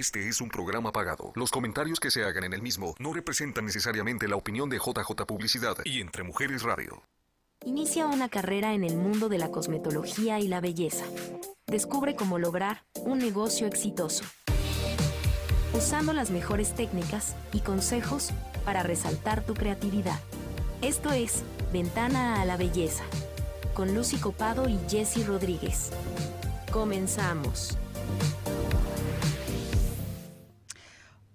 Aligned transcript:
Este 0.00 0.28
es 0.28 0.40
un 0.40 0.48
programa 0.48 0.92
pagado. 0.92 1.32
Los 1.34 1.50
comentarios 1.50 1.98
que 1.98 2.12
se 2.12 2.22
hagan 2.22 2.44
en 2.44 2.52
el 2.52 2.62
mismo 2.62 2.94
no 3.00 3.12
representan 3.12 3.64
necesariamente 3.64 4.28
la 4.28 4.36
opinión 4.36 4.70
de 4.70 4.76
JJ 4.76 5.26
Publicidad 5.26 5.76
y 5.84 6.00
Entre 6.00 6.22
Mujeres 6.22 6.62
Radio. 6.62 7.02
Inicia 7.64 8.06
una 8.06 8.28
carrera 8.28 8.74
en 8.74 8.84
el 8.84 8.96
mundo 8.96 9.28
de 9.28 9.38
la 9.38 9.50
cosmetología 9.50 10.38
y 10.38 10.46
la 10.46 10.60
belleza. 10.60 11.04
Descubre 11.66 12.14
cómo 12.14 12.38
lograr 12.38 12.84
un 13.00 13.18
negocio 13.18 13.66
exitoso. 13.66 14.22
Usando 15.74 16.12
las 16.12 16.30
mejores 16.30 16.76
técnicas 16.76 17.34
y 17.52 17.58
consejos 17.58 18.30
para 18.64 18.84
resaltar 18.84 19.44
tu 19.44 19.54
creatividad. 19.54 20.20
Esto 20.80 21.10
es 21.10 21.42
Ventana 21.72 22.40
a 22.40 22.44
la 22.44 22.56
Belleza, 22.56 23.02
con 23.74 23.96
Lucy 23.96 24.18
Copado 24.18 24.68
y 24.68 24.78
Jesse 24.88 25.26
Rodríguez. 25.26 25.90
Comenzamos. 26.70 27.76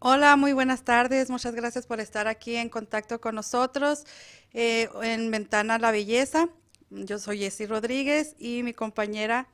Hola, 0.05 0.35
muy 0.35 0.51
buenas 0.51 0.83
tardes. 0.83 1.29
Muchas 1.29 1.55
gracias 1.55 1.87
por 1.87 2.01
estar 2.01 2.27
aquí 2.27 2.57
en 2.57 2.67
contacto 2.67 3.21
con 3.21 3.35
nosotros 3.35 4.03
eh, 4.51 4.89
en 5.01 5.31
Ventana 5.31 5.79
la 5.79 5.91
Belleza. 5.91 6.49
Yo 6.89 7.19
soy 7.19 7.39
Jessy 7.39 7.67
Rodríguez 7.67 8.35
y 8.37 8.63
mi 8.63 8.73
compañera 8.73 9.47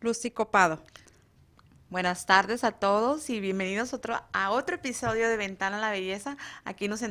Lucy 0.00 0.30
Copado. 0.30 0.82
Buenas 1.90 2.24
tardes 2.24 2.64
a 2.64 2.72
todos 2.72 3.28
y 3.28 3.40
bienvenidos 3.40 3.92
otro, 3.92 4.18
a 4.32 4.52
otro 4.52 4.76
episodio 4.76 5.28
de 5.28 5.36
Ventana 5.36 5.78
la 5.78 5.90
Belleza. 5.90 6.38
Aquí 6.64 6.88
nos 6.88 7.02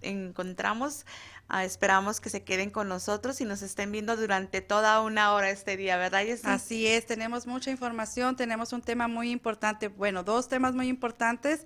encontramos 0.00 1.04
Ah, 1.50 1.64
esperamos 1.64 2.20
que 2.20 2.28
se 2.28 2.42
queden 2.42 2.68
con 2.68 2.88
nosotros 2.88 3.40
y 3.40 3.46
nos 3.46 3.62
estén 3.62 3.90
viendo 3.90 4.16
durante 4.16 4.60
toda 4.60 5.00
una 5.00 5.32
hora 5.32 5.48
este 5.48 5.78
día, 5.78 5.96
¿verdad? 5.96 6.22
Así 6.44 6.86
es, 6.86 7.06
tenemos 7.06 7.46
mucha 7.46 7.70
información, 7.70 8.36
tenemos 8.36 8.74
un 8.74 8.82
tema 8.82 9.08
muy 9.08 9.30
importante, 9.30 9.88
bueno, 9.88 10.24
dos 10.24 10.48
temas 10.48 10.74
muy 10.74 10.88
importantes 10.88 11.64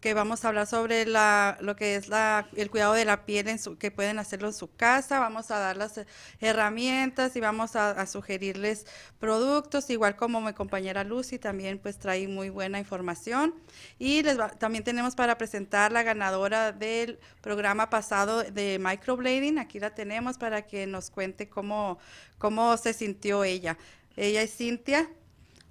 que 0.00 0.14
vamos 0.14 0.44
a 0.44 0.48
hablar 0.48 0.66
sobre 0.66 1.06
la, 1.06 1.58
lo 1.60 1.76
que 1.76 1.96
es 1.96 2.08
la, 2.08 2.48
el 2.56 2.70
cuidado 2.70 2.94
de 2.94 3.04
la 3.04 3.24
piel 3.24 3.48
en 3.48 3.58
su, 3.58 3.76
que 3.78 3.90
pueden 3.90 4.18
hacerlo 4.18 4.48
en 4.48 4.54
su 4.54 4.74
casa, 4.74 5.18
vamos 5.18 5.50
a 5.50 5.58
dar 5.58 5.76
las 5.76 6.00
herramientas 6.40 7.36
y 7.36 7.40
vamos 7.40 7.76
a, 7.76 8.06
sugerirles 8.06 8.86
productos, 9.18 9.90
igual 9.90 10.16
como 10.16 10.40
mi 10.40 10.52
compañera 10.52 11.04
Lucy 11.04 11.38
también 11.38 11.78
pues 11.78 11.98
trae 11.98 12.26
muy 12.28 12.48
buena 12.48 12.78
información 12.78 13.54
y 13.98 14.22
les 14.22 14.38
también 14.58 14.84
tenemos 14.84 15.14
para 15.14 15.36
presentar 15.36 15.92
la 15.92 16.02
ganadora 16.02 16.72
del 16.72 17.18
programa 17.40 17.90
pasado 17.90 18.42
de 18.42 18.78
microblading, 18.80 19.58
aquí 19.58 19.78
la 19.80 19.94
tenemos 19.94 20.38
para 20.38 20.62
que 20.62 20.86
nos 20.86 21.10
cuente 21.10 21.48
cómo, 21.48 21.98
cómo 22.38 22.76
se 22.76 22.92
sintió 22.92 23.44
ella. 23.44 23.76
Ella 24.16 24.42
es 24.42 24.56
Cintia. 24.56 25.08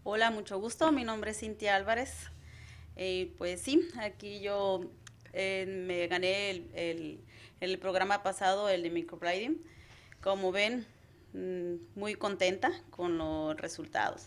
Hola, 0.03 0.31
mucho 0.31 0.59
gusto, 0.59 0.91
mi 0.91 1.03
nombre 1.03 1.31
es 1.31 1.39
Cintia 1.39 1.75
Álvarez. 1.75 2.31
Eh, 2.97 3.31
pues 3.37 3.61
sí, 3.61 3.87
aquí 3.99 4.39
yo 4.39 4.81
eh, 5.33 5.65
me 5.67 6.07
gané 6.07 6.49
el, 6.49 7.21
el, 7.61 7.79
programa 7.79 8.23
pasado, 8.23 8.69
el 8.69 8.81
de 8.81 8.89
microblading. 8.89 9.61
Como 10.21 10.51
ven, 10.51 10.87
mm, 11.33 11.99
muy 11.99 12.15
contenta 12.15 12.71
con 12.89 13.19
los 13.19 13.55
resultados. 13.57 14.25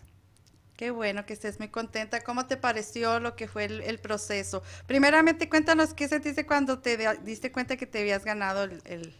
Qué 0.77 0.93
bueno 0.93 1.27
que 1.27 1.33
estés 1.33 1.59
muy 1.59 1.69
contenta. 1.69 2.21
¿Cómo 2.21 2.47
te 2.47 2.57
pareció 2.57 3.19
lo 3.19 3.35
que 3.35 3.49
fue 3.49 3.65
el, 3.65 3.99
proceso? 3.99 4.63
Primeramente, 4.87 5.49
cuéntanos 5.49 5.93
qué 5.93 6.09
sentiste 6.09 6.47
cuando 6.47 6.79
te 6.79 6.97
diste 7.23 7.53
cuenta 7.53 7.77
que 7.77 7.87
te 7.87 8.01
habías 8.01 8.25
ganado 8.25 8.65
el, 8.65 8.81
el... 8.85 9.15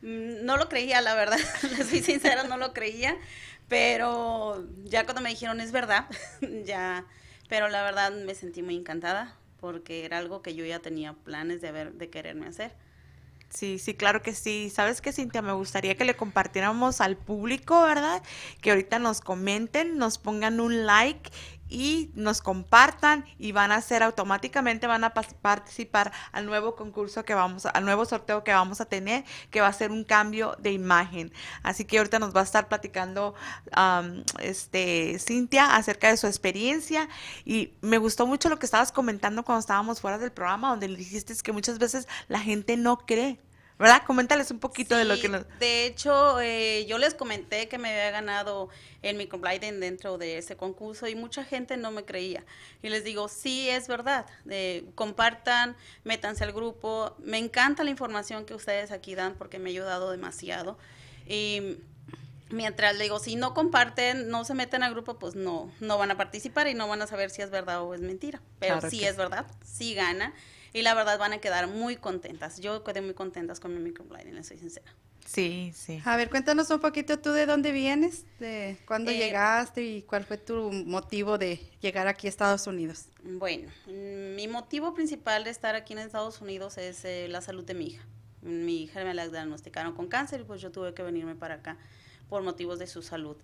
Mm, 0.00 0.46
no 0.46 0.56
lo 0.56 0.70
creía, 0.70 1.02
la 1.02 1.14
verdad. 1.14 1.38
soy 1.88 2.02
sincera, 2.02 2.44
no 2.44 2.56
lo 2.56 2.72
creía. 2.72 3.16
Pero 3.68 4.66
ya 4.84 5.04
cuando 5.04 5.20
me 5.20 5.28
dijeron 5.28 5.60
es 5.60 5.70
verdad, 5.70 6.06
ya 6.64 7.04
pero 7.48 7.68
la 7.68 7.82
verdad 7.82 8.12
me 8.12 8.34
sentí 8.34 8.62
muy 8.62 8.76
encantada 8.76 9.36
porque 9.60 10.04
era 10.04 10.18
algo 10.18 10.42
que 10.42 10.54
yo 10.54 10.64
ya 10.64 10.78
tenía 10.78 11.12
planes 11.14 11.60
de, 11.60 11.72
de 11.72 12.10
quererme 12.10 12.46
hacer. 12.46 12.72
Sí, 13.50 13.78
sí, 13.78 13.94
claro 13.94 14.22
que 14.22 14.34
sí. 14.34 14.70
¿Sabes 14.70 15.00
qué, 15.00 15.10
Cintia? 15.10 15.40
Me 15.40 15.52
gustaría 15.52 15.94
que 15.96 16.04
le 16.04 16.14
compartiéramos 16.16 17.00
al 17.00 17.16
público, 17.16 17.82
¿verdad? 17.82 18.22
Que 18.60 18.70
ahorita 18.70 18.98
nos 18.98 19.22
comenten, 19.22 19.96
nos 19.96 20.18
pongan 20.18 20.60
un 20.60 20.84
like 20.84 21.30
y 21.68 22.10
nos 22.14 22.40
compartan 22.40 23.24
y 23.38 23.52
van 23.52 23.72
a 23.72 23.76
hacer 23.76 24.02
automáticamente, 24.02 24.86
van 24.86 25.04
a 25.04 25.14
participar 25.14 26.12
al 26.32 26.46
nuevo 26.46 26.74
concurso 26.76 27.24
que 27.24 27.34
vamos, 27.34 27.66
al 27.66 27.84
nuevo 27.84 28.04
sorteo 28.04 28.44
que 28.44 28.52
vamos 28.52 28.80
a 28.80 28.86
tener, 28.86 29.24
que 29.50 29.60
va 29.60 29.68
a 29.68 29.72
ser 29.72 29.90
un 29.90 30.04
cambio 30.04 30.56
de 30.58 30.72
imagen. 30.72 31.32
Así 31.62 31.84
que 31.84 31.98
ahorita 31.98 32.18
nos 32.18 32.34
va 32.34 32.40
a 32.40 32.44
estar 32.44 32.68
platicando 32.68 33.34
este 34.40 35.18
Cintia 35.18 35.76
acerca 35.76 36.08
de 36.10 36.16
su 36.16 36.26
experiencia 36.26 37.08
y 37.44 37.74
me 37.80 37.98
gustó 37.98 38.26
mucho 38.26 38.48
lo 38.48 38.58
que 38.58 38.66
estabas 38.66 38.92
comentando 38.92 39.44
cuando 39.44 39.60
estábamos 39.60 40.00
fuera 40.00 40.18
del 40.18 40.32
programa, 40.32 40.70
donde 40.70 40.88
dijiste 40.88 41.34
que 41.42 41.52
muchas 41.52 41.78
veces 41.78 42.08
la 42.28 42.40
gente 42.40 42.76
no 42.76 42.98
cree 42.98 43.38
¿verdad? 43.78 44.02
Coméntales 44.04 44.50
un 44.50 44.58
poquito 44.58 44.96
de 44.96 45.04
lo 45.04 45.18
que 45.20 45.28
nos... 45.28 45.46
De 45.60 45.86
hecho, 45.86 46.40
eh, 46.40 46.84
yo 46.86 46.98
les 46.98 47.14
comenté 47.14 47.68
que 47.68 47.78
me 47.78 47.90
había 47.90 48.10
ganado 48.10 48.68
el 49.02 49.16
microblading 49.16 49.78
dentro 49.78 50.18
de 50.18 50.38
ese 50.38 50.56
concurso 50.56 51.06
y 51.06 51.14
mucha 51.14 51.44
gente 51.44 51.76
no 51.76 51.92
me 51.92 52.04
creía. 52.04 52.44
Y 52.82 52.88
les 52.88 53.04
digo, 53.04 53.28
sí, 53.28 53.68
es 53.68 53.86
verdad, 53.86 54.26
compartan, 54.96 55.76
métanse 56.02 56.42
al 56.42 56.52
grupo. 56.52 57.14
Me 57.18 57.38
encanta 57.38 57.84
la 57.84 57.90
información 57.90 58.44
que 58.44 58.54
ustedes 58.54 58.90
aquí 58.90 59.14
dan 59.14 59.34
porque 59.34 59.60
me 59.60 59.70
ha 59.70 59.72
ayudado 59.72 60.10
demasiado. 60.10 60.76
Y 61.26 61.78
mientras 62.50 62.96
le 62.96 63.04
digo, 63.04 63.20
si 63.20 63.36
no 63.36 63.54
comparten, 63.54 64.28
no 64.28 64.44
se 64.44 64.54
meten 64.54 64.82
al 64.82 64.92
grupo, 64.92 65.20
pues 65.20 65.36
no, 65.36 65.70
no 65.78 65.98
van 65.98 66.10
a 66.10 66.16
participar 66.16 66.66
y 66.66 66.74
no 66.74 66.88
van 66.88 67.02
a 67.02 67.06
saber 67.06 67.30
si 67.30 67.42
es 67.42 67.50
verdad 67.50 67.82
o 67.82 67.94
es 67.94 68.00
mentira. 68.00 68.40
Pero 68.58 68.80
sí 68.90 69.04
es 69.04 69.16
verdad, 69.16 69.46
sí 69.64 69.94
gana 69.94 70.34
y 70.72 70.82
la 70.82 70.94
verdad 70.94 71.18
van 71.18 71.32
a 71.32 71.38
quedar 71.38 71.68
muy 71.68 71.96
contentas. 71.96 72.60
Yo 72.60 72.84
quedé 72.84 73.00
muy 73.00 73.14
contentas 73.14 73.60
con 73.60 73.74
mi 73.74 73.80
microblading, 73.80 74.34
les 74.34 74.48
soy 74.48 74.58
sincera. 74.58 74.92
Sí, 75.28 75.72
sí. 75.74 76.00
A 76.06 76.16
ver, 76.16 76.30
cuéntanos 76.30 76.70
un 76.70 76.80
poquito 76.80 77.18
tú 77.18 77.32
de 77.32 77.44
dónde 77.44 77.70
vienes, 77.70 78.24
de 78.40 78.78
cuándo 78.86 79.10
eh, 79.10 79.18
llegaste 79.18 79.84
y 79.84 80.02
cuál 80.02 80.24
fue 80.24 80.38
tu 80.38 80.72
motivo 80.72 81.36
de 81.36 81.60
llegar 81.82 82.08
aquí 82.08 82.26
a 82.28 82.30
Estados 82.30 82.66
Unidos. 82.66 83.04
Bueno, 83.22 83.70
mi 83.86 84.48
motivo 84.48 84.94
principal 84.94 85.44
de 85.44 85.50
estar 85.50 85.74
aquí 85.74 85.92
en 85.92 85.98
Estados 85.98 86.40
Unidos 86.40 86.78
es 86.78 87.04
eh, 87.04 87.28
la 87.28 87.42
salud 87.42 87.62
de 87.64 87.74
mi 87.74 87.88
hija. 87.88 88.06
Mi 88.40 88.84
hija 88.84 89.04
me 89.04 89.12
la 89.12 89.28
diagnosticaron 89.28 89.92
con 89.94 90.08
cáncer 90.08 90.40
y 90.40 90.44
pues 90.44 90.62
yo 90.62 90.70
tuve 90.70 90.94
que 90.94 91.02
venirme 91.02 91.34
para 91.34 91.56
acá 91.56 91.76
por 92.30 92.42
motivos 92.42 92.78
de 92.78 92.86
su 92.86 93.02
salud. 93.02 93.36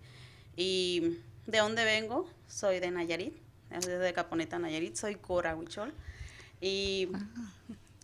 ¿Y 0.57 1.19
de 1.47 1.59
dónde 1.59 1.85
vengo? 1.85 2.27
Soy 2.49 2.81
de 2.81 2.91
Nayarit, 2.91 3.35
desde 3.71 4.13
Caponeta, 4.15 4.59
Nayarit, 4.59 4.97
soy 4.97 5.17
Cora 5.17 5.55
Huichol. 5.55 5.93
Y 6.67 7.11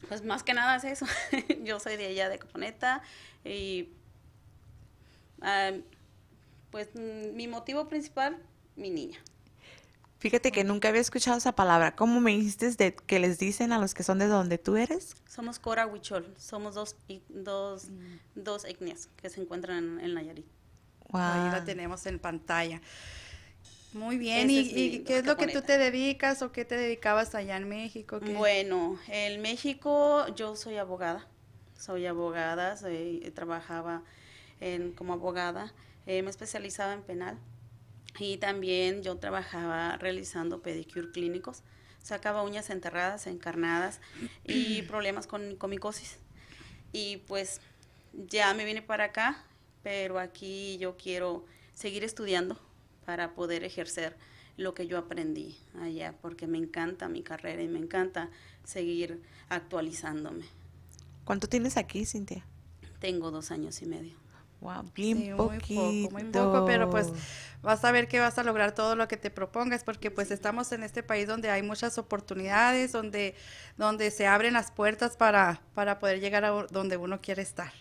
pues 0.07 0.23
más 0.23 0.43
que 0.43 0.53
nada 0.53 0.77
es 0.77 0.85
eso. 0.85 1.07
Yo 1.65 1.81
soy 1.81 1.97
de 1.97 2.09
allá 2.09 2.29
de 2.29 2.39
Caponeta 2.39 3.03
y 3.43 3.89
pues 6.71 6.95
mi 6.95 7.49
motivo 7.49 7.89
principal, 7.89 8.37
mi 8.77 8.91
niña. 8.91 9.19
Fíjate 10.19 10.53
que 10.53 10.63
nunca 10.63 10.91
había 10.91 11.01
escuchado 11.01 11.39
esa 11.39 11.53
palabra. 11.53 11.97
¿Cómo 11.97 12.21
me 12.21 12.33
dijiste 12.33 12.71
de 12.73 12.95
que 12.95 13.19
les 13.19 13.39
dicen 13.39 13.73
a 13.73 13.79
los 13.79 13.95
que 13.95 14.03
son 14.03 14.19
de 14.19 14.27
donde 14.27 14.59
tú 14.59 14.77
eres? 14.77 15.17
Somos 15.27 15.59
Cora 15.59 15.87
Huichol. 15.87 16.35
Somos 16.37 16.75
dos, 16.75 16.97
dos, 17.31 17.89
mm. 17.89 18.19
dos 18.35 18.67
etnias 18.67 19.09
que 19.17 19.31
se 19.31 19.41
encuentran 19.41 19.99
en, 20.01 20.13
Nayarit. 20.13 20.45
Ahí 21.15 21.51
la 21.51 21.65
tenemos 21.65 22.05
en 22.05 22.19
pantalla. 22.19 22.83
Muy 23.93 24.19
bien, 24.19 24.49
¿y, 24.51 25.01
qué 25.01 25.19
es 25.19 25.27
lo 25.27 25.37
que 25.37 25.49
tú 25.49 25.63
te 25.63 25.77
dedicas 25.77 26.43
o 26.43 26.53
qué 26.53 26.65
te 26.65 26.77
dedicabas 26.77 27.35
allá 27.35 27.57
en 27.57 27.69
México? 27.69 28.21
Bueno, 28.21 28.99
en 29.09 29.43
México 29.43 30.27
yo 30.37 30.55
soy 30.55 30.77
abogada, 30.77 31.27
soy 31.77 32.07
abogada, 32.07 32.77
trabajaba 33.35 34.05
en, 34.61 34.93
como 34.93 35.15
abogada, 35.15 35.73
eh, 36.07 36.23
me 36.23 36.31
especializaba 36.31 36.93
en 36.93 37.03
penal 37.03 37.39
y 38.19 38.37
también 38.37 39.03
yo 39.03 39.17
trabajaba 39.17 39.97
realizando 39.97 40.63
pedicure 40.63 41.11
clínicos, 41.11 41.63
sacaba 42.01 42.43
uñas 42.43 42.71
enterradas, 42.71 43.27
encarnadas 43.27 44.01
y 44.45 44.83
problemas 44.89 45.27
con 45.27 45.57
comicosis. 45.57 46.19
Y 46.93 47.19
pues 47.27 47.61
ya 48.13 48.55
me 48.55 48.65
vine 48.65 48.83
para 48.83 49.05
acá, 49.07 49.45
pero 49.83 50.21
aquí 50.21 50.79
yo 50.79 50.97
quiero 50.97 51.45
seguir 51.75 52.05
estudiando 52.05 52.70
para 53.11 53.35
poder 53.35 53.65
ejercer 53.65 54.17
lo 54.57 54.73
que 54.73 54.87
yo 54.87 54.97
aprendí 54.97 55.59
allá, 55.81 56.15
porque 56.23 56.47
me 56.47 56.59
encanta 56.59 57.09
mi 57.09 57.25
carrera 57.25 57.61
y 57.61 57.67
me 57.67 57.81
encanta 57.81 58.31
seguir 58.63 59.21
actualizándome. 59.49 60.45
¿Cuánto 61.25 61.49
tienes 61.49 61.77
aquí, 61.77 62.07
Cintia? 62.07 62.47
Tengo 63.01 63.33
dos 63.33 63.51
años 63.51 63.83
y 63.83 63.87
medio. 63.87 64.15
Wow, 64.61 64.93
bien 64.95 65.37
poquito. 65.37 65.83
Muy 65.83 66.03
poco, 66.05 66.13
muy 66.13 66.25
poco, 66.31 66.65
pero 66.67 66.89
pues 66.89 67.09
vas 67.63 67.85
a 67.85 67.91
ver 67.91 68.07
que 68.07 68.21
vas 68.21 68.39
a 68.39 68.45
lograr 68.45 68.77
todo 68.77 68.95
lo 68.95 69.09
que 69.09 69.17
te 69.17 69.33
propongas, 69.33 69.83
porque 69.83 70.13
pues 70.13 70.31
estamos 70.31 70.71
en 70.71 70.85
este 70.85 71.03
país 71.03 71.27
donde 71.27 71.51
hay 71.51 71.65
muchas 71.65 71.99
oportunidades, 71.99 72.93
donde, 72.93 73.35
donde 73.77 74.13
se 74.13 74.29
abren 74.29 74.53
las 74.53 74.71
puertas 74.71 75.17
para, 75.17 75.61
para 75.75 75.99
poder 75.99 76.21
llegar 76.21 76.45
a 76.45 76.51
donde 76.71 76.97
uno 76.97 77.21
quiere 77.21 77.43
estar 77.43 77.73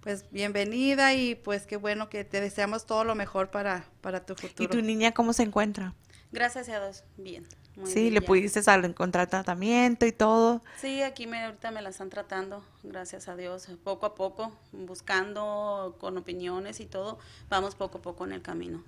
pues 0.00 0.24
bienvenida 0.30 1.14
y 1.14 1.34
pues 1.34 1.66
qué 1.66 1.76
bueno 1.76 2.08
que 2.08 2.24
te 2.24 2.40
deseamos 2.40 2.86
todo 2.86 3.04
lo 3.04 3.14
mejor 3.14 3.50
para, 3.50 3.84
para 4.00 4.24
tu 4.24 4.34
futuro. 4.34 4.64
¿Y 4.64 4.66
tu 4.68 4.82
niña 4.82 5.12
cómo 5.12 5.32
se 5.32 5.42
encuentra? 5.42 5.94
Gracias 6.32 6.68
a 6.68 6.80
Dios, 6.80 7.04
bien. 7.16 7.46
muy 7.76 7.90
Sí, 7.90 8.02
bien 8.02 8.14
le 8.14 8.20
ya. 8.20 8.26
pudiste 8.26 8.70
al- 8.70 8.84
encontrar 8.84 9.28
tratamiento 9.28 10.06
y 10.06 10.12
todo. 10.12 10.62
Sí, 10.80 11.02
aquí 11.02 11.26
me, 11.26 11.44
ahorita 11.44 11.70
me 11.70 11.82
la 11.82 11.90
están 11.90 12.08
tratando, 12.08 12.64
gracias 12.82 13.28
a 13.28 13.36
Dios, 13.36 13.66
poco 13.84 14.06
a 14.06 14.14
poco, 14.14 14.52
buscando 14.72 15.96
con 16.00 16.16
opiniones 16.16 16.80
y 16.80 16.86
todo, 16.86 17.18
vamos 17.48 17.74
poco 17.74 17.98
a 17.98 18.02
poco 18.02 18.24
en 18.24 18.32
el 18.32 18.42
camino. 18.42 18.82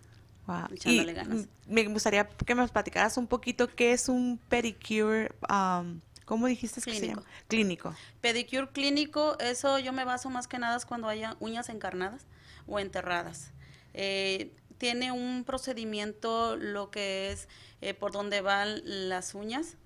Wow. 0.47 0.67
Y 0.85 1.05
ganas. 1.13 1.47
me 1.67 1.85
gustaría 1.87 2.29
que 2.29 2.55
me 2.57 2.67
platicaras 2.67 3.17
un 3.17 3.29
poquito 3.29 3.69
qué 3.69 3.93
es 3.93 4.09
un 4.09 4.41
pedicure, 4.49 5.31
um, 5.49 6.01
¿cómo 6.25 6.47
dijiste 6.47 6.81
que 6.81 6.93
se 6.93 6.99
Clínico. 7.01 7.21
llama? 7.21 7.33
Clínico. 7.49 7.95
Pedicure 8.21 8.69
clínico, 8.71 9.39
eso 9.39 9.79
yo 9.79 9.93
me 9.93 10.05
baso 10.05 10.31
más 10.31 10.49
que 10.49 10.59
nada 10.59 10.77
es 10.77 10.87
cuando 10.87 11.09
haya 11.09 11.37
uñas 11.41 11.69
encarnadas 11.69 12.27
o 12.67 12.79
enterradas. 12.79 13.53
Eh, 13.95 14.53
tiene 14.79 15.13
un 15.13 15.45
procedimiento 15.45 16.57
lo 16.57 16.91
que 16.91 17.31
es 17.31 17.49
eh, 17.81 17.95
por 17.95 18.13
donde 18.13 18.41
van 18.41 18.81
las 19.09 19.35
uñas. 19.35 19.77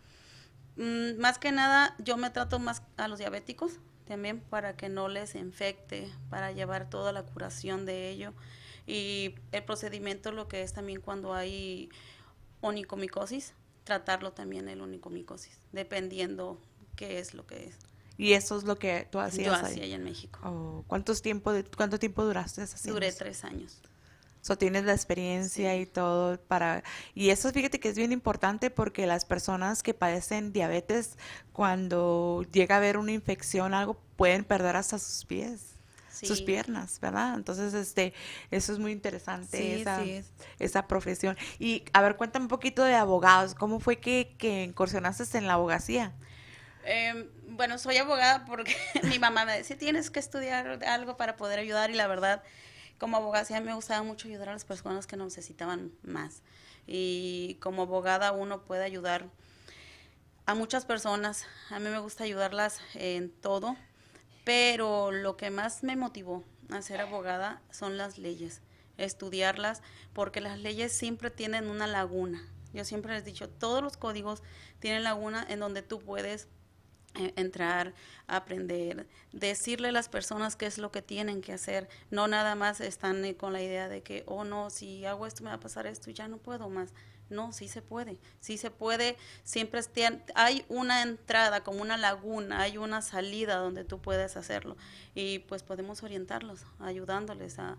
Mm, 0.77 1.19
más 1.19 1.39
que 1.39 1.53
nada 1.53 1.95
yo 1.99 2.17
me 2.17 2.31
trato 2.31 2.59
más 2.59 2.83
a 2.97 3.09
los 3.09 3.19
diabéticos 3.19 3.79
también 4.07 4.41
para 4.41 4.77
que 4.77 4.89
no 4.89 5.09
les 5.09 5.35
infecte, 5.35 6.11
para 6.31 6.53
llevar 6.53 6.89
toda 6.89 7.13
la 7.13 7.25
curación 7.25 7.85
de 7.87 8.09
ello. 8.11 8.33
Y 8.87 9.35
el 9.53 9.65
procedimiento 9.65 10.31
lo 10.31 10.47
que 10.49 10.63
es 10.63 10.73
también 10.73 11.01
cuando 11.01 11.35
hay 11.35 11.91
onicomicosis, 12.61 13.53
tratarlo 13.87 14.33
también 14.33 14.69
el 14.69 14.83
onicomicosis, 14.83 15.57
dependiendo 15.73 16.61
qué 16.97 17.19
es 17.21 17.33
lo 17.33 17.47
que 17.47 17.69
es. 17.69 17.77
Y 18.19 18.33
eso 18.33 18.59
es 18.59 18.65
lo 18.65 18.79
que 18.79 19.07
tú 19.11 19.21
hacías 19.21 19.47
Yo 19.47 19.67
hacía 19.67 19.85
allá 19.85 19.95
en 19.97 20.05
México. 20.05 20.41
Oh, 20.43 20.85
¿cuántos 20.89 21.23
tiempo 21.23 21.53
de- 21.53 21.65
¿Cuánto 21.65 21.99
tiempo 21.99 22.25
duraste 22.25 22.63
haciendo 22.63 22.95
Duré 22.95 23.13
tres 23.13 23.45
años. 23.45 23.79
So, 24.43 24.57
tienes 24.57 24.85
la 24.85 24.93
experiencia 24.93 25.73
Sí. 25.75 25.81
y 25.81 25.87
todo 25.87 26.41
para... 26.41 26.83
Y 27.15 27.31
eso 27.31 27.51
fíjate 27.53 27.79
que 27.81 27.89
es 27.89 27.97
bien 27.97 28.13
importante 28.13 28.71
porque 28.71 29.07
las 29.07 29.25
personas 29.25 29.83
que 29.83 29.93
padecen 29.93 30.53
diabetes, 30.53 31.17
cuando 31.53 32.45
llega 32.53 32.77
a 32.77 32.79
haber 32.79 32.97
una 32.97 33.13
infección, 33.13 33.75
algo, 33.75 33.95
pueden 34.17 34.45
perder 34.45 34.77
hasta 34.77 34.99
sus 34.99 35.25
pies, 35.25 35.76
sus 36.23 36.43
piernas, 36.43 37.01
¿verdad? 37.01 37.35
Entonces, 37.35 37.75
este, 37.75 38.15
eso 38.51 38.73
es 38.73 38.79
muy 38.79 38.93
interesante, 38.93 39.57
Sí, 39.59 39.73
esa, 39.83 40.05
sí, 40.05 40.13
es- 40.13 40.33
esa 40.59 40.87
profesión. 40.89 41.37
Y, 41.59 41.85
a 41.93 42.03
ver, 42.03 42.17
cuéntame 42.17 42.45
un 42.45 42.49
poquito 42.49 42.85
de 42.85 42.95
abogados. 42.95 43.55
¿Cómo 43.55 43.81
fue 43.81 43.99
que, 43.99 44.35
que 44.39 44.65
incursionaste 44.65 45.39
en 45.39 45.47
la 45.47 45.55
abogacía? 45.55 46.13
Em, 46.85 47.29
bueno, 47.57 47.79
soy 47.79 47.97
abogada 47.97 48.45
porque 48.45 48.77
mi 49.05 49.19
mamá 49.19 49.45
me 49.45 49.57
decía, 49.59 49.77
tienes 49.79 50.11
que 50.11 50.21
estudiar 50.21 50.85
algo 50.85 51.17
para 51.17 51.37
poder 51.37 51.59
ayudar 51.59 51.91
y 51.91 51.95
la 51.95 52.07
verdad, 52.07 52.43
como 52.99 53.17
abogacía 53.17 53.61
me 53.61 53.75
gustaba 53.75 54.03
mucho 54.03 54.29
ayudar 54.29 54.51
a 54.51 54.53
las 54.53 54.65
personas 54.65 55.07
que 55.07 55.17
necesitaban 55.17 55.93
más. 56.03 56.43
Y 56.87 57.57
como 57.61 57.83
abogada 57.83 58.33
uno 58.33 58.63
puede 58.63 58.85
ayudar 58.85 59.27
a 60.47 60.55
muchas 60.55 60.85
personas. 60.85 61.45
A 61.71 61.79
mí 61.79 61.89
me 61.89 61.99
gusta 61.99 62.25
ayudarlas 62.25 62.81
en 62.95 63.31
todo, 63.31 63.77
pero 64.47 65.11
lo 65.11 65.37
que 65.37 65.51
más 65.51 65.83
me 65.83 65.97
motivó 65.97 66.45
a 66.71 66.81
ser 66.81 67.01
abogada 67.01 67.61
son 67.73 67.97
las 67.97 68.17
leyes, 68.17 68.63
estudiarlas, 68.97 69.83
porque 70.13 70.41
las 70.41 70.61
leyes 70.61 70.93
siempre 70.93 71.33
tienen 71.33 71.69
una 71.69 71.89
laguna. 71.89 72.49
Yo 72.73 72.85
siempre 72.85 73.13
les 73.13 73.25
he 73.25 73.27
dicho, 73.27 73.49
todos 73.49 73.83
los 73.83 73.97
códigos 73.97 74.45
tienen 74.79 75.03
laguna 75.03 75.45
en 75.49 75.59
donde 75.59 75.83
tú 75.83 75.99
puedes 75.99 76.47
eh, 77.17 77.33
entrar, 77.35 77.93
aprender, 78.29 79.09
decirle 79.33 79.89
a 79.89 79.93
las 79.93 80.09
personas 80.09 80.55
qué 80.55 80.67
es 80.67 80.79
lo 80.79 80.93
que 80.93 81.03
tienen 81.03 81.41
que 81.41 81.53
hacer. 81.53 81.89
No 82.13 82.29
nada 82.29 82.55
más 82.55 82.81
están 82.81 83.25
eh, 83.25 83.37
con 83.37 83.53
la 83.53 83.63
idea 83.63 83.89
de 83.89 84.05
que, 84.05 84.23
oh 84.29 84.45
no, 84.45 84.71
si 84.71 85.05
hago 85.07 85.27
esto 85.27 85.43
me 85.43 85.51
va 85.51 85.57
a 85.57 85.61
pasar 85.61 85.89
esto 85.89 86.09
y 86.09 86.15
ya 86.15 86.29
no 86.29 86.39
puedo 86.39 86.69
más. 86.69 86.95
No, 87.29 87.53
sí 87.53 87.69
se 87.69 87.83
puede, 87.83 88.19
sí 88.41 88.57
se 88.57 88.71
puede. 88.71 89.17
Siempre 89.43 89.81
hay 90.35 90.65
una 90.69 91.03
entrada, 91.03 91.63
como 91.65 91.83
una 91.83 91.97
laguna, 91.97 92.61
hay 92.61 92.79
una 92.79 93.03
salida 93.03 93.57
donde 93.57 93.85
tú 93.85 94.01
puedes 94.01 94.37
hacerlo. 94.37 94.77
Y 95.15 95.41
pues 95.41 95.63
podemos 95.63 96.03
orientarlos, 96.03 96.65
ayudándoles 96.79 97.59
a, 97.59 97.77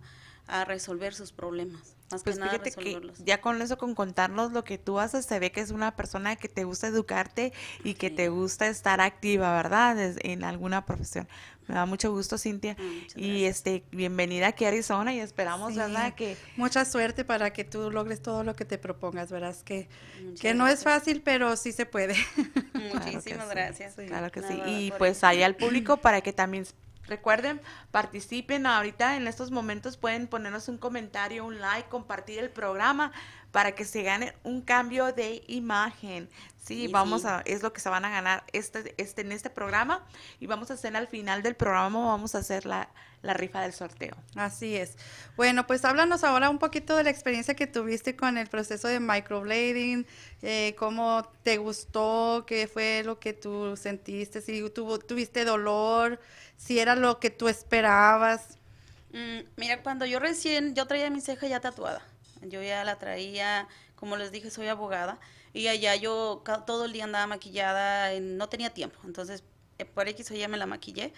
a 0.48 0.66
resolver 0.66 1.14
sus 1.14 1.32
problemas. 1.32 1.96
Más 2.10 2.24
Pues 2.24 2.36
que 2.36 2.40
nada 2.40 2.52
fíjate 2.54 2.72
que 2.72 2.80
resolverlos. 2.86 3.20
ya 3.26 3.42
con 3.42 3.62
eso, 3.62 3.78
con 3.78 3.94
contarnos 3.94 4.54
lo 4.54 4.64
que 4.64 4.78
tú 4.78 4.98
haces, 5.00 5.26
se 5.26 5.40
ve 5.40 5.52
que 5.52 5.60
es 5.60 5.72
una 5.72 5.96
persona 5.98 6.38
que 6.38 6.48
te 6.48 6.64
gusta 6.64 6.88
educarte 6.88 7.52
y 7.84 7.96
que 7.96 8.08
Sí. 8.10 8.16
te 8.16 8.30
gusta 8.30 8.68
estar 8.68 9.02
activa, 9.02 9.54
¿verdad? 9.58 9.98
En 10.24 10.46
alguna 10.46 10.86
profesión. 10.86 11.28
Me 11.68 11.76
da 11.76 11.86
mucho 11.86 12.10
gusto, 12.14 12.38
Cintia. 12.38 12.78
Ah, 12.80 12.82
muchas 12.82 13.18
Y 13.18 13.28
gracias. 13.42 13.58
este, 13.58 13.84
bienvenida 13.92 14.48
aquí 14.48 14.64
a 14.64 14.70
Arizona 14.70 15.14
y 15.14 15.20
esperamos, 15.20 15.74
Sí. 15.74 15.80
¿verdad? 15.80 16.16
Que 16.16 16.38
Mucha 16.56 16.86
suerte 16.86 17.26
para 17.26 17.52
que 17.52 17.66
tú 17.66 17.92
logres 17.92 18.22
todo 18.22 18.46
lo 18.46 18.56
que 18.56 18.64
te 18.64 18.78
propongas, 18.78 19.30
verás 19.30 19.64
que, 19.64 19.90
Muchas 20.24 20.40
que 20.40 20.54
no 20.54 20.66
es 20.70 20.84
fácil, 20.84 21.22
pero 21.22 21.58
sí 21.58 21.74
se 21.74 21.86
puede. 21.86 22.16
Muchísimas 22.94 23.50
gracias. 23.50 23.96
sí. 23.96 24.06
Claro 24.06 24.32
que 24.32 24.42
sí. 24.44 24.54
Nada, 24.56 24.70
Y 24.70 24.92
pues 24.98 25.26
ahí 25.26 25.44
al 25.44 25.58
público 25.58 25.98
para 25.98 26.22
que 26.22 26.32
también 26.32 26.66
recuerden, 27.08 27.62
participen 27.92 28.66
ahorita 28.66 29.16
en 29.16 29.28
estos 29.28 29.52
momentos, 29.52 29.98
pueden 29.98 30.28
ponernos 30.28 30.68
un 30.68 30.78
comentario, 30.78 31.46
un 31.46 31.60
like, 31.60 31.90
compartir 31.90 32.40
el 32.40 32.50
programa 32.50 33.12
para 33.52 33.74
que 33.74 33.86
se 33.86 34.04
gane 34.04 34.36
un 34.44 34.62
cambio 34.62 35.14
de 35.14 35.44
imagen. 35.48 36.30
Sí, 36.58 36.86
Sí, 36.86 36.88
vamos 36.90 37.22
sí. 37.22 37.28
a, 37.30 37.42
es 37.46 37.64
lo 37.64 37.72
que 37.72 37.80
se 37.80 37.88
van 37.88 38.04
a 38.04 38.10
ganar 38.10 38.44
este, 38.52 38.94
este, 38.98 39.22
en 39.22 39.32
este 39.32 39.50
programa 39.50 40.06
y 40.40 40.48
vamos 40.48 40.70
a 40.70 40.74
hacer 40.74 40.96
al 40.98 41.08
final 41.08 41.42
del 41.42 41.56
programa, 41.56 42.06
vamos 42.08 42.36
a 42.36 42.40
hacer 42.40 42.66
la, 42.66 42.90
la 43.22 43.34
rifa 43.34 43.62
del 43.62 43.74
sorteo. 43.74 44.16
Así 44.36 44.76
es. 44.76 44.98
Bueno, 45.36 45.66
pues 45.66 45.86
háblanos 45.86 46.24
ahora 46.24 46.50
un 46.50 46.60
poquito 46.60 46.96
de 46.96 47.04
la 47.04 47.10
experiencia 47.10 47.56
que 47.56 47.68
tuviste 47.68 48.16
con 48.16 48.38
el 48.38 48.48
proceso 48.48 48.88
de 48.88 49.00
microblading, 49.00 50.06
eh, 50.42 50.76
cómo 50.78 51.24
te 51.44 51.58
gustó, 51.58 52.44
qué 52.46 52.68
fue 52.68 53.04
lo 53.06 53.20
que 53.20 53.34
tú 53.34 53.76
sentiste, 53.78 54.42
si 54.42 54.70
tuvo, 54.70 55.00
tuviste 55.00 55.46
dolor, 55.46 56.20
si 56.58 56.80
era 56.80 56.96
lo 56.96 57.20
que 57.20 57.30
tú 57.30 57.48
esperabas. 57.48 58.58
Mm, 59.14 59.40
mira, 59.56 59.82
cuando 59.84 60.06
yo 60.06 60.20
recién, 60.20 60.76
yo 60.76 60.86
traía 60.88 61.10
mi 61.10 61.22
ceja 61.22 61.48
ya 61.48 61.60
tatuada. 61.62 62.02
Yo 62.42 62.62
ya 62.62 62.84
la 62.84 62.98
traía, 62.98 63.68
como 63.96 64.18
les 64.18 64.32
dije, 64.32 64.52
soy 64.52 64.68
abogada. 64.68 65.20
Y 65.54 65.68
allá 65.68 65.96
yo 65.96 66.44
todo 66.66 66.86
el 66.86 66.94
día 66.94 67.06
andaba 67.06 67.28
maquillada, 67.28 68.20
no 68.20 68.50
tenía 68.50 68.72
tiempo. 68.74 69.00
Entonces, 69.06 69.44
eh, 69.78 69.86
por 69.86 70.08
X 70.10 70.30
o 70.32 70.36
Y 70.36 70.48
me 70.48 70.58
la 70.58 70.66
maquillé. 70.66 71.14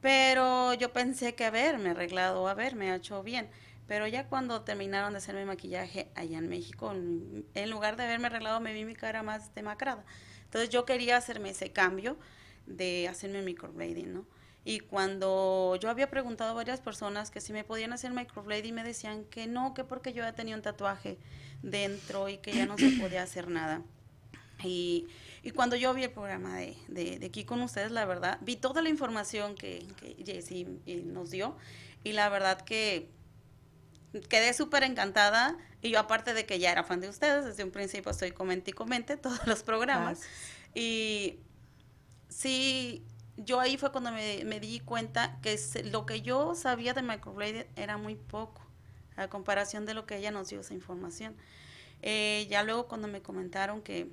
Pero 0.00 0.74
yo 0.74 0.92
pensé 0.92 1.34
que 1.34 1.44
haberme 1.44 1.90
arreglado, 1.90 2.48
haberme 2.48 2.94
hecho 2.94 3.22
bien. 3.22 3.48
Pero 3.86 4.06
ya 4.06 4.28
cuando 4.28 4.62
terminaron 4.62 5.12
de 5.12 5.18
hacerme 5.18 5.44
maquillaje 5.44 6.08
allá 6.14 6.38
en 6.38 6.48
México, 6.48 6.92
en, 6.92 7.46
en 7.54 7.70
lugar 7.70 7.96
de 7.96 8.04
haberme 8.04 8.26
arreglado, 8.28 8.60
me 8.60 8.72
vi 8.72 8.84
mi 8.84 8.94
cara 8.94 9.22
más 9.22 9.54
demacrada. 9.54 10.04
Entonces 10.44 10.70
yo 10.70 10.84
quería 10.84 11.16
hacerme 11.16 11.50
ese 11.50 11.72
cambio 11.72 12.16
de 12.66 13.08
hacerme 13.08 13.42
microblading, 13.42 14.12
¿no? 14.12 14.26
Y 14.64 14.80
cuando 14.80 15.76
yo 15.80 15.88
había 15.88 16.10
preguntado 16.10 16.50
a 16.50 16.54
varias 16.54 16.80
personas 16.80 17.30
que 17.30 17.40
si 17.40 17.52
me 17.52 17.64
podían 17.64 17.92
hacer 17.92 18.12
microblading, 18.12 18.74
me 18.74 18.84
decían 18.84 19.24
que 19.24 19.46
no, 19.46 19.72
que 19.74 19.84
porque 19.84 20.12
yo 20.12 20.22
ya 20.22 20.34
tenía 20.34 20.54
un 20.54 20.62
tatuaje 20.62 21.18
dentro 21.62 22.28
y 22.28 22.38
que 22.38 22.52
ya 22.52 22.66
no 22.66 22.76
se 22.76 22.90
podía 22.90 23.22
hacer 23.24 23.48
nada. 23.48 23.82
Y, 24.62 25.06
y 25.42 25.52
cuando 25.52 25.76
yo 25.76 25.94
vi 25.94 26.04
el 26.04 26.10
programa 26.10 26.58
de, 26.58 26.76
de, 26.88 27.18
de 27.18 27.26
aquí 27.26 27.44
con 27.44 27.62
ustedes, 27.62 27.90
la 27.90 28.04
verdad, 28.04 28.38
vi 28.42 28.56
toda 28.56 28.82
la 28.82 28.90
información 28.90 29.54
que, 29.54 29.86
que 29.98 30.22
Jessy 30.24 30.66
nos 31.06 31.30
dio 31.30 31.56
y 32.04 32.12
la 32.12 32.28
verdad 32.28 32.60
que 32.60 33.08
quedé 34.28 34.52
súper 34.52 34.82
encantada 34.82 35.56
y 35.82 35.90
yo 35.90 35.98
aparte 35.98 36.34
de 36.34 36.44
que 36.44 36.58
ya 36.58 36.72
era 36.72 36.84
fan 36.84 37.00
de 37.00 37.08
ustedes, 37.08 37.44
desde 37.44 37.64
un 37.64 37.70
principio 37.70 38.10
estoy 38.10 38.32
comente 38.32 38.70
y 38.70 38.74
comente 38.74 39.16
todos 39.16 39.46
los 39.46 39.62
programas. 39.62 40.20
Y 40.74 41.38
sí, 42.28 43.04
yo 43.44 43.60
ahí 43.60 43.76
fue 43.76 43.92
cuando 43.92 44.12
me, 44.12 44.60
di 44.60 44.80
cuenta 44.80 45.38
que 45.42 45.58
se- 45.58 45.84
lo 45.84 46.06
que 46.06 46.22
yo 46.22 46.54
sabía 46.54 46.94
de 46.94 47.02
microblading 47.02 47.66
era 47.76 47.96
muy 47.98 48.14
poco 48.16 48.62
a 49.16 49.28
comparación 49.28 49.86
de 49.86 49.94
lo 49.94 50.06
que 50.06 50.16
ella 50.18 50.30
nos 50.30 50.48
dio 50.48 50.60
esa 50.60 50.74
información. 50.74 51.34
Eh, 52.02 52.46
ya 52.50 52.62
luego 52.62 52.88
cuando 52.88 53.08
me 53.08 53.22
comentaron 53.22 53.82
que, 53.82 54.10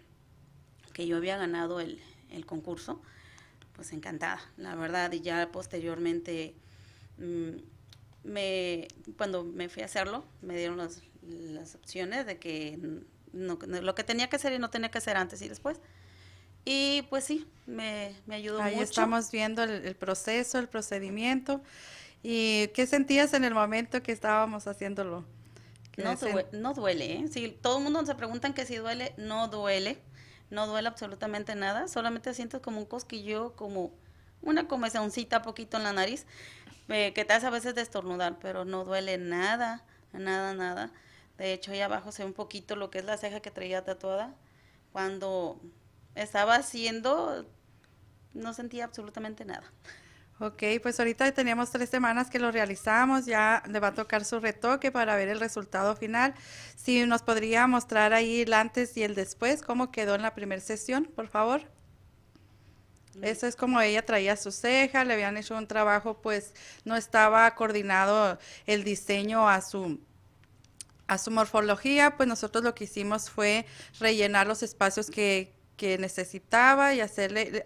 que 0.94 1.08
yo 1.08 1.18
había 1.18 1.38
ganado 1.38 1.80
el, 1.80 2.02
el 2.32 2.46
concurso, 2.46 3.02
pues 3.74 3.94
encantada, 3.94 4.42
la 4.58 4.76
verdad, 4.76 5.12
y 5.14 5.22
ya 5.22 5.52
posteriormente, 5.52 6.56
mm, 7.20 7.58
me, 8.24 8.88
cuando 9.18 9.44
me 9.44 9.70
fui 9.70 9.84
a 9.84 9.86
hacerlo, 9.86 10.26
me 10.42 10.58
dieron 10.58 10.78
las, 10.78 11.02
las 11.24 11.76
opciones 11.76 12.26
de 12.26 12.38
que 12.40 12.78
no- 13.34 13.58
no- 13.68 13.82
lo 13.82 13.96
que 13.96 14.04
tenía 14.04 14.30
que 14.30 14.38
hacer 14.38 14.54
y 14.54 14.60
no 14.60 14.70
tenía 14.70 14.92
que 14.92 14.98
hacer 15.00 15.18
antes 15.18 15.42
y 15.42 15.50
después. 15.50 15.80
Y 16.70 17.04
pues 17.10 17.24
sí, 17.24 17.48
me, 17.66 18.14
me 18.26 18.36
ayudó 18.36 18.62
Ahí 18.62 18.76
mucho. 18.76 18.90
estamos 18.90 19.32
viendo 19.32 19.64
el, 19.64 19.72
el 19.86 19.96
proceso, 19.96 20.60
el 20.60 20.68
procedimiento. 20.68 21.62
¿Y 22.24 22.70
qué 22.70 22.88
sentías 22.88 23.34
en 23.34 23.44
el 23.46 23.54
momento 23.54 24.02
que 24.04 24.12
estábamos 24.12 24.68
haciéndolo? 24.68 25.24
¿Qué 25.92 26.04
No, 26.04 26.12
sen- 26.18 26.34
due- 26.34 26.48
no 26.52 26.74
duele, 26.74 27.14
¿eh? 27.20 27.28
Si 27.30 27.50
todo 27.50 27.78
el 27.78 27.84
mundo 27.84 28.06
se 28.06 28.16
preguntan 28.16 28.54
que 28.54 28.66
si 28.66 28.76
duele, 28.78 29.14
no 29.18 29.48
duele. 29.48 30.00
No 30.50 30.68
duele 30.68 30.88
absolutamente 30.88 31.56
nada. 31.56 31.88
Solamente 31.88 32.34
sientes 32.34 32.62
como 32.62 32.80
un 32.80 32.86
cosquillo, 32.86 33.56
como 33.56 33.92
una 34.42 34.68
comezoncita 34.68 35.42
poquito 35.42 35.78
en 35.78 35.84
la 35.84 35.94
nariz, 35.94 36.26
eh, 36.90 37.14
que 37.14 37.26
te 37.26 37.34
hace 37.34 37.48
a 37.48 37.50
veces 37.52 37.76
destornudar, 37.76 38.40
pero 38.40 38.66
no 38.66 38.86
duele 38.86 39.18
nada, 39.18 39.86
nada, 40.14 40.54
nada. 40.54 40.92
De 41.38 41.54
hecho, 41.54 41.72
ahí 41.72 41.82
abajo 41.82 42.12
se 42.12 42.24
ve 42.24 42.28
un 42.30 42.34
poquito 42.34 42.76
lo 42.76 42.90
que 42.92 43.00
es 43.00 43.06
la 43.06 43.18
ceja 43.18 43.42
que 43.42 43.52
traía 43.52 43.84
tatuada. 43.86 44.36
cuando 44.94 45.60
estaba 46.18 46.56
haciendo, 46.56 47.46
no 48.34 48.54
sentía 48.54 48.86
absolutamente 48.86 49.46
nada. 49.46 49.72
Ok, 50.40 50.62
pues 50.84 51.00
ahorita 51.00 51.32
teníamos 51.32 51.72
tres 51.72 51.90
semanas 51.90 52.30
que 52.30 52.38
lo 52.38 52.52
realizamos, 52.52 53.26
ya 53.26 53.64
le 53.68 53.80
va 53.80 53.88
a 53.88 53.94
tocar 53.96 54.24
su 54.24 54.40
retoque 54.40 54.92
para 54.92 55.16
ver 55.16 55.30
el 55.30 55.40
resultado 55.40 55.96
final. 55.96 56.36
Si 56.76 57.04
nos 57.06 57.24
podría 57.24 57.66
mostrar 57.66 58.14
ahí 58.14 58.42
el 58.42 58.54
antes 58.54 58.96
y 58.98 59.04
el 59.04 59.16
después, 59.16 59.64
cómo 59.64 59.92
quedó 59.92 60.14
en 60.14 60.22
la 60.22 60.36
primera 60.36 60.62
sesión, 60.62 61.06
por 61.06 61.28
favor. 61.28 61.64
Eso 63.24 63.48
es 63.48 63.56
como 63.56 63.82
ella 63.82 64.06
traía 64.06 64.38
su 64.38 64.52
ceja, 64.52 65.04
le 65.06 65.14
habían 65.16 65.38
hecho 65.38 65.58
un 65.58 65.68
trabajo, 65.68 66.22
pues 66.22 66.54
no 66.86 66.96
estaba 66.96 67.50
coordinado 67.56 68.38
el 68.68 68.84
diseño 68.84 69.50
a 69.50 69.62
su 69.62 70.00
a 71.08 71.18
su 71.18 71.32
morfología, 71.32 72.18
pues 72.18 72.28
nosotros 72.28 72.64
lo 72.66 72.76
que 72.76 72.84
hicimos 72.84 73.30
fue 73.30 73.66
rellenar 74.00 74.46
los 74.46 74.62
espacios 74.62 75.10
que, 75.10 75.57
que 75.78 75.98
necesitaba 75.98 76.94
y 76.94 77.02
hacerle 77.02 77.66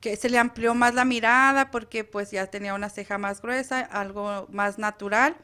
que 0.00 0.16
se 0.16 0.30
le 0.30 0.38
amplió 0.38 0.74
más 0.74 0.94
la 0.94 1.04
mirada 1.04 1.70
porque 1.70 2.04
pues 2.04 2.30
ya 2.30 2.46
tenía 2.46 2.74
una 2.74 2.88
ceja 2.88 3.18
más 3.18 3.42
gruesa, 3.42 3.80
algo 3.80 4.46
más 4.50 4.78
natural. 4.78 5.36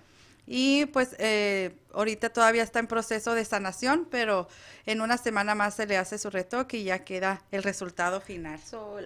Y 0.47 0.85
pues 0.87 1.17
eh, 1.19 1.75
ahorita 1.95 2.29
todavía 2.29 2.63
está 2.63 2.79
en 2.79 2.87
proceso 2.87 3.35
de 3.35 3.47
sanación, 3.47 4.07
pero 4.11 4.47
en 4.85 5.01
una 5.01 5.17
semana 5.17 5.55
más 5.55 5.75
se 5.75 5.87
le 5.87 5.97
hace 5.97 6.19
su 6.19 6.29
retoque 6.29 6.77
y 6.77 6.85
ya 6.85 6.99
queda 6.99 7.43
el 7.51 7.63
resultado 7.63 8.21
final. 8.21 8.61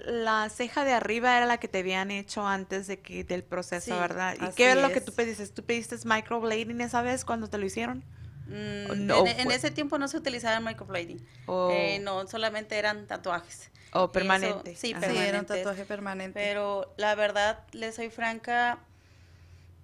la 0.04 0.48
ceja 0.50 0.84
de 0.84 0.92
arriba 0.92 1.36
era 1.36 1.46
la 1.46 1.58
que 1.58 1.68
te 1.68 1.78
habían 1.78 2.10
hecho 2.10 2.44
antes 2.44 2.88
de 2.88 2.98
que 2.98 3.22
del 3.22 3.44
proceso, 3.44 3.96
¿verdad? 4.00 4.36
¿Y 4.40 4.52
qué 4.54 4.72
es 4.72 4.76
lo 4.78 4.90
que 4.90 5.00
tú 5.00 5.12
pediste? 5.12 5.46
¿Tú 5.46 5.62
pediste 5.62 5.96
microblading 6.04 6.80
esa 6.80 7.02
vez 7.02 7.24
cuando 7.24 7.48
te 7.48 7.56
lo 7.56 7.66
hicieron? 7.66 8.02
Mm, 8.48 9.10
en, 9.10 9.50
ese 9.50 9.70
tiempo 9.70 9.98
no 9.98 10.08
se 10.08 10.16
utilizaba 10.16 10.58
microblading. 10.60 11.24
Eh, 11.70 11.98
no, 12.00 12.26
solamente 12.26 12.78
eran 12.78 13.06
tatuajes. 13.06 13.70
¿O 13.92 14.10
permanente? 14.10 14.74
sí, 14.76 14.94
permanente. 14.94 15.38
un 15.38 15.46
tatuaje 15.46 15.84
permanente. 15.84 16.40
Pero 16.40 16.92
la 16.96 17.14
verdad, 17.14 17.60
le 17.72 17.92
soy 17.92 18.10
franca, 18.10 18.78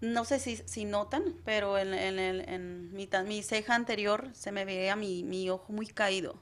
no 0.01 0.25
sé 0.25 0.39
si, 0.39 0.57
si 0.57 0.85
notan, 0.85 1.23
pero 1.45 1.79
en, 1.79 1.95
en, 1.95 2.19
en 2.19 2.93
mi, 2.95 3.09
mi, 3.27 3.43
ceja 3.43 3.75
anterior 3.75 4.29
se 4.33 4.53
me 4.53 4.65
veía 4.65 4.97
mi, 4.97 5.23
mi 5.23 5.49
ojo 5.51 5.73
muy 5.73 5.87
caído 5.87 6.39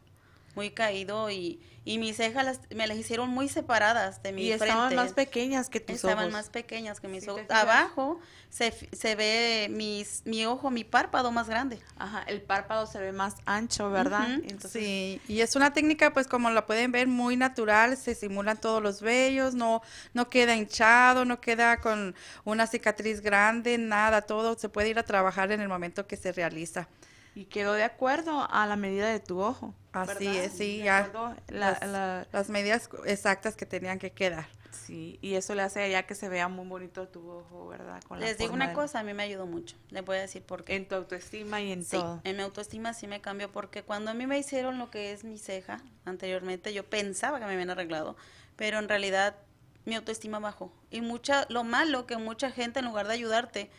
muy 0.55 0.71
caído 0.71 1.31
y, 1.31 1.61
y 1.85 1.99
mis 1.99 2.17
cejas 2.17 2.61
me 2.75 2.87
las 2.87 2.97
hicieron 2.97 3.31
muy 3.31 3.49
separadas 3.49 4.23
de 4.23 4.33
mi 4.33 4.43
y 4.43 4.53
estaban 4.53 4.95
más 4.95 5.13
pequeñas 5.13 5.69
que 5.69 5.81
tus 5.81 5.97
estaban 5.97 6.31
más 6.31 6.51
pequeñas 6.51 7.01
que 7.01 7.09
mis 7.09 7.27
ojos. 7.27 7.43
Abajo 7.49 8.21
se, 8.51 8.73
se 8.93 9.15
ve 9.17 9.69
mis, 9.71 10.23
mi 10.25 10.45
ojo, 10.47 10.71
mi 10.71 10.85
párpado 10.85 11.33
más 11.33 11.49
grande. 11.49 11.81
Ajá, 11.97 12.23
el 12.27 12.43
párpado 12.43 12.87
se 12.87 12.99
ve 12.99 13.13
más 13.13 13.37
ancho, 13.47 13.91
¿verdad? 13.91 14.41
sí, 14.71 15.21
y 15.27 15.41
es 15.41 15.57
una 15.57 15.73
técnica, 15.73 16.13
pues 16.13 16.27
como 16.29 16.51
la 16.51 16.67
pueden 16.67 16.93
ver, 16.93 17.09
muy 17.09 17.37
natural, 17.37 17.97
se 17.97 18.15
simulan 18.15 18.61
todos 18.61 18.83
los 18.83 19.01
vellos, 19.01 19.55
no, 19.55 19.83
no 20.13 20.29
queda 20.29 20.55
hinchado, 20.55 21.25
no 21.25 21.41
queda 21.41 21.81
con 21.81 22.15
una 22.45 22.67
cicatriz 22.67 23.23
grande, 23.23 23.79
nada, 23.79 24.23
todo 24.23 24.57
se 24.59 24.69
puede 24.69 24.91
ir 24.91 24.99
a 24.99 25.03
trabajar 25.03 25.51
en 25.51 25.61
el 25.61 25.69
momento 25.69 26.07
que 26.07 26.17
se 26.17 26.31
realiza. 26.33 26.89
Y 27.35 27.47
quedó 27.47 27.73
de 27.73 27.85
acuerdo 27.85 28.47
a 28.51 28.67
la 28.67 28.77
medida 28.77 29.09
de 29.09 29.21
tu 29.21 29.41
ojo. 29.41 29.75
Así 29.93 30.27
es, 30.27 30.53
sí, 30.53 30.79
ya. 30.79 31.11
las, 31.49 32.49
medidas 32.49 32.89
exactas 33.07 33.57
que 33.57 33.67
tenían 33.67 33.99
que 33.99 34.11
quedar. 34.11 34.49
Sí, 34.71 35.19
y 35.21 35.35
eso 35.35 35.55
le 35.55 35.63
hace 35.63 35.91
ya 35.91 36.05
que 36.05 36.15
se 36.15 36.29
vea 36.29 36.49
muy 36.49 36.67
bonito 36.67 37.07
tu 37.09 37.31
ojo, 37.31 37.69
¿verdad? 37.69 38.03
Les 38.19 38.39
digo 38.39 38.55
una 38.55 38.73
cosa, 38.73 39.01
a 39.01 39.03
mí 39.03 39.13
me 39.13 39.23
ayudó 39.23 39.47
mucho. 39.47 39.77
Les 39.91 40.05
voy 40.05 40.17
a 40.17 40.23
decir 40.23 40.43
por 40.43 40.65
qué. 40.65 40.77
En 40.77 40.89
tu 40.89 40.95
autoestima 40.95 41.61
y 41.61 41.73
en 41.73 41.85
sí, 41.85 41.91
todo. 41.93 42.21
En 42.25 42.37
mi 42.37 42.43
autoestima 42.43 42.95
sí 42.95 43.07
me 43.07 43.21
cambió 43.21 43.53
porque 43.53 43.83
cuando 43.83 44.11
a 44.11 44.15
mí 44.15 44.27
me 44.27 44.39
hicieron 44.39 44.79
lo 44.79 44.91
que 44.91 45.13
es 45.13 45.25
mi 45.25 45.39
ceja 45.39 45.81
anteriormente, 46.05 46.73
yo 46.73 46.85
pensaba 46.85 47.39
que 47.39 47.45
me 47.47 47.53
habían 47.53 47.71
arreglado, 47.71 48.17
pero 48.57 48.79
en 48.79 48.89
realidad 48.89 49.37
mi 49.85 49.95
autoestima 49.95 50.39
bajó. 50.39 50.73
Y 50.91 51.01
mucha, 51.01 51.47
lo 51.49 51.65
malo 51.65 52.07
que 52.07 52.17
mucha 52.17 52.51
gente 52.51 52.81
en 52.81 52.87
lugar 52.87 53.07
de 53.07 53.15
ayudarte, 53.15 53.71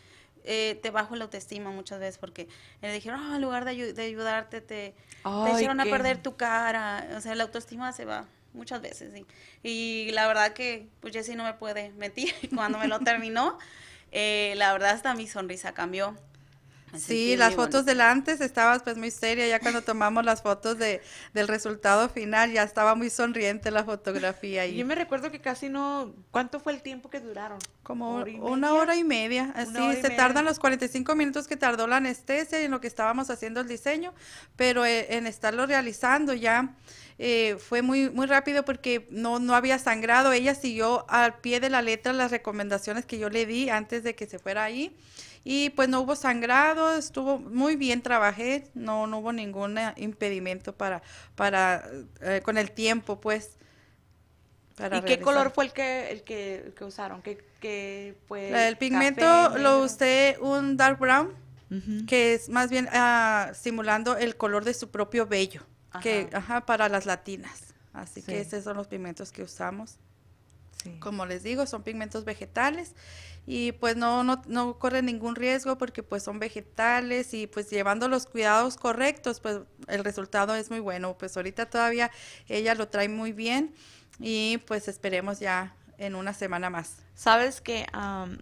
eh, 0.44 0.78
te 0.82 0.90
bajo 0.90 1.16
la 1.16 1.24
autoestima 1.24 1.70
muchas 1.70 1.98
veces 1.98 2.18
porque 2.18 2.48
le 2.82 2.92
dijeron, 2.92 3.20
oh, 3.20 3.34
en 3.34 3.42
lugar 3.42 3.64
de, 3.64 3.70
ayudarte, 3.70 4.60
te, 4.60 4.94
te 5.22 5.52
hicieron 5.52 5.80
a 5.80 5.84
perder 5.84 6.22
tu 6.22 6.36
cara. 6.36 7.08
O 7.16 7.20
sea, 7.20 7.34
la 7.34 7.44
autoestima 7.44 7.92
se 7.92 8.04
va 8.04 8.26
muchas 8.52 8.80
veces. 8.80 9.12
¿sí? 9.14 9.26
Y 9.62 10.10
la 10.12 10.26
verdad 10.26 10.52
que, 10.52 10.88
pues 11.00 11.12
Jessie 11.12 11.36
no 11.36 11.44
me 11.44 11.54
puede 11.54 11.90
mentir. 11.92 12.32
Cuando 12.54 12.78
me 12.78 12.88
lo 12.88 13.00
terminó, 13.00 13.58
eh, 14.12 14.54
la 14.56 14.72
verdad 14.72 14.90
hasta 14.90 15.14
mi 15.14 15.26
sonrisa 15.26 15.72
cambió. 15.74 16.16
Sí, 16.98 17.36
las 17.36 17.54
fotos 17.54 17.84
del 17.84 18.00
antes 18.00 18.40
estabas 18.40 18.82
pues 18.82 18.96
muy 18.96 19.10
seria, 19.10 19.46
ya 19.46 19.60
cuando 19.60 19.82
tomamos 19.82 20.24
las 20.24 20.42
fotos 20.42 20.78
de, 20.78 21.02
del 21.32 21.48
resultado 21.48 22.08
final 22.08 22.52
ya 22.52 22.62
estaba 22.62 22.94
muy 22.94 23.10
sonriente 23.10 23.70
la 23.70 23.84
fotografía. 23.84 24.66
Y 24.66 24.76
yo 24.76 24.86
me 24.86 24.94
recuerdo 24.94 25.30
que 25.30 25.40
casi 25.40 25.68
no, 25.68 26.12
¿cuánto 26.30 26.60
fue 26.60 26.72
el 26.72 26.82
tiempo 26.82 27.10
que 27.10 27.20
duraron? 27.20 27.58
Como 27.82 28.24
una 28.40 28.74
hora 28.74 28.96
y 28.96 29.04
media, 29.04 29.52
así 29.54 30.00
se 30.00 30.10
tardan 30.10 30.44
los 30.44 30.58
45 30.58 31.14
minutos 31.14 31.46
que 31.46 31.56
tardó 31.56 31.86
la 31.86 31.96
anestesia 31.96 32.60
y 32.60 32.64
en 32.64 32.70
lo 32.70 32.80
que 32.80 32.86
estábamos 32.86 33.30
haciendo 33.30 33.60
el 33.60 33.68
diseño, 33.68 34.14
pero 34.56 34.84
eh, 34.84 35.16
en 35.16 35.26
estarlo 35.26 35.66
realizando 35.66 36.32
ya 36.32 36.74
eh, 37.18 37.56
fue 37.58 37.82
muy, 37.82 38.10
muy 38.10 38.26
rápido 38.26 38.64
porque 38.64 39.06
no, 39.10 39.38
no 39.38 39.54
había 39.54 39.78
sangrado, 39.78 40.32
ella 40.32 40.54
siguió 40.54 41.08
al 41.08 41.38
pie 41.38 41.60
de 41.60 41.70
la 41.70 41.82
letra 41.82 42.12
las 42.12 42.30
recomendaciones 42.30 43.06
que 43.06 43.18
yo 43.18 43.30
le 43.30 43.46
di 43.46 43.68
antes 43.68 44.02
de 44.02 44.14
que 44.14 44.26
se 44.26 44.38
fuera 44.38 44.64
ahí 44.64 44.96
y 45.44 45.70
pues 45.70 45.90
no 45.90 46.00
hubo 46.00 46.16
sangrado, 46.16 46.96
estuvo 46.96 47.38
muy 47.38 47.76
bien, 47.76 48.00
trabajé, 48.00 48.70
no, 48.72 49.06
no 49.06 49.18
hubo 49.18 49.32
ningún 49.32 49.78
impedimento 49.96 50.74
para, 50.74 51.02
para 51.34 51.86
eh, 52.22 52.40
con 52.42 52.56
el 52.56 52.70
tiempo, 52.70 53.20
pues. 53.20 53.58
¿Y 54.78 55.02
qué 55.02 55.20
color 55.20 55.52
fue 55.52 55.66
el 55.66 55.72
que, 55.72 56.10
el 56.10 56.24
que, 56.24 56.72
que 56.76 56.84
usaron? 56.84 57.22
¿Qué, 57.22 58.16
fue 58.26 58.68
el 58.68 58.76
pigmento 58.76 59.56
lo 59.58 59.80
usé 59.80 60.36
un 60.40 60.76
dark 60.78 60.98
brown, 60.98 61.34
que 62.08 62.34
es 62.34 62.48
más 62.48 62.70
bien 62.70 62.88
ah, 62.92 63.52
simulando 63.54 64.16
el 64.16 64.36
color 64.36 64.64
de 64.64 64.72
su 64.72 64.90
propio 64.90 65.26
vello, 65.26 65.62
que 66.02 66.28
ajá, 66.32 66.64
para 66.64 66.88
las 66.88 67.04
latinas. 67.04 67.74
Así 67.92 68.22
que 68.22 68.40
esos 68.40 68.64
son 68.64 68.76
los 68.78 68.88
pigmentos 68.88 69.30
que 69.30 69.42
usamos. 69.42 69.98
Como 70.98 71.24
les 71.24 71.42
digo, 71.42 71.66
son 71.66 71.82
pigmentos 71.82 72.24
vegetales 72.24 72.94
y 73.46 73.72
pues 73.72 73.96
no, 73.96 74.24
no, 74.24 74.42
no 74.46 74.78
corre 74.78 75.02
ningún 75.02 75.36
riesgo 75.36 75.76
porque 75.76 76.02
pues 76.02 76.22
son 76.22 76.38
vegetales 76.38 77.34
y 77.34 77.46
pues 77.46 77.70
llevando 77.70 78.08
los 78.08 78.26
cuidados 78.26 78.76
correctos 78.76 79.40
pues 79.40 79.60
el 79.88 80.04
resultado 80.04 80.54
es 80.54 80.70
muy 80.70 80.80
bueno. 80.80 81.16
Pues 81.18 81.36
ahorita 81.36 81.66
todavía 81.66 82.10
ella 82.48 82.74
lo 82.74 82.88
trae 82.88 83.08
muy 83.08 83.32
bien 83.32 83.74
y 84.18 84.58
pues 84.66 84.88
esperemos 84.88 85.40
ya 85.40 85.74
en 85.98 86.14
una 86.14 86.32
semana 86.32 86.70
más. 86.70 86.96
Sabes 87.14 87.60
que 87.60 87.86
um, 87.94 88.38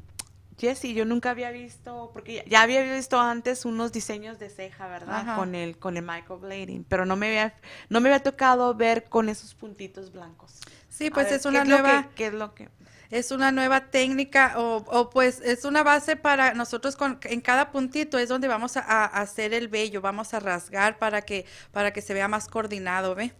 Jessie, 0.58 0.94
yo 0.94 1.04
nunca 1.04 1.30
había 1.30 1.50
visto, 1.50 2.10
porque 2.12 2.44
ya 2.48 2.62
había 2.62 2.82
visto 2.94 3.18
antes 3.18 3.64
unos 3.64 3.90
diseños 3.90 4.38
de 4.38 4.48
ceja, 4.48 4.86
¿verdad? 4.86 5.36
Con 5.36 5.54
el, 5.54 5.76
con 5.76 5.96
el 5.96 6.04
microblading, 6.04 6.84
pero 6.84 7.04
no 7.04 7.16
me 7.16 7.26
había, 7.26 7.54
no 7.88 8.00
me 8.00 8.10
había 8.10 8.22
tocado 8.22 8.72
ver 8.74 9.04
con 9.04 9.28
esos 9.28 9.54
puntitos 9.54 10.12
blancos. 10.12 10.60
Sí, 10.88 11.10
pues 11.10 11.32
es 11.32 11.46
una 11.46 11.64
nueva. 11.64 12.10
¿Qué 12.14 12.26
es 12.26 12.34
lo 12.34 12.54
que? 12.54 12.68
Es 13.12 13.30
una 13.30 13.52
nueva 13.52 13.90
técnica 13.90 14.54
o, 14.56 14.78
o, 14.86 15.10
pues 15.10 15.42
es 15.42 15.66
una 15.66 15.82
base 15.82 16.16
para 16.16 16.54
nosotros 16.54 16.96
con, 16.96 17.18
en 17.24 17.42
cada 17.42 17.70
puntito 17.70 18.18
es 18.18 18.30
donde 18.30 18.48
vamos 18.48 18.78
a, 18.78 19.04
hacer 19.04 19.52
el 19.52 19.68
vello, 19.68 20.00
vamos 20.00 20.32
a 20.32 20.40
rasgar 20.40 20.98
para 20.98 21.20
que, 21.20 21.44
para 21.72 21.92
que 21.92 22.00
se 22.00 22.14
vea 22.14 22.26
más 22.26 22.48
coordinado, 22.48 23.14
¿ve? 23.14 23.34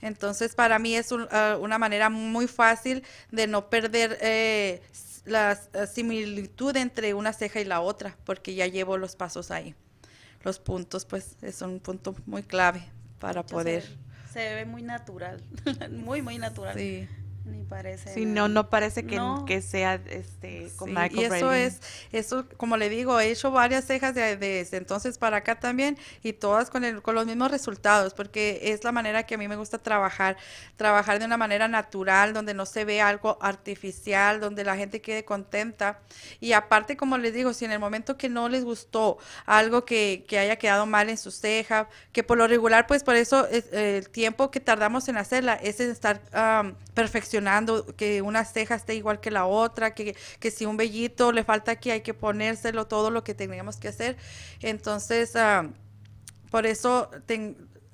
Entonces 0.00 0.54
para 0.54 0.78
mí 0.78 0.96
es 0.96 1.10
ah, 1.30 1.58
una 1.60 1.78
manera 1.78 2.08
muy 2.08 2.48
fácil 2.48 3.04
de 3.30 3.46
no 3.46 3.68
perder 3.68 4.16
eh, 4.22 4.80
la 5.26 5.60
similitud 5.86 6.74
entre 6.78 7.12
una 7.12 7.34
ceja 7.34 7.60
y 7.60 7.66
la 7.66 7.82
otra, 7.82 8.16
porque 8.24 8.54
ya 8.54 8.66
llevo 8.66 8.96
los 8.96 9.14
pasos 9.14 9.50
ahí. 9.50 9.74
Los 10.42 10.58
puntos, 10.58 11.04
pues, 11.04 11.36
es 11.42 11.60
un 11.60 11.80
punto 11.80 12.16
muy 12.24 12.42
clave 12.42 12.82
para 13.20 13.44
poder. 13.44 13.82
Se, 14.32 14.40
se, 14.40 14.54
ve 14.54 14.64
muy 14.64 14.82
natural, 14.82 15.44
muy, 15.90 16.22
muy 16.22 16.38
natural. 16.38 16.76
Sí. 16.76 17.06
Ni 17.44 17.64
parece. 17.64 18.14
Sí, 18.14 18.24
no, 18.24 18.46
no 18.46 18.70
parece 18.70 19.04
que, 19.04 19.20
que 19.46 19.62
sea 19.62 20.00
este 20.10 20.70
con 20.76 20.90
sí, 20.90 20.94
Y 21.10 21.24
eso 21.24 21.52
es, 21.52 21.80
eso, 22.12 22.46
como 22.56 22.76
le 22.76 22.88
digo, 22.88 23.18
he 23.18 23.32
hecho 23.32 23.50
varias 23.50 23.84
cejas 23.84 24.14
de, 24.14 24.36
desde 24.36 24.76
entonces 24.76 25.18
para 25.18 25.38
acá 25.38 25.58
también 25.58 25.98
y 26.22 26.34
todas 26.34 26.70
con, 26.70 26.84
el, 26.84 27.02
con 27.02 27.16
los 27.16 27.26
mismos 27.26 27.50
resultados, 27.50 28.14
porque 28.14 28.60
es 28.62 28.84
la 28.84 28.92
manera 28.92 29.24
que 29.24 29.34
a 29.34 29.38
mí 29.38 29.48
me 29.48 29.56
gusta 29.56 29.78
trabajar, 29.78 30.36
trabajar 30.76 31.18
de 31.18 31.24
una 31.24 31.36
manera 31.36 31.66
natural, 31.66 32.32
donde 32.32 32.54
no 32.54 32.64
se 32.64 32.84
ve 32.84 33.00
algo 33.00 33.38
artificial, 33.40 34.38
donde 34.38 34.62
la 34.62 34.76
gente 34.76 35.00
quede 35.00 35.24
contenta. 35.24 35.98
Y 36.38 36.52
aparte, 36.52 36.96
como 36.96 37.18
les 37.18 37.34
digo, 37.34 37.52
si 37.54 37.64
en 37.64 37.72
el 37.72 37.80
momento 37.80 38.16
que 38.16 38.28
no 38.28 38.48
les 38.48 38.62
gustó 38.62 39.18
algo 39.46 39.84
que, 39.84 40.24
que 40.28 40.38
haya 40.38 40.56
quedado 40.56 40.86
mal 40.86 41.08
en 41.10 41.18
su 41.18 41.32
ceja, 41.32 41.88
que 42.12 42.22
por 42.22 42.38
lo 42.38 42.46
regular, 42.46 42.86
pues 42.86 43.02
por 43.02 43.16
eso 43.16 43.48
es, 43.48 43.72
el 43.72 44.08
tiempo 44.10 44.52
que 44.52 44.60
tardamos 44.60 45.08
en 45.08 45.16
hacerla 45.16 45.54
es 45.54 45.80
en 45.80 45.90
estar 45.90 46.20
um, 46.32 46.74
perfeccionando 46.94 47.31
que 47.96 48.22
una 48.22 48.44
ceja 48.44 48.74
esté 48.74 48.94
igual 48.94 49.20
que 49.20 49.30
la 49.30 49.46
otra, 49.46 49.94
que, 49.94 50.16
que 50.38 50.50
si 50.50 50.66
un 50.66 50.76
vellito 50.76 51.32
le 51.32 51.44
falta 51.44 51.72
aquí 51.72 51.90
hay 51.90 52.02
que 52.02 52.14
ponérselo, 52.14 52.86
todo 52.86 53.10
lo 53.10 53.24
que 53.24 53.34
teníamos 53.34 53.76
que 53.76 53.88
hacer. 53.88 54.16
Entonces, 54.60 55.36
ah, 55.36 55.70
por 56.50 56.66
eso 56.66 57.10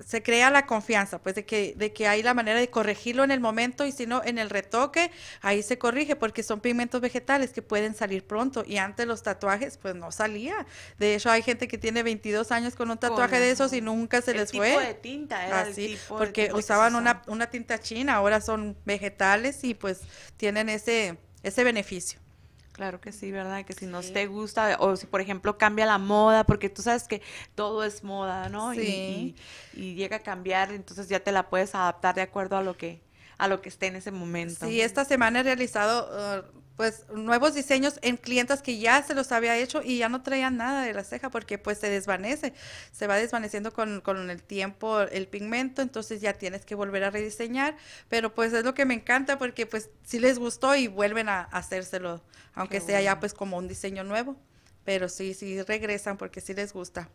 se 0.05 0.23
crea 0.23 0.49
la 0.49 0.65
confianza, 0.65 1.19
pues 1.19 1.35
de 1.35 1.45
que, 1.45 1.73
de 1.75 1.91
que 1.91 2.07
hay 2.07 2.23
la 2.23 2.33
manera 2.33 2.59
de 2.59 2.69
corregirlo 2.69 3.23
en 3.23 3.31
el 3.31 3.39
momento 3.39 3.85
y 3.85 3.91
si 3.91 4.05
no, 4.05 4.21
en 4.23 4.37
el 4.37 4.49
retoque, 4.49 5.11
ahí 5.41 5.61
se 5.61 5.77
corrige 5.77 6.15
porque 6.15 6.41
son 6.43 6.61
pigmentos 6.61 7.01
vegetales 7.01 7.51
que 7.51 7.61
pueden 7.61 7.95
salir 7.95 8.25
pronto 8.25 8.63
y 8.65 8.77
antes 8.77 9.05
los 9.07 9.23
tatuajes 9.23 9.77
pues 9.77 9.95
no 9.95 10.11
salía. 10.11 10.65
De 10.97 11.15
hecho, 11.15 11.29
hay 11.29 11.41
gente 11.41 11.67
que 11.67 11.77
tiene 11.77 12.03
22 12.03 12.51
años 12.51 12.75
con 12.75 12.89
un 12.89 12.97
tatuaje 12.97 13.39
de 13.39 13.51
esos 13.51 13.73
y 13.73 13.81
nunca 13.81 14.21
se 14.21 14.33
les 14.33 14.51
fue. 14.51 14.69
tipo 14.69 14.79
de 14.79 14.93
tinta 14.93 15.45
era 15.45 15.63
el 15.63 15.71
Así, 15.71 15.87
tipo 15.87 16.17
porque 16.17 16.51
usaban 16.53 16.95
una, 16.95 17.21
una 17.27 17.49
tinta 17.49 17.79
china, 17.79 18.15
ahora 18.15 18.41
son 18.41 18.77
vegetales 18.85 19.63
y 19.63 19.73
pues 19.73 20.01
tienen 20.37 20.69
ese, 20.69 21.17
ese 21.43 21.63
beneficio. 21.63 22.19
Claro 22.79 23.01
que 23.01 23.11
sí, 23.11 23.29
¿verdad? 23.29 23.65
Que 23.65 23.73
si 23.73 23.85
no 23.87 23.99
te 24.01 24.25
gusta, 24.27 24.77
o 24.79 24.95
si 24.95 25.05
por 25.05 25.19
ejemplo 25.19 25.57
cambia 25.57 25.85
la 25.85 25.97
moda, 25.97 26.45
porque 26.45 26.69
tú 26.69 26.81
sabes 26.81 27.09
que 27.09 27.21
todo 27.53 27.83
es 27.83 28.05
moda, 28.05 28.47
¿no? 28.47 28.73
Y- 28.73 28.77
Sí. 28.77 29.35
Y, 29.75 29.81
y 29.81 29.95
llega 29.95 30.15
a 30.15 30.19
cambiar, 30.21 30.71
entonces 30.71 31.09
ya 31.09 31.19
te 31.19 31.33
la 31.33 31.49
puedes 31.49 31.75
adaptar 31.75 32.15
de 32.15 32.21
acuerdo 32.21 32.55
a 32.55 32.63
lo 32.63 32.77
que, 32.77 33.01
a 33.37 33.49
lo 33.49 33.61
que 33.61 33.67
esté 33.67 33.87
en 33.87 33.97
ese 33.97 34.11
momento. 34.11 34.65
Sí, 34.65 34.79
esta 34.79 35.03
semana 35.03 35.41
he 35.41 35.43
realizado 35.43 36.07
uh, 36.07 36.61
pues 36.79 37.03
nuevos 37.09 37.55
diseños 37.55 37.99
en 38.01 38.15
clientas 38.15 38.61
que 38.61 38.79
ya 38.79 39.03
se 39.03 39.13
los 39.13 39.33
había 39.33 39.57
hecho 39.57 39.81
y 39.83 39.97
ya 39.97 40.07
no 40.07 40.21
traían 40.21 40.55
nada 40.55 40.83
de 40.83 40.93
la 40.93 41.03
ceja 41.03 41.29
porque 41.29 41.57
pues 41.57 41.77
se 41.77 41.89
desvanece, 41.89 42.53
se 42.93 43.05
va 43.05 43.17
desvaneciendo 43.17 43.73
con, 43.73 43.99
con 43.99 44.29
el 44.29 44.41
tiempo 44.41 45.01
el 45.01 45.27
pigmento, 45.27 45.81
entonces 45.81 46.21
ya 46.21 46.31
tienes 46.31 46.63
que 46.63 46.75
volver 46.75 47.03
a 47.03 47.09
rediseñar, 47.09 47.75
pero 48.07 48.33
pues 48.33 48.53
es 48.53 48.63
lo 48.63 48.75
que 48.75 48.85
me 48.85 48.93
encanta 48.93 49.37
porque 49.37 49.65
pues 49.65 49.89
sí 50.05 50.19
les 50.19 50.39
gustó 50.39 50.73
y 50.73 50.87
vuelven 50.87 51.27
a, 51.27 51.41
hacérselo, 51.51 52.23
aunque 52.53 52.79
Qué 52.79 52.85
sea 52.85 53.01
ya 53.01 53.19
pues 53.19 53.33
como 53.33 53.57
un 53.57 53.67
diseño 53.67 54.05
nuevo, 54.05 54.37
pero 54.85 55.09
sí, 55.09 55.33
sí 55.33 55.61
regresan 55.61 56.15
porque 56.15 56.39
sí 56.39 56.53
les 56.53 56.71
gusta. 56.71 57.09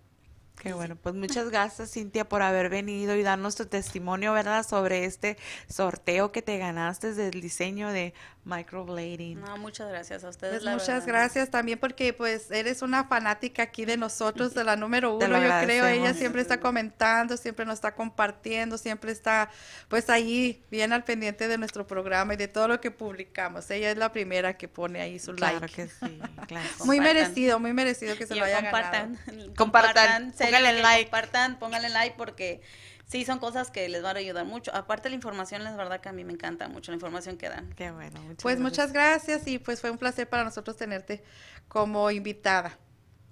Qué 0.61 0.73
bueno, 0.73 0.97
pues 0.97 1.15
muchas 1.15 1.51
gracias 1.51 1.91
Cintia 1.93 2.27
por 2.27 2.41
haber 2.41 2.71
venido 2.71 3.15
y 3.17 3.23
darnos 3.23 3.55
tu 3.55 3.67
testimonio, 3.67 4.33
¿verdad? 4.33 4.67
Sobre 4.67 5.05
este 5.05 5.37
sorteo 5.69 6.33
que 6.33 6.41
te 6.43 6.57
ganaste 6.57 7.13
del 7.13 7.41
diseño 7.43 7.91
de 7.91 8.15
microblading. 8.45 9.41
No, 9.41 9.59
muchas 9.59 9.89
gracias 9.89 10.25
a 10.25 10.29
ustedes. 10.29 10.55
Pues 10.55 10.63
la 10.63 10.73
muchas 10.73 11.05
verdad. 11.07 11.07
gracias 11.09 11.51
también 11.51 11.79
porque 11.79 12.13
pues 12.15 12.51
eres 12.51 12.83
una 12.83 13.05
fanática 13.05 13.65
aquí 13.65 13.85
de 13.85 13.97
nosotros, 13.97 14.55
de 14.55 14.65
la 14.65 14.77
número 14.77 15.15
uno, 15.17 15.27
yo 15.27 15.51
creo, 15.65 15.87
ella 15.87 16.15
siempre 16.15 16.41
está 16.41 16.61
comentando, 16.61 17.37
siempre 17.37 17.67
nos 17.67 17.75
está 17.75 17.95
compartiendo, 17.95 18.79
siempre 18.79 19.13
está 19.13 19.51
pues 19.89 20.09
ahí 20.09 20.65
bien 20.71 20.93
al 20.93 21.05
pendiente 21.05 21.49
de 21.49 21.59
nuestro 21.59 21.87
programa 21.87 22.35
y 22.35 22.37
de 22.37 22.49
todo 22.49 22.69
lo 22.69 22.81
que 22.81 22.91
publicamos. 22.91 23.71
Ella 23.71 23.91
es 23.91 23.99
la 23.99 24.13
primera 24.13 24.57
que 24.57 24.69
pone 24.69 25.01
ahí 25.01 25.19
su 25.19 25.35
Claro 25.35 25.61
like. 25.61 25.69
que 25.69 25.89
sí, 25.89 26.21
claro. 26.47 26.69
Muy 26.85 26.99
Compartan. 26.99 27.03
merecido, 27.03 27.59
muy 27.61 27.73
merecido 27.73 28.17
que 28.17 28.27
se 28.27 28.37
Y 28.37 28.39
lo 28.39 28.45
haya 28.45 28.61
compartan, 28.63 29.19
ganado. 29.27 29.55
Compartan, 29.57 30.33
serio 30.45 30.59
pónganle 30.59 30.77
que 30.77 30.83
like. 30.83 31.11
Compartan, 31.11 31.59
pónganle 31.59 31.89
like 31.91 32.17
porque 32.17 32.63
sí 33.07 33.25
son 33.25 33.39
cosas 33.39 33.71
que 33.71 33.89
les 33.89 34.03
van 34.03 34.17
a 34.17 34.21
ayudar 34.21 34.45
mucho. 34.47 34.75
Aparte 34.75 35.09
la 35.09 35.15
información, 35.15 35.67
es 35.67 35.77
verdad 35.77 36.01
que 36.01 36.09
a 36.09 36.13
mí 36.13 36.25
me 36.25 36.33
encanta 36.33 36.69
mucho 36.69 36.93
la 36.93 36.97
información 36.97 37.37
que 37.37 37.49
dan. 37.49 37.73
Qué 37.75 37.91
bueno, 37.91 38.21
muchas 38.23 38.43
Pues 38.43 38.59
gracias. 38.59 38.61
muchas 38.61 38.93
gracias 38.93 39.47
y 39.47 39.59
pues 39.59 39.81
fue 39.81 39.91
un 39.91 39.99
placer 39.99 40.29
para 40.29 40.45
nosotros 40.45 40.77
tenerte 40.77 41.23
como 41.69 42.11
invitada. 42.11 42.79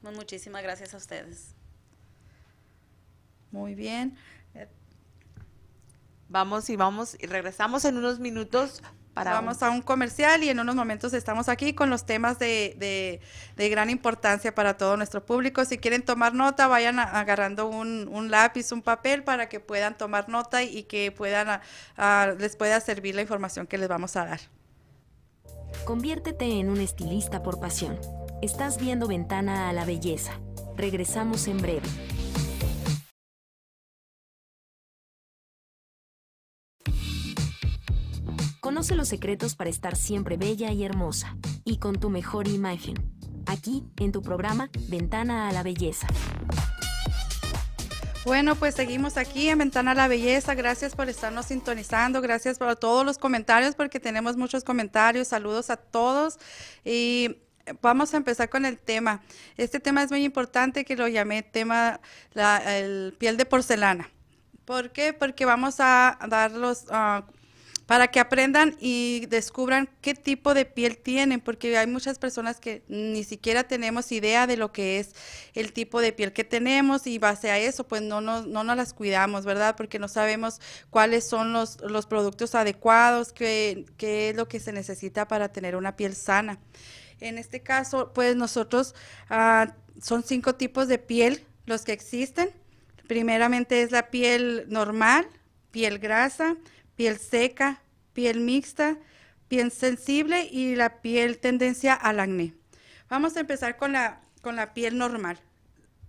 Pues 0.02 0.14
muchísimas 0.16 0.62
gracias 0.62 0.94
a 0.94 0.96
ustedes. 0.96 1.54
Muy 3.50 3.74
bien. 3.74 4.16
Vamos 6.28 6.70
y 6.70 6.76
vamos 6.76 7.16
y 7.20 7.26
regresamos 7.26 7.84
en 7.84 7.98
unos 7.98 8.18
minutos 8.18 8.82
para 9.14 9.32
un- 9.32 9.36
Vamos 9.46 9.62
a 9.62 9.70
un 9.70 9.82
comercial 9.82 10.42
y 10.42 10.48
en 10.48 10.58
unos 10.60 10.74
momentos 10.74 11.12
estamos 11.12 11.48
aquí 11.48 11.74
con 11.74 11.90
los 11.90 12.06
temas 12.06 12.38
de, 12.38 12.74
de- 12.78 13.20
de 13.56 13.68
gran 13.68 13.90
importancia 13.90 14.54
para 14.54 14.76
todo 14.76 14.96
nuestro 14.96 15.24
público. 15.24 15.64
Si 15.64 15.78
quieren 15.78 16.02
tomar 16.02 16.32
nota, 16.34 16.66
vayan 16.66 16.98
a- 16.98 17.04
agarrando 17.20 17.66
un, 17.68 18.08
un 18.10 18.30
lápiz, 18.30 18.72
un 18.72 18.82
papel 18.82 19.22
para 19.24 19.48
que 19.48 19.60
puedan 19.60 19.96
tomar 19.98 20.28
nota 20.28 20.62
y 20.62 20.84
que 20.84 21.12
puedan 21.12 21.48
a- 21.50 21.60
a- 21.96 22.34
les 22.38 22.56
pueda 22.56 22.80
servir 22.80 23.14
la 23.14 23.22
información 23.22 23.66
que 23.66 23.78
les 23.78 23.88
vamos 23.88 24.16
a 24.16 24.24
dar. 24.24 24.40
Conviértete 25.84 26.44
en 26.60 26.68
un 26.70 26.80
estilista 26.80 27.42
por 27.42 27.58
pasión. 27.60 27.98
Estás 28.40 28.78
viendo 28.78 29.08
Ventana 29.08 29.68
a 29.68 29.72
la 29.72 29.84
Belleza. 29.84 30.32
Regresamos 30.76 31.48
en 31.48 31.58
breve. 31.58 31.88
Conoce 38.82 38.96
los 38.96 39.10
secretos 39.10 39.54
para 39.54 39.70
estar 39.70 39.94
siempre 39.94 40.36
bella 40.36 40.72
y 40.72 40.82
hermosa, 40.82 41.36
y 41.64 41.76
con 41.76 42.00
tu 42.00 42.10
mejor 42.10 42.48
imagen. 42.48 42.96
Aquí, 43.46 43.84
en 43.98 44.10
tu 44.10 44.22
programa 44.22 44.70
Ventana 44.88 45.48
a 45.48 45.52
la 45.52 45.62
Belleza. 45.62 46.08
Bueno, 48.24 48.56
pues 48.56 48.74
seguimos 48.74 49.18
aquí 49.18 49.48
en 49.48 49.58
Ventana 49.58 49.92
a 49.92 49.94
la 49.94 50.08
Belleza. 50.08 50.56
Gracias 50.56 50.96
por 50.96 51.08
estarnos 51.08 51.46
sintonizando. 51.46 52.20
Gracias 52.20 52.58
por 52.58 52.74
todos 52.74 53.06
los 53.06 53.18
comentarios, 53.18 53.76
porque 53.76 54.00
tenemos 54.00 54.36
muchos 54.36 54.64
comentarios. 54.64 55.28
Saludos 55.28 55.70
a 55.70 55.76
todos. 55.76 56.40
Y 56.84 57.36
vamos 57.82 58.14
a 58.14 58.16
empezar 58.16 58.50
con 58.50 58.66
el 58.66 58.80
tema. 58.80 59.22
Este 59.56 59.78
tema 59.78 60.02
es 60.02 60.10
muy 60.10 60.24
importante, 60.24 60.84
que 60.84 60.96
lo 60.96 61.06
llamé 61.06 61.44
tema 61.44 62.00
la 62.32 62.78
el 62.78 63.14
piel 63.16 63.36
de 63.36 63.44
porcelana. 63.44 64.10
¿Por 64.64 64.90
qué? 64.90 65.12
Porque 65.12 65.44
vamos 65.44 65.76
a 65.78 66.18
darlos 66.28 66.86
ah, 66.90 67.22
para 67.86 68.08
que 68.08 68.20
aprendan 68.20 68.76
y 68.80 69.26
descubran 69.26 69.88
qué 70.00 70.14
tipo 70.14 70.54
de 70.54 70.64
piel 70.64 70.96
tienen, 70.96 71.40
porque 71.40 71.76
hay 71.76 71.86
muchas 71.86 72.18
personas 72.18 72.60
que 72.60 72.82
ni 72.88 73.24
siquiera 73.24 73.64
tenemos 73.64 74.12
idea 74.12 74.46
de 74.46 74.56
lo 74.56 74.72
que 74.72 74.98
es 74.98 75.14
el 75.54 75.72
tipo 75.72 76.00
de 76.00 76.12
piel 76.12 76.32
que 76.32 76.44
tenemos 76.44 77.06
y 77.06 77.18
base 77.18 77.50
a 77.50 77.58
eso, 77.58 77.86
pues 77.86 78.02
no 78.02 78.20
nos, 78.20 78.46
no 78.46 78.64
nos 78.64 78.76
las 78.76 78.94
cuidamos, 78.94 79.44
¿verdad? 79.44 79.76
Porque 79.76 79.98
no 79.98 80.08
sabemos 80.08 80.60
cuáles 80.90 81.28
son 81.28 81.52
los, 81.52 81.80
los 81.80 82.06
productos 82.06 82.54
adecuados, 82.54 83.32
qué, 83.32 83.84
qué 83.96 84.30
es 84.30 84.36
lo 84.36 84.48
que 84.48 84.60
se 84.60 84.72
necesita 84.72 85.26
para 85.26 85.50
tener 85.50 85.76
una 85.76 85.96
piel 85.96 86.14
sana. 86.14 86.58
En 87.20 87.38
este 87.38 87.60
caso, 87.60 88.12
pues 88.12 88.36
nosotros 88.36 88.94
ah, 89.30 89.74
son 90.00 90.22
cinco 90.24 90.54
tipos 90.54 90.88
de 90.88 90.98
piel 90.98 91.44
los 91.66 91.82
que 91.82 91.92
existen. 91.92 92.50
Primeramente 93.06 93.82
es 93.82 93.92
la 93.92 94.10
piel 94.10 94.66
normal, 94.68 95.28
piel 95.70 95.98
grasa, 95.98 96.56
piel 97.02 97.18
seca, 97.18 97.82
piel 98.12 98.38
mixta, 98.38 98.96
piel 99.48 99.72
sensible 99.72 100.44
y 100.44 100.76
la 100.76 101.02
piel 101.02 101.38
tendencia 101.38 101.94
al 101.94 102.20
acné. 102.20 102.54
Vamos 103.10 103.36
a 103.36 103.40
empezar 103.40 103.76
con 103.76 103.90
la, 103.90 104.20
con 104.40 104.54
la 104.54 104.72
piel 104.72 104.96
normal. 104.96 105.40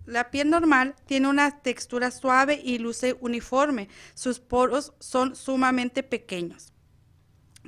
La 0.06 0.30
piel 0.30 0.50
normal 0.50 0.94
tiene 1.06 1.26
una 1.26 1.62
textura 1.62 2.12
suave 2.12 2.60
y 2.62 2.78
luce 2.78 3.16
uniforme. 3.18 3.88
Sus 4.14 4.38
poros 4.38 4.92
son 5.00 5.34
sumamente 5.34 6.04
pequeños. 6.04 6.72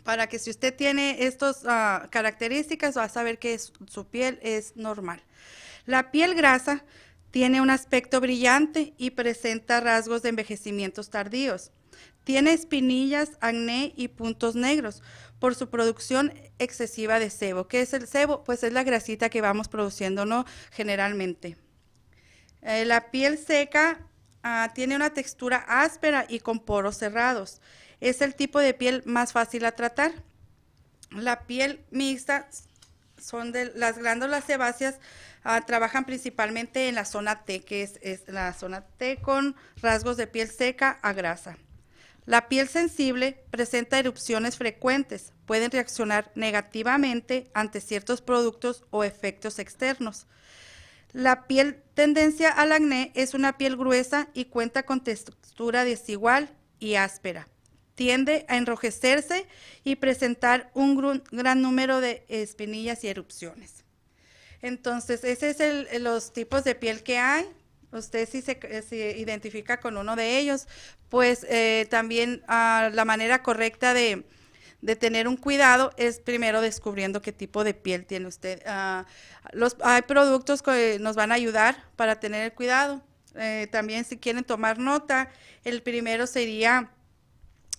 Para 0.05 0.29
que 0.29 0.39
si 0.39 0.51
usted 0.51 0.73
tiene 0.73 1.25
estas 1.25 1.65
ah, 1.67 2.07
características, 2.12 2.97
va 2.97 3.03
a 3.03 3.09
saber 3.09 3.41
que 3.41 3.59
su 3.59 4.07
piel 4.09 4.39
es 4.41 4.77
normal. 4.77 5.21
La 5.85 6.12
piel 6.12 6.37
grasa 6.37 6.85
tiene 7.33 7.61
un 7.61 7.71
aspecto 7.71 8.21
brillante 8.21 8.95
y 8.97 9.11
presenta 9.11 9.81
rasgos 9.81 10.23
de 10.23 10.29
envejecimientos 10.29 11.11
tardíos. 11.11 11.73
Tiene 12.27 12.55
espinillas, 12.55 13.39
acné 13.41 13.93
y 13.95 14.09
puntos 14.09 14.57
negros 14.57 15.01
por 15.39 15.55
su 15.55 15.71
producción 15.71 16.35
excesiva 16.59 17.21
de 17.21 17.31
sebo. 17.31 17.69
¿Qué 17.69 17.83
es 17.83 17.95
el 17.95 18.09
sebo? 18.09 18.43
Pues 18.43 18.65
es 18.65 18.73
la 18.73 18.83
grasita 18.83 19.29
que 19.29 19.41
vamos 19.41 19.69
produciendo, 19.69 20.25
¿no? 20.27 20.45
Generalmente. 20.73 21.57
Eh, 22.62 22.85
la 22.85 23.12
piel 23.12 23.39
seca 23.39 24.01
ah, 24.43 24.73
tiene 24.75 24.97
una 24.97 25.11
textura 25.11 25.59
áspera 25.69 26.27
y 26.29 26.41
con 26.41 26.59
poros 26.59 26.97
cerrados. 26.97 27.61
Es 28.01 28.21
el 28.21 28.35
tipo 28.35 28.59
de 28.59 28.75
piel 28.75 29.05
más 29.07 29.33
fácil 29.33 29.65
a 29.65 29.77
tratar. 29.77 30.11
La 31.12 31.47
piel 31.47 31.85
mixta 31.93 32.49
son 33.23 33.53
de 33.53 33.71
las 33.77 33.99
glándulas 33.99 34.43
sebáceas 34.43 34.99
ah, 35.45 35.61
trabajan 35.65 36.05
principalmente 36.05 36.89
en 36.89 36.97
la 36.97 37.05
zona 37.05 37.45
T, 37.45 37.61
que 37.61 37.85
es, 37.85 38.01
es 38.03 38.27
la 38.27 38.53
zona 38.53 38.81
T 38.81 39.19
con 39.19 39.55
rasgos 39.81 40.17
de 40.17 40.27
piel 40.27 40.51
seca 40.51 40.99
a 41.03 41.12
grasa. 41.12 41.57
La 42.27 42.49
piel 42.49 42.69
sensible 42.69 43.45
presenta 43.51 44.01
erupciones 44.01 44.57
frecuentes, 44.57 45.33
pueden 45.47 45.71
reaccionar 45.71 46.33
negativamente 46.35 47.49
ante 47.55 47.81
ciertos 47.81 48.21
productos 48.21 48.85
o 48.91 49.05
efectos 49.05 49.61
externos. 49.61 50.27
La 51.12 51.47
piel 51.47 51.83
tendencia 51.95 52.51
al 52.51 52.73
acné 52.73 53.12
es 53.15 53.33
una 53.33 53.57
piel 53.57 53.77
gruesa 53.77 54.29
y 54.35 54.47
cuenta 54.47 54.83
con 54.83 55.05
textura 55.05 55.85
desigual 55.85 56.51
y 56.81 56.97
áspera. 56.97 57.49
Tiende 57.95 58.45
a 58.49 58.57
enrojecerse 58.57 59.47
y 59.85 59.97
presentar 59.97 60.71
un 60.75 61.23
gran 61.31 61.62
número 61.62 62.01
de 62.01 62.27
espinillas 62.29 63.05
y 63.05 63.09
erupciones. 63.09 63.85
Entonces, 64.62 65.23
ese 65.23 65.51
es 65.51 66.01
los 66.03 66.33
tipos 66.33 66.65
de 66.65 66.75
piel 66.75 67.05
que 67.05 67.19
hay. 67.19 67.47
Usted 67.99 68.29
si 68.29 68.43
se, 68.43 68.59
eh, 68.63 68.83
se 68.83 69.17
identifica 69.19 69.81
con 69.81 69.97
uno 69.97 70.17
de 70.17 70.39
ellos, 70.39 70.67
pues 71.09 71.47
eh, 71.49 71.87
también 71.91 72.43
ah, 72.49 72.91
la 72.93 73.05
manera 73.05 73.43
correcta 73.43 73.95
de, 73.95 74.25
de 74.83 74.97
tener 74.97 75.29
un 75.29 75.37
cuidado 75.37 75.93
es 75.97 76.21
primero 76.21 76.61
descubriendo 76.61 77.23
qué 77.23 77.33
tipo 77.33 77.65
de 77.65 77.75
piel 77.75 78.07
tiene 78.07 78.27
usted. 78.27 78.63
Ah, 78.67 79.07
los, 79.53 79.77
hay 79.83 80.03
productos 80.03 80.63
que 80.63 80.99
nos 81.01 81.17
van 81.17 81.33
a 81.33 81.35
ayudar 81.37 81.85
para 81.97 82.21
tener 82.21 82.45
el 82.45 82.53
cuidado. 82.53 83.03
eh, 83.35 83.69
también 83.71 84.05
si 84.05 84.17
quieren 84.19 84.45
tomar 84.45 84.79
nota, 84.79 85.31
el 85.65 85.83
primero 85.83 86.27
sería 86.27 86.91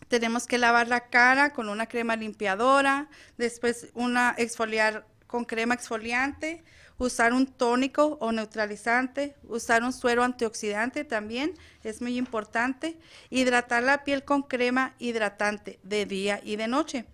tenemos 0.07 0.47
que 0.47 0.57
lavar 0.57 0.87
la 0.87 1.09
cara 1.09 1.51
con 1.51 1.69
una 1.69 1.87
crema 1.87 2.15
limpiadora, 2.15 3.09
después 3.37 3.87
una 3.93 4.33
exfoliar 4.37 5.05
con 5.27 5.43
crema 5.43 5.73
exfoliante, 5.73 6.63
usar 6.97 7.33
un 7.33 7.47
tónico 7.47 8.17
o 8.19 8.31
neutralizante, 8.31 9.35
usar 9.43 9.83
un 9.83 9.93
suero 9.93 10.23
antioxidante 10.23 11.03
también 11.05 11.53
es 11.83 12.01
muy 12.01 12.17
importante, 12.17 12.97
hidratar 13.29 13.83
la 13.83 14.03
piel 14.03 14.23
con 14.23 14.43
crema 14.43 14.95
hidratante 14.99 15.79
de 15.83 16.05
día 16.05 16.41
y 16.43 16.55
de 16.55 16.67
noche. 16.67 17.05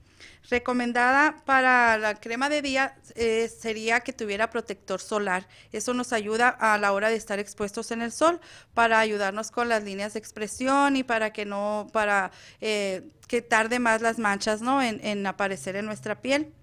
Recomendada 0.50 1.38
para 1.46 1.98
la 1.98 2.16
crema 2.16 2.50
de 2.50 2.62
día 2.62 2.98
eh, 3.16 3.48
sería 3.48 4.02
que 4.02 4.12
tuviera 4.12 4.50
protector 4.50 5.00
solar. 5.00 5.48
Eso 5.72 5.94
nos 5.94 6.12
ayuda 6.12 6.50
a 6.50 6.78
la 6.78 6.92
hora 6.92 7.10
de 7.10 7.16
estar 7.16 7.40
expuestos 7.40 7.92
en 7.92 8.02
el 8.02 8.12
sol 8.12 8.42
para 8.74 9.00
ayudarnos 9.00 9.52
con 9.52 9.70
las 9.70 9.84
líneas 9.84 10.14
de 10.14 10.20
expresión 10.20 10.98
y 10.98 11.04
para 11.04 11.32
que 11.32 11.46
no, 11.46 11.88
para 11.94 12.32
eh, 12.60 13.10
que 13.28 13.42
tarde 13.42 13.80
más 13.80 14.02
las 14.02 14.20
manchas, 14.20 14.62
¿no? 14.62 14.82
En, 14.82 15.26
aparecer 15.26 15.76
en 15.78 15.86
nuestra 15.86 16.22
piel. 16.22 16.54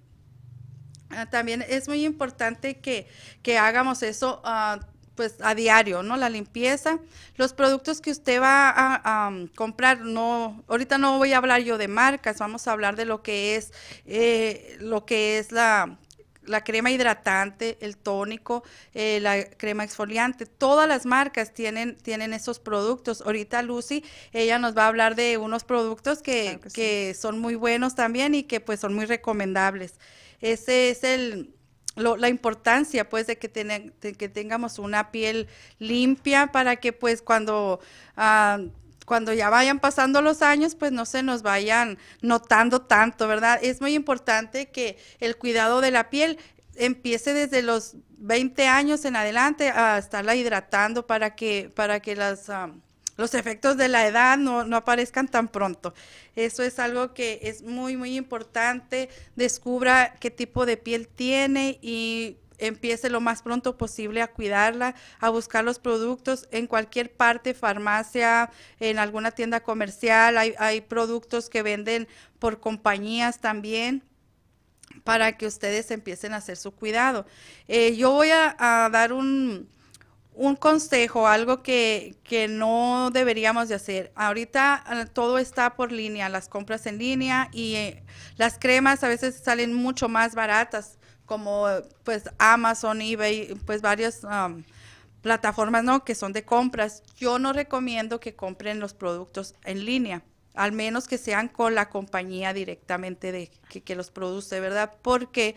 Ah, 1.11 1.27
también 1.29 1.65
es 1.69 1.89
muy 1.89 2.05
importante 2.05 2.79
que, 2.79 3.09
que 3.43 3.59
hagamos 3.59 4.03
eso 4.03 4.41
uh, 4.45 4.81
pues 5.17 5.35
a 5.43 5.55
diario, 5.55 6.03
¿no? 6.03 6.17
La 6.17 6.31
limpieza, 6.31 6.99
los 7.37 7.53
productos 7.53 8.01
que 8.01 8.11
usted 8.11 8.41
va 8.41 8.71
a, 8.71 9.29
um, 9.29 9.49
comprar, 9.49 10.01
no, 10.01 10.65
ahorita 10.69 10.99
no 10.99 11.19
voy 11.19 11.33
a 11.33 11.39
hablar 11.39 11.63
yo 11.63 11.79
de 11.79 11.89
marcas, 11.89 12.39
vamos 12.39 12.67
a 12.69 12.73
hablar 12.73 12.97
de 12.97 13.05
lo 13.05 13.23
que 13.23 13.57
es, 13.57 13.73
eh, 14.07 14.77
lo 14.81 15.05
que 15.05 15.39
es 15.39 15.53
la, 15.53 15.99
la 16.45 16.63
crema 16.63 16.91
hidratante, 16.91 17.77
el 17.81 17.97
tónico, 17.97 18.63
eh, 18.95 19.19
la 19.21 19.45
crema 19.45 19.85
exfoliante, 19.85 20.47
todas 20.47 20.89
las 20.89 21.07
marcas 21.07 21.53
tienen, 21.53 21.97
tienen 21.97 22.33
esos 22.33 22.61
productos. 22.61 23.21
Ahorita 23.21 23.63
Lucy, 23.63 24.05
ella 24.33 24.59
nos 24.59 24.77
va 24.77 24.85
a 24.85 24.89
hablar 24.89 25.17
de 25.17 25.39
unos 25.39 25.65
productos 25.65 26.23
que, 26.23 26.61
que 26.73 27.15
son 27.15 27.41
muy 27.41 27.57
buenos 27.57 27.95
también 27.95 28.35
y 28.35 28.45
que 28.45 28.61
pues 28.61 28.81
son 28.81 28.95
muy 28.95 29.07
recomendables. 29.07 29.95
Ese 30.41 30.91
es 30.91 31.05
el, 31.05 31.55
la 31.97 32.29
importancia 32.29 33.09
pues 33.09 33.27
de 33.27 33.39
que, 33.39 33.51
que 34.17 34.29
tengamos 34.29 34.79
una 34.79 35.11
piel 35.11 35.49
limpia 35.79 36.49
para 36.53 36.77
que 36.77 36.93
pues 36.93 37.23
cuando, 37.23 37.81
ah, 38.17 38.59
cuando 39.07 39.33
ya 39.33 39.51
vayan 39.51 39.81
pasando 39.81 40.23
los 40.23 40.43
años 40.43 40.75
pues 40.75 40.93
no 40.93 41.05
se 41.05 41.23
nos 41.23 41.43
vayan 41.43 41.99
notando 42.23 42.83
tanto, 42.83 43.29
¿verdad? 43.29 43.59
Es 43.63 43.81
muy 43.81 43.95
importante 43.95 44.71
que 44.71 44.99
el 45.19 45.37
cuidado 45.37 45.81
de 45.81 45.91
la 45.91 46.11
piel 46.11 46.39
empiece 46.77 47.35
desde 47.35 47.63
los 47.63 47.97
20 48.19 48.67
años 48.67 49.05
en 49.05 49.17
adelante 49.17 49.71
a 49.71 49.99
estarla 49.99 50.35
hidratando 50.35 51.07
para 51.07 51.35
que, 51.35 51.71
para 51.75 52.01
que 52.01 52.17
las... 52.17 52.49
Ah, 52.51 52.71
los 53.21 53.35
efectos 53.35 53.77
de 53.77 53.89
la 53.89 54.07
edad 54.07 54.39
no, 54.39 54.65
no, 54.65 54.77
aparezcan 54.77 55.29
tan 55.29 55.49
pronto. 55.49 55.95
Eso 56.35 56.63
es 56.63 56.79
algo 56.79 57.13
que 57.13 57.39
es 57.43 57.63
muy, 57.63 57.97
muy 57.97 58.17
importante. 58.17 59.11
Descubra 59.37 60.15
qué 60.19 60.31
tipo 60.31 60.65
de 60.65 60.79
piel 60.79 61.07
tiene 61.07 61.79
y 61.83 62.39
empiece 62.57 63.11
lo 63.11 63.21
más 63.21 63.43
pronto 63.43 63.77
posible 63.77 64.23
a 64.23 64.33
cuidarla, 64.33 64.95
a 65.19 65.29
buscar 65.29 65.65
los 65.65 65.79
productos 65.79 66.49
en 66.51 66.67
cualquier 66.67 67.13
parte, 67.13 67.53
farmacia, 67.53 68.51
en 68.81 68.99
alguna 68.99 69.33
tienda 69.33 69.61
comercial. 69.61 70.39
Hay, 70.39 70.55
hay 70.59 70.81
productos 70.81 71.51
que 71.51 71.63
venden 71.63 72.09
por 72.39 72.59
compañías 72.59 73.39
también 73.41 74.03
para 75.05 75.37
que 75.37 75.47
ustedes 75.47 75.91
empiecen 75.91 76.33
a 76.33 76.39
hacer 76.39 76.57
su 76.57 76.73
cuidado. 76.73 77.27
Eh, 77.69 77.97
yo 77.97 78.13
voy 78.13 78.31
a 78.31 78.89
dar 78.91 79.13
un 79.13 79.69
un 80.35 80.57
consejo, 80.57 81.27
algo 81.27 81.63
que, 81.63 82.17
que, 82.25 82.49
no 82.49 83.11
deberíamos 83.13 83.69
de 83.69 83.75
hacer. 83.75 84.13
Ahorita 84.15 84.85
eh, 84.91 85.07
todo 85.13 85.39
está 85.39 85.75
por 85.75 85.93
línea, 85.93 86.29
las 86.29 86.49
compras 86.49 86.87
en 86.87 86.99
línea 86.99 87.49
y 87.53 87.75
eh, 87.75 88.03
las 88.37 88.59
cremas 88.59 89.03
a 89.05 89.09
veces 89.09 89.41
salen 89.43 89.75
mucho 89.75 90.09
más 90.09 90.35
baratas, 90.35 90.99
como 91.27 91.67
pues 92.05 92.25
Amazon, 92.39 93.01
eBay, 93.03 93.55
pues 93.67 93.83
varias 93.83 94.25
um, 94.25 94.63
plataformas, 95.21 95.85
¿no? 95.85 96.05
Que 96.05 96.15
son 96.15 96.33
de 96.33 96.45
compras. 96.45 97.03
Yo 97.17 97.39
no 97.39 97.53
recomiendo 97.53 98.19
que 98.21 98.35
compren 98.35 98.81
los 98.81 98.95
productos 98.95 99.55
en 99.65 99.85
línea, 99.85 100.23
al 100.55 100.73
menos 100.73 101.07
que 101.07 101.19
sean 101.19 101.49
con 101.49 101.75
la 101.75 101.89
compañía 101.89 102.53
directamente 102.53 103.31
de 103.31 103.51
que, 103.69 103.83
que 103.83 103.95
los 103.95 104.11
produce, 104.11 104.59
¿verdad? 104.61 104.93
Porque 105.03 105.55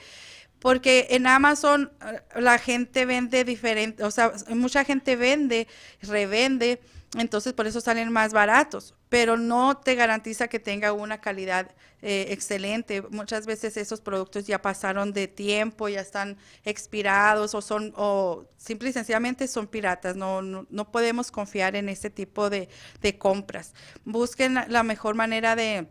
porque 0.64 1.08
en 1.10 1.28
Amazon 1.28 1.92
eh, 2.02 2.22
la 2.40 2.58
gente 2.58 3.06
vende 3.06 3.44
diferente, 3.44 4.02
o 4.02 4.12
sea, 4.12 4.32
mucha 4.48 4.86
gente 4.86 5.18
vende, 5.18 5.68
revende, 6.02 6.80
entonces 7.18 7.52
por 7.52 7.68
eso 7.68 7.82
salen 7.82 8.10
más 8.14 8.32
baratos, 8.32 8.96
pero 9.10 9.36
no 9.36 9.76
te 9.76 9.96
garantiza 9.96 10.48
que 10.48 10.60
tenga 10.60 10.94
una 10.94 11.20
calidad 11.20 11.70
eh, 12.02 12.28
excelente. 12.30 13.02
Muchas 13.02 13.46
veces 13.46 13.76
esos 13.76 14.00
productos 14.00 14.48
ya 14.48 14.62
pasaron 14.62 15.12
de 15.12 15.28
tiempo, 15.28 15.90
ya 15.90 16.00
están 16.00 16.38
expirados 16.64 17.54
o 17.56 17.62
son, 17.62 17.92
o 17.98 18.46
simple 18.56 18.90
y 18.90 18.94
sencillamente 18.94 19.50
son 19.50 19.68
piratas. 19.68 20.16
No, 20.16 20.42
no, 20.42 20.92
podemos 20.92 21.30
confiar 21.30 21.76
en 21.76 21.90
ese 21.90 22.10
tipo 22.10 22.50
de, 22.50 22.70
de 23.02 23.18
compras. 23.18 23.74
Busquen 24.06 24.58
la, 24.70 24.84
mejor 24.84 25.16
manera 25.16 25.58
de, 25.58 25.88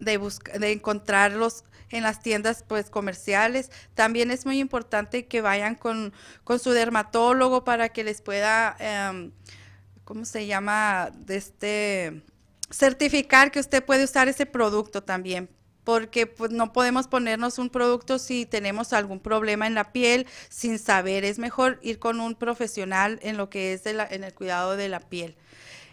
de, 0.00 0.18
de 0.58 0.72
encontrarlos 0.72 1.64
en 1.90 2.02
las 2.02 2.22
tiendas 2.22 2.64
pues 2.66 2.90
comerciales. 2.90 3.70
También 3.94 4.30
es 4.30 4.46
muy 4.46 4.58
importante 4.58 5.26
que 5.26 5.40
vayan 5.40 5.74
con, 5.74 6.12
su 6.58 6.70
dermatólogo 6.70 7.64
para 7.64 7.88
que 7.90 8.04
les 8.04 8.22
pueda, 8.22 8.76
em, 8.78 9.32
¿cómo 10.04 10.24
se 10.24 10.46
llama? 10.46 11.10
Este, 11.28 12.22
certificar 12.70 13.50
que 13.50 13.60
usted 13.60 13.84
puede 13.84 14.04
usar 14.04 14.28
ese 14.28 14.46
producto 14.46 15.02
también 15.02 15.48
porque 15.86 16.26
pues, 16.26 16.50
no 16.50 16.72
podemos 16.72 17.06
ponernos 17.06 17.60
un 17.60 17.70
producto 17.70 18.18
si 18.18 18.44
tenemos 18.44 18.92
algún 18.92 19.20
problema 19.20 19.68
en 19.68 19.74
la 19.74 19.92
piel 19.92 20.26
sin 20.48 20.80
saber. 20.80 21.24
Es 21.24 21.38
mejor 21.38 21.78
ir 21.80 22.00
con 22.00 22.18
un 22.18 22.34
profesional 22.34 23.20
en 23.22 23.36
lo 23.36 23.48
que 23.50 23.72
es 23.72 23.84
de 23.84 23.92
en 24.10 24.24
el 24.24 24.34
cuidado 24.34 24.76
de 24.76 24.88
la 24.88 24.98
piel. 24.98 25.36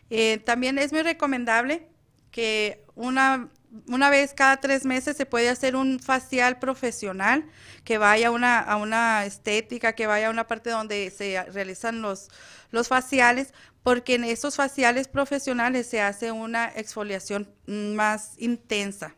Eh, 0.09 0.39
también 0.39 0.79
es 0.79 0.91
muy 0.91 1.03
recomendable 1.03 1.87
que 2.31 2.83
una 2.95 3.51
una 3.87 4.09
vez 4.09 4.33
cada 4.33 4.57
tres 4.57 4.85
meses 4.85 5.17
se 5.17 5.25
puede 5.25 5.49
hacer 5.49 5.75
un 5.75 5.99
facial 5.99 6.59
profesional 6.59 7.45
que 7.83 7.97
vaya 7.97 8.27
a 8.27 8.31
una, 8.31 8.59
a 8.59 8.77
una 8.77 9.25
estética, 9.25 9.93
que 9.93 10.07
vaya 10.07 10.27
a 10.27 10.31
una 10.31 10.47
parte 10.47 10.69
donde 10.69 11.09
se 11.11 11.43
realizan 11.51 12.01
los, 12.01 12.29
los 12.71 12.87
faciales, 12.87 13.53
porque 13.81 14.15
en 14.15 14.23
esos 14.23 14.55
faciales 14.55 15.07
profesionales 15.07 15.87
se 15.87 16.01
hace 16.01 16.31
una 16.31 16.71
exfoliación 16.75 17.49
más 17.65 18.35
intensa 18.37 19.15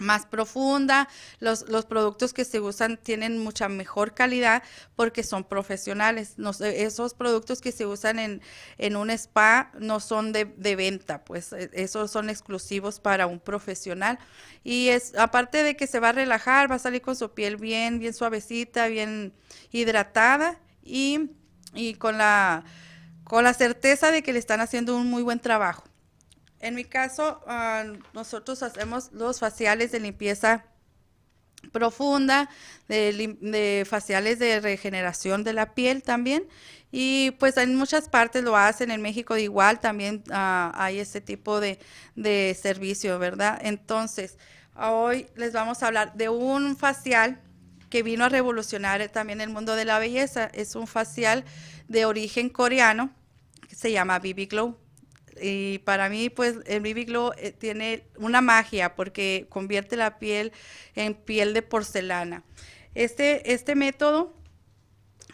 más 0.00 0.26
profunda, 0.26 1.08
los, 1.38 1.68
los, 1.68 1.86
productos 1.86 2.32
que 2.32 2.44
se 2.44 2.60
usan 2.60 2.96
tienen 2.96 3.38
mucha 3.38 3.68
mejor 3.68 4.14
calidad 4.14 4.62
porque 4.96 5.22
son 5.22 5.44
profesionales. 5.44 6.34
esos 6.60 7.14
productos 7.14 7.60
que 7.60 7.72
se 7.72 7.86
usan 7.86 8.18
en, 8.18 8.42
en 8.78 8.96
un 8.96 9.10
spa 9.10 9.70
no 9.78 10.00
son 10.00 10.32
de, 10.32 10.44
de, 10.44 10.76
venta, 10.76 11.24
pues 11.24 11.52
e, 11.52 11.70
esos 11.72 12.10
son 12.10 12.30
exclusivos 12.30 13.00
para 13.00 13.26
un 13.26 13.40
profesional. 13.40 14.18
Y 14.64 14.88
es 14.88 15.14
aparte 15.16 15.62
de 15.62 15.76
que 15.76 15.86
se 15.86 16.00
va 16.00 16.10
a 16.10 16.12
relajar, 16.12 16.70
va 16.70 16.76
a 16.76 16.78
salir 16.78 17.02
con 17.02 17.16
su 17.16 17.32
piel 17.32 17.56
bien, 17.56 17.98
bien 17.98 18.14
suavecita, 18.14 18.88
bien 18.88 19.32
hidratada 19.72 20.58
y, 20.82 21.30
y 21.74 21.94
con, 21.94 22.18
la, 22.18 22.64
con 23.24 23.44
la 23.44 23.54
certeza 23.54 24.10
de 24.10 24.22
que 24.22 24.32
le 24.32 24.38
están 24.38 24.60
haciendo 24.60 24.96
un 24.96 25.08
muy 25.08 25.22
buen 25.22 25.40
trabajo. 25.40 25.89
En 26.60 26.74
mi 26.74 26.84
caso, 26.84 27.40
ah, 27.46 27.84
nosotros 28.12 28.62
hacemos 28.62 29.10
los 29.12 29.40
faciales 29.40 29.92
de 29.92 30.00
limpieza 30.00 30.64
profunda, 31.72 32.48
de, 32.88 33.86
faciales 33.88 34.38
de 34.38 34.60
regeneración 34.60 35.42
de 35.42 35.54
la 35.54 35.74
piel 35.74 36.02
también. 36.02 36.46
Y 36.92 37.32
pues 37.32 37.56
en 37.56 37.76
muchas 37.76 38.08
partes 38.08 38.42
lo 38.42 38.56
hacen, 38.56 38.90
en 38.90 39.00
México 39.00 39.36
igual 39.36 39.80
también 39.80 40.22
ah, 40.30 40.72
hay 40.74 40.98
este 40.98 41.20
tipo 41.20 41.60
de, 41.60 41.78
de, 42.14 42.56
servicio, 42.60 43.18
¿verdad? 43.18 43.58
Entonces, 43.62 44.36
hoy 44.76 45.28
les 45.36 45.52
vamos 45.52 45.82
a 45.82 45.86
hablar 45.86 46.14
de 46.14 46.28
un 46.28 46.76
facial 46.76 47.40
que 47.88 48.02
vino 48.02 48.24
a 48.24 48.28
revolucionar 48.28 49.08
también 49.08 49.40
el 49.40 49.50
mundo 49.50 49.76
de 49.76 49.84
la 49.84 49.98
belleza. 49.98 50.50
Es 50.52 50.74
un 50.74 50.86
facial 50.86 51.44
de 51.88 52.04
origen 52.04 52.50
coreano 52.50 53.10
que 53.68 53.76
se 53.76 53.92
llama 53.92 54.18
BB 54.18 54.48
Glow 54.48 54.76
y 55.40 55.78
para 55.78 56.08
mí 56.08 56.30
pues 56.30 56.56
el 56.66 56.80
BB 56.80 57.06
Glow 57.06 57.32
eh, 57.36 57.52
tiene 57.52 58.04
una 58.16 58.40
magia 58.40 58.94
porque 58.94 59.46
convierte 59.48 59.96
la 59.96 60.18
piel 60.18 60.52
en 60.94 61.14
piel 61.14 61.54
de 61.54 61.62
porcelana. 61.62 62.44
Este, 62.94 63.52
este 63.52 63.74
método 63.74 64.34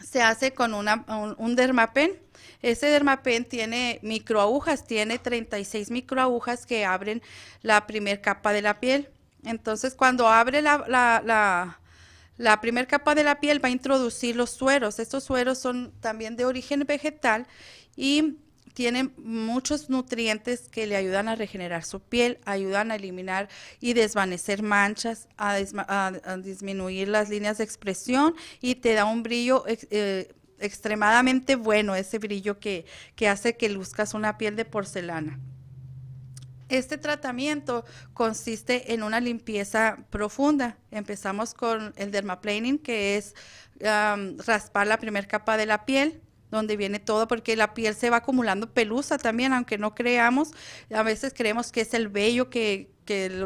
se 0.03 0.21
hace 0.21 0.53
con 0.53 0.73
una, 0.73 1.05
un, 1.37 1.55
dermapen. 1.55 2.19
Ese 2.61 2.87
dermapen 2.87 3.45
tiene 3.45 3.99
microagujas, 4.03 4.85
tiene 4.85 5.19
36 5.19 5.91
microagujas 5.91 6.65
que 6.65 6.85
abren 6.85 7.21
la 7.61 7.87
primer 7.87 8.21
capa 8.21 8.53
de 8.53 8.61
la 8.61 8.79
piel. 8.79 9.09
Entonces 9.43 9.95
cuando 9.95 10.27
abre 10.27 10.61
la, 10.61 10.85
la, 10.87 11.21
la 11.25 11.79
la 12.37 12.61
primera 12.61 12.87
capa 12.87 13.15
de 13.15 13.23
la 13.23 13.39
piel 13.39 13.63
va 13.63 13.67
a 13.67 13.71
introducir 13.71 14.35
los 14.35 14.51
sueros. 14.51 14.99
Estos 14.99 15.23
sueros 15.23 15.57
son 15.57 15.91
también 15.99 16.35
de 16.35 16.45
origen 16.45 16.83
vegetal 16.87 17.47
y 17.95 18.35
tiene 18.77 19.09
muchos 19.17 19.89
nutrientes 19.89 20.69
que 20.69 20.85
le 20.85 20.95
ayudan 20.95 21.27
a 21.29 21.35
regenerar 21.35 21.83
su 21.83 21.99
piel, 21.99 22.37
ayudan 22.45 22.91
a 22.91 22.95
eliminar 22.97 23.49
y 23.79 23.93
desvanecer 23.93 24.61
manchas, 24.61 25.27
a, 25.35 25.57
disminuir 26.43 27.07
las 27.07 27.27
líneas 27.29 27.57
de 27.57 27.63
expresión 27.63 28.35
y 28.61 28.75
te 28.75 28.93
da 28.93 29.05
un 29.05 29.23
brillo 29.23 29.63
eh, 29.65 30.31
extremadamente 30.59 31.55
bueno, 31.55 31.95
ese 31.95 32.19
brillo 32.19 32.59
que, 32.59 32.85
que 33.15 33.27
hace 33.27 33.57
que 33.57 33.67
luzcas 33.69 34.13
una 34.13 34.37
piel 34.37 34.55
de 34.55 34.65
porcelana. 34.65 35.39
Este 36.69 36.99
tratamiento 36.99 37.83
consiste 38.13 38.93
en 38.93 39.01
una 39.01 39.19
limpieza 39.19 40.05
profunda. 40.11 40.77
Empezamos 40.91 41.55
con 41.55 41.95
el 41.97 42.11
dermaplaning, 42.11 42.77
que 42.77 43.17
es 43.17 43.33
raspar 43.79 44.85
la 44.85 44.99
primera 44.99 45.27
capa 45.27 45.57
de 45.57 45.65
la 45.65 45.83
piel, 45.83 46.21
donde 46.51 46.77
viene 46.77 46.99
todo, 46.99 47.27
porque 47.27 47.55
la 47.55 47.73
piel 47.73 47.95
se 47.95 48.09
va 48.09 48.17
acumulando 48.17 48.71
pelusa 48.71 49.17
también, 49.17 49.53
aunque 49.53 49.77
no 49.77 49.95
creamos, 49.95 50.51
a 50.93 51.03
veces 51.03 51.33
creemos 51.35 51.71
que 51.71 51.81
es 51.81 51.93
el 51.93 52.07
vello 52.07 52.49
que, 52.49 52.89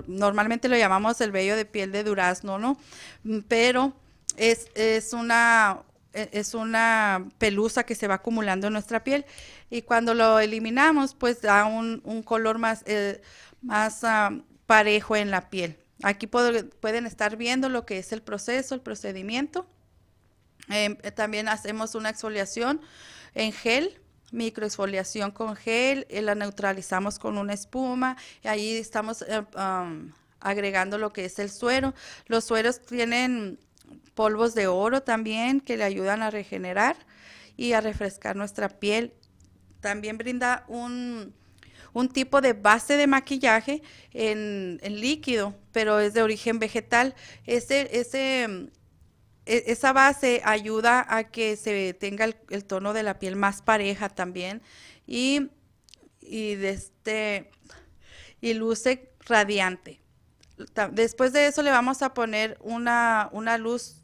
normalmente 0.08 0.68
lo 0.68 0.76
llamamos 0.76 1.22
el 1.22 1.32
vello 1.32 1.56
de 1.56 1.66
piel 1.66 1.92
de 1.92 2.04
durazno, 2.04 2.58
¿no? 2.58 2.78
Mm, 3.24 3.40
pero 3.48 3.94
es, 4.36 4.68
es, 4.74 5.14
una, 5.14 5.84
e, 6.14 6.30
es 6.32 6.56
una 6.56 7.28
pelusa 7.38 7.84
que 7.84 7.96
se 7.96 8.08
va 8.08 8.16
acumulando 8.16 8.68
en 8.68 8.74
nuestra 8.74 9.04
piel 9.04 9.26
y 9.70 9.84
cuando 9.84 10.14
lo 10.14 10.40
eliminamos, 10.40 11.14
pues 11.14 11.42
da 11.42 11.66
un, 11.66 12.24
color 12.24 12.58
más, 12.58 12.84
eh, 12.88 13.22
más 13.62 14.04
ah, 14.04 14.32
parejo 14.66 15.16
en 15.16 15.32
la 15.32 15.50
piel. 15.50 15.78
Aquí 16.04 16.26
pueden 16.26 17.06
estar 17.06 17.38
viendo 17.38 17.70
lo 17.70 17.86
que 17.86 18.00
es 18.00 18.12
el 18.12 18.24
proceso, 18.24 18.74
el 18.74 18.82
procedimiento. 18.82 19.68
Em, 20.72 20.98
eh, 21.04 21.12
también 21.12 21.50
hacemos 21.50 21.96
una 21.96 22.10
exfoliación 22.10 22.82
en 23.36 23.52
gel, 23.52 24.00
microexfoliación 24.32 25.32
con 25.32 25.56
gel, 25.56 26.08
eh, 26.10 26.22
la 26.22 26.34
neutralizamos 26.34 27.20
con 27.20 27.38
una 27.38 27.54
espuma, 27.54 28.16
y 28.44 28.48
ahí 28.48 28.78
estamos 28.78 29.24
eh, 29.28 29.44
agregando 30.40 30.98
lo 30.98 31.12
que 31.12 31.26
es 31.26 31.40
el 31.40 31.50
suero. 31.50 31.94
Los 32.28 32.46
sueros 32.46 32.82
tienen 32.82 33.60
polvos 34.16 34.56
de 34.56 34.68
oro 34.68 35.04
también 35.04 35.60
que 35.60 35.78
le 35.78 35.84
ayudan 35.84 36.22
a 36.22 36.30
regenerar 36.30 36.96
y 37.58 37.74
a 37.74 37.82
refrescar 37.82 38.36
nuestra 38.36 38.70
piel. 38.70 39.14
También 39.82 40.18
brinda 40.18 40.64
un, 40.68 41.34
tipo 42.14 42.40
de 42.40 42.54
base 42.54 42.96
de 42.96 43.08
maquillaje 43.08 43.82
en, 44.14 44.80
en, 44.84 45.02
líquido, 45.02 45.54
pero 45.74 46.00
es 46.00 46.14
de 46.14 46.22
origen 46.22 46.60
vegetal. 46.60 47.14
Ese, 47.46 47.90
ese 48.00 48.70
esa 49.52 49.92
base 49.92 50.42
ayuda 50.46 51.06
a 51.08 51.26
que 51.26 51.58
se 51.58 51.94
tenga 51.94 52.26
el, 52.26 52.66
tono 52.66 52.94
de 52.94 53.04
la 53.04 53.20
piel 53.20 53.36
más 53.36 53.62
pareja 53.62 54.08
también 54.10 54.62
y, 55.06 55.50
y, 56.22 56.54
este, 56.64 57.52
y 58.40 58.54
luce 58.54 59.12
radiante. 59.26 60.00
Después 60.92 61.34
de 61.34 61.48
eso 61.48 61.64
le 61.64 61.72
vamos 61.72 62.02
a 62.02 62.14
poner 62.14 62.58
una, 62.62 63.30
una 63.32 63.58
luz 63.58 64.02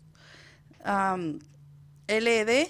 LED 2.08 2.68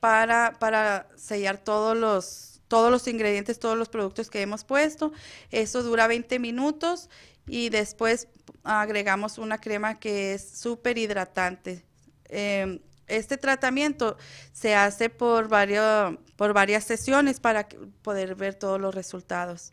para, 0.00 0.54
para 0.58 1.08
sellar 1.16 1.58
todos 1.58 1.96
los, 1.96 2.60
todos 2.68 2.90
los 2.90 3.06
ingredientes, 3.06 3.58
todos 3.58 3.76
los 3.76 3.88
productos 3.88 4.30
que 4.30 4.40
hemos 4.40 4.64
puesto. 4.64 5.12
Eso 5.50 5.82
dura 5.82 6.06
20 6.06 6.38
minutos 6.38 7.10
y 7.46 7.68
después 7.68 8.28
agregamos 8.62 9.38
una 9.38 9.58
crema 9.58 9.98
que 9.98 10.34
es 10.34 10.48
súper 10.48 10.98
hidratante. 10.98 11.84
Em, 12.28 12.80
este 13.06 13.36
tratamiento 13.36 14.16
se 14.52 14.74
hace 14.74 15.10
por, 15.10 15.48
varios, 15.48 16.16
por 16.36 16.52
varias 16.52 16.84
sesiones 16.84 17.40
para 17.40 17.68
poder 18.02 18.34
ver 18.34 18.54
todos 18.54 18.80
los 18.80 18.94
resultados. 18.94 19.72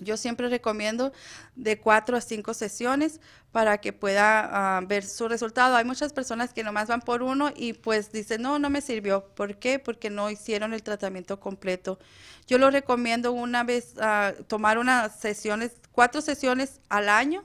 Yo 0.00 0.16
siempre 0.16 0.48
recomiendo 0.48 1.12
de 1.54 1.78
cuatro 1.78 2.16
a 2.16 2.22
cinco 2.22 2.54
sesiones 2.54 3.20
para 3.52 3.78
que 3.78 3.92
pueda 3.92 4.78
ah, 4.78 4.80
ver 4.80 5.04
su 5.04 5.28
resultado. 5.28 5.76
Hay 5.76 5.84
muchas 5.84 6.12
personas 6.12 6.54
que 6.54 6.64
nomás 6.64 6.88
van 6.88 7.02
por 7.02 7.22
uno 7.22 7.52
y 7.54 7.74
pues 7.74 8.10
dicen, 8.10 8.40
no, 8.42 8.58
no 8.58 8.70
me 8.70 8.80
sirvió. 8.80 9.26
¿Por 9.34 9.58
qué? 9.58 9.78
Porque 9.78 10.08
no 10.08 10.30
hicieron 10.30 10.72
el 10.72 10.82
tratamiento 10.82 11.38
completo. 11.38 11.98
Yo 12.46 12.56
lo 12.58 12.70
recomiendo 12.70 13.32
una 13.32 13.62
vez, 13.62 13.94
ah, 14.00 14.32
tomar 14.48 14.78
unas 14.78 15.20
sesiones, 15.20 15.72
cuatro 15.92 16.20
sesiones 16.20 16.80
al 16.88 17.08
año 17.08 17.44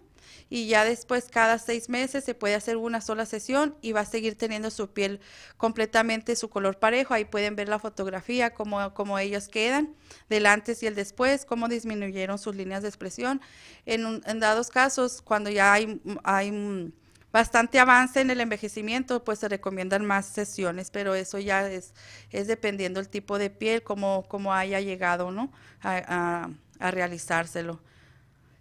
y 0.49 0.67
ya 0.67 0.85
después 0.85 1.27
cada 1.29 1.57
seis 1.57 1.89
meses 1.89 2.23
se 2.23 2.35
puede 2.35 2.55
hacer 2.55 2.77
una 2.77 3.01
sola 3.01 3.25
sesión 3.25 3.75
y 3.81 3.93
va 3.93 4.01
a 4.01 4.05
seguir 4.05 4.37
teniendo 4.37 4.69
su 4.69 4.91
piel 4.93 5.19
completamente 5.57 6.35
su 6.35 6.49
color 6.49 6.77
parejo. 6.77 7.13
Ahí 7.13 7.25
pueden 7.25 7.55
ver 7.55 7.67
la 7.67 7.79
fotografía, 7.79 8.53
cómo, 8.53 8.93
cómo 8.93 9.17
ellos 9.17 9.47
quedan, 9.47 9.95
del 10.29 10.45
antes 10.45 10.83
y 10.83 10.87
el 10.87 10.95
después, 10.95 11.45
cómo 11.45 11.67
disminuyeron 11.67 12.37
sus 12.37 12.55
líneas 12.55 12.83
de 12.83 12.89
expresión. 12.89 13.41
En, 13.85 14.21
en 14.25 14.39
dados 14.39 14.69
casos, 14.69 15.21
cuando 15.21 15.49
ya 15.49 15.73
hay, 15.73 15.99
hay 16.23 16.93
bastante 17.31 17.79
avance 17.79 18.21
en 18.21 18.29
el 18.29 18.39
envejecimiento, 18.39 19.23
pues 19.23 19.39
se 19.39 19.49
recomiendan 19.49 20.05
más 20.05 20.27
sesiones, 20.27 20.91
pero 20.91 21.15
eso 21.15 21.39
ya 21.39 21.69
es, 21.69 21.93
es 22.29 22.47
dependiendo 22.47 22.99
el 22.99 23.09
tipo 23.09 23.39
de 23.39 23.49
piel, 23.49 23.81
cómo, 23.81 24.25
cómo 24.27 24.53
haya 24.53 24.79
llegado 24.79 25.31
¿no? 25.31 25.51
a, 25.81 26.49
a 26.79 26.91
realizárselo 26.91 27.81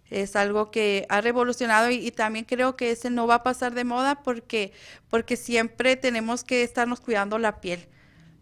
es 0.09 0.35
algo 0.35 0.71
que 0.71 1.05
ha 1.09 1.21
revolucionado 1.21 1.89
y, 1.89 2.11
también 2.11 2.45
creo 2.45 2.75
que 2.75 2.91
ese 2.91 3.09
no 3.09 3.27
va 3.27 3.35
a 3.35 3.43
pasar 3.43 3.73
de 3.73 3.83
moda 3.83 4.21
porque, 4.23 4.71
porque 5.09 5.35
siempre 5.35 5.95
tenemos 5.95 6.43
que 6.43 6.63
estarnos 6.63 6.99
cuidando 6.99 7.37
la 7.37 7.59
piel. 7.59 7.87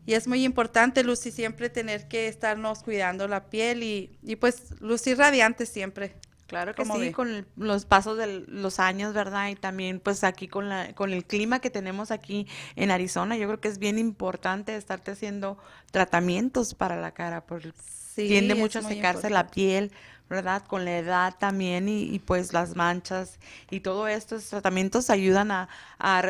Y 0.05 0.15
es 0.15 0.27
muy 0.27 0.43
importante, 0.43 1.03
Lucy, 1.03 1.31
siempre 1.31 1.69
tener 1.69 2.09
que 2.09 2.27
estarnos 2.27 2.83
cuidando 2.83 3.27
la 3.27 3.45
piel 3.49 3.83
y, 3.83 4.17
y 4.21 4.35
pues 4.35 4.79
lucir 4.81 5.17
radiante 5.17 5.65
siempre. 5.65 6.13
Claro 6.47 6.75
que 6.75 6.85
sí, 6.85 7.11
con 7.11 7.47
los 7.55 7.85
pasos 7.85 8.17
de 8.17 8.43
los 8.47 8.79
años, 8.79 9.13
¿verdad? 9.13 9.49
Y 9.49 9.55
también 9.55 9.99
pues 9.99 10.23
aquí 10.23 10.47
con, 10.47 10.69
la, 10.69 10.93
con 10.93 11.11
el 11.11 11.25
clima 11.25 11.59
que 11.59 11.69
tenemos 11.69 12.11
aquí 12.11 12.47
en 12.75 12.91
Arizona, 12.91 13.37
yo 13.37 13.47
creo 13.47 13.59
que 13.59 13.69
es 13.69 13.79
bien 13.79 13.97
importante 13.97 14.75
estarte 14.75 15.11
haciendo 15.11 15.57
tratamientos 15.89 16.75
para 16.75 16.99
la 16.99 17.11
cara, 17.11 17.45
porque 17.45 17.71
tiende 18.15 18.53
mucho 18.53 18.79
a 18.79 18.81
secarse 18.83 19.29
la 19.29 19.47
piel, 19.47 19.91
¿verdad? 20.33 20.63
Con 20.65 20.85
la 20.85 20.97
edad 20.97 21.35
también 21.37 21.87
y, 21.87 22.19
pues 22.19 22.53
las 22.53 22.75
manchas 22.75 23.39
y 23.69 23.81
todo 23.81 24.07
estos 24.07 24.45
tratamientos 24.49 25.09
ayudan 25.09 25.51
a, 25.51 25.69
a, 25.99 26.21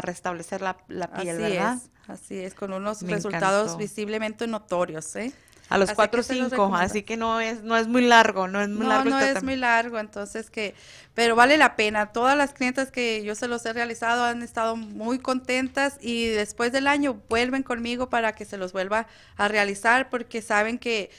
restablecer 0.00 0.60
la, 0.60 0.76
piel, 0.76 1.08
así 1.08 1.42
¿verdad? 1.42 1.76
Es, 1.76 2.10
así 2.10 2.38
es, 2.38 2.54
con 2.54 2.72
unos 2.72 3.02
resultados 3.02 3.76
visiblemente 3.76 4.46
notorios, 4.46 5.14
¿eh? 5.16 5.32
A 5.68 5.78
los 5.78 5.92
cuatro 5.92 6.20
o 6.20 6.22
cinco, 6.22 6.74
así 6.74 7.02
que 7.02 7.16
no 7.16 7.40
es, 7.40 7.62
no 7.62 7.78
es 7.78 7.86
muy 7.86 8.02
largo, 8.02 8.46
no 8.46 8.60
es 8.60 8.68
muy 8.68 8.86
largo. 8.86 9.08
No, 9.08 9.18
es 9.20 9.42
muy 9.42 9.56
largo, 9.56 9.98
entonces 9.98 10.50
que, 10.50 10.74
pero 11.14 11.34
vale 11.34 11.56
la 11.56 11.76
pena. 11.76 12.12
Todas 12.12 12.36
las 12.36 12.52
clientas 12.52 12.90
que 12.90 13.24
yo 13.24 13.34
se 13.34 13.48
los 13.48 13.64
he 13.64 13.72
realizado 13.72 14.24
han 14.24 14.42
estado 14.42 14.76
muy 14.76 15.18
contentas 15.18 15.96
y 16.00 16.26
después 16.26 16.72
del 16.72 16.88
año 16.88 17.22
vuelven 17.30 17.62
conmigo 17.62 18.10
para 18.10 18.34
que 18.34 18.44
se 18.44 18.58
los 18.58 18.74
vuelva 18.74 19.06
a 19.36 19.48
realizar 19.48 20.10
porque 20.10 20.42
saben 20.42 20.78
que 20.78 21.10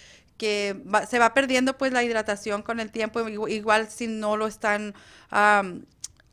que 0.43 0.75
se 1.09 1.19
va 1.19 1.33
perdiendo 1.33 1.77
pues 1.77 1.93
la 1.93 2.03
hidratación 2.03 2.63
con 2.63 2.81
el 2.81 2.91
tiempo, 2.91 3.25
igual 3.47 3.89
si 3.89 4.07
no 4.07 4.35
lo 4.35 4.45
están 4.45 4.93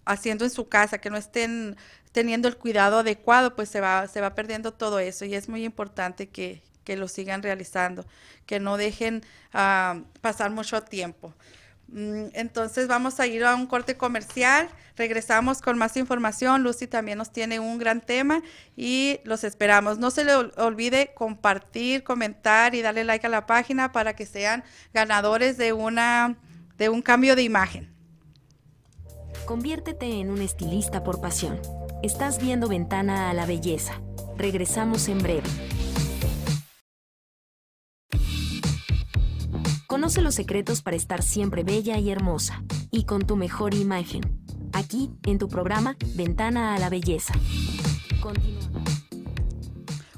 haciendo 0.04 0.44
en 0.44 0.50
su 0.50 0.68
casa, 0.68 0.98
que 0.98 1.10
no 1.10 1.16
estén 1.16 1.76
teniendo 2.10 2.48
el 2.48 2.56
cuidado 2.56 2.98
adecuado, 2.98 3.54
pues 3.54 3.68
se 3.68 3.80
va, 3.80 4.08
se 4.08 4.20
va 4.20 4.34
perdiendo 4.34 4.72
todo 4.72 4.98
eso 4.98 5.24
y 5.26 5.36
es 5.36 5.48
muy 5.48 5.64
importante 5.64 6.28
que, 6.28 6.60
que 6.82 6.96
lo 6.96 7.06
sigan 7.06 7.44
realizando, 7.44 8.04
que 8.46 8.58
no 8.58 8.76
dejen 8.76 9.22
pasar 9.52 10.50
mucho 10.50 10.82
tiempo. 10.82 11.32
Mm, 11.92 12.26
entonces 12.34 12.86
vamos 12.86 13.18
a 13.18 13.26
ir 13.26 13.44
a 13.44 13.56
un 13.56 13.66
corte 13.66 13.96
comercial, 13.96 14.68
regresamos 14.96 15.60
con 15.60 15.76
más 15.76 15.96
información, 15.96 16.62
Lucy 16.62 16.86
también 16.86 17.18
nos 17.18 17.32
tiene 17.32 17.58
un 17.58 17.78
gran 17.78 18.00
tema 18.00 18.42
y 18.76 19.18
los 19.24 19.42
esperamos. 19.42 19.98
No 19.98 20.10
se 20.10 20.24
le 20.24 20.34
olvide 20.34 21.12
compartir, 21.14 22.04
comentar 22.04 22.74
y 22.74 22.82
darle 22.82 23.04
like 23.04 23.26
a 23.26 23.30
la 23.30 23.46
página 23.46 23.90
para 23.90 24.14
que 24.14 24.24
sean 24.24 24.62
ganadores 24.94 25.56
de, 25.56 25.72
una, 25.72 26.36
de 26.78 26.88
un 26.88 27.02
cambio 27.02 27.34
de 27.34 27.42
imagen. 27.42 27.92
Conviértete 29.46 30.20
en 30.20 30.30
un 30.30 30.42
estilista 30.42 31.02
por 31.02 31.20
pasión. 31.20 31.60
Estás 32.04 32.40
viendo 32.40 32.68
Ventana 32.68 33.30
a 33.30 33.34
la 33.34 33.46
Belleza. 33.46 34.00
Regresamos 34.36 35.08
en 35.08 35.18
breve. 35.18 35.48
Conoce 39.90 40.22
los 40.22 40.36
secretos 40.36 40.82
para 40.82 40.96
estar 40.96 41.20
siempre 41.20 41.64
bella 41.64 41.98
y 41.98 42.10
hermosa, 42.10 42.62
y 42.92 43.06
con 43.06 43.26
tu 43.26 43.34
mejor 43.34 43.74
imagen. 43.74 44.20
Aquí, 44.72 45.10
en 45.24 45.38
tu 45.38 45.48
programa 45.48 45.96
Ventana 46.14 46.76
a 46.76 46.78
la 46.78 46.88
Belleza. 46.88 47.34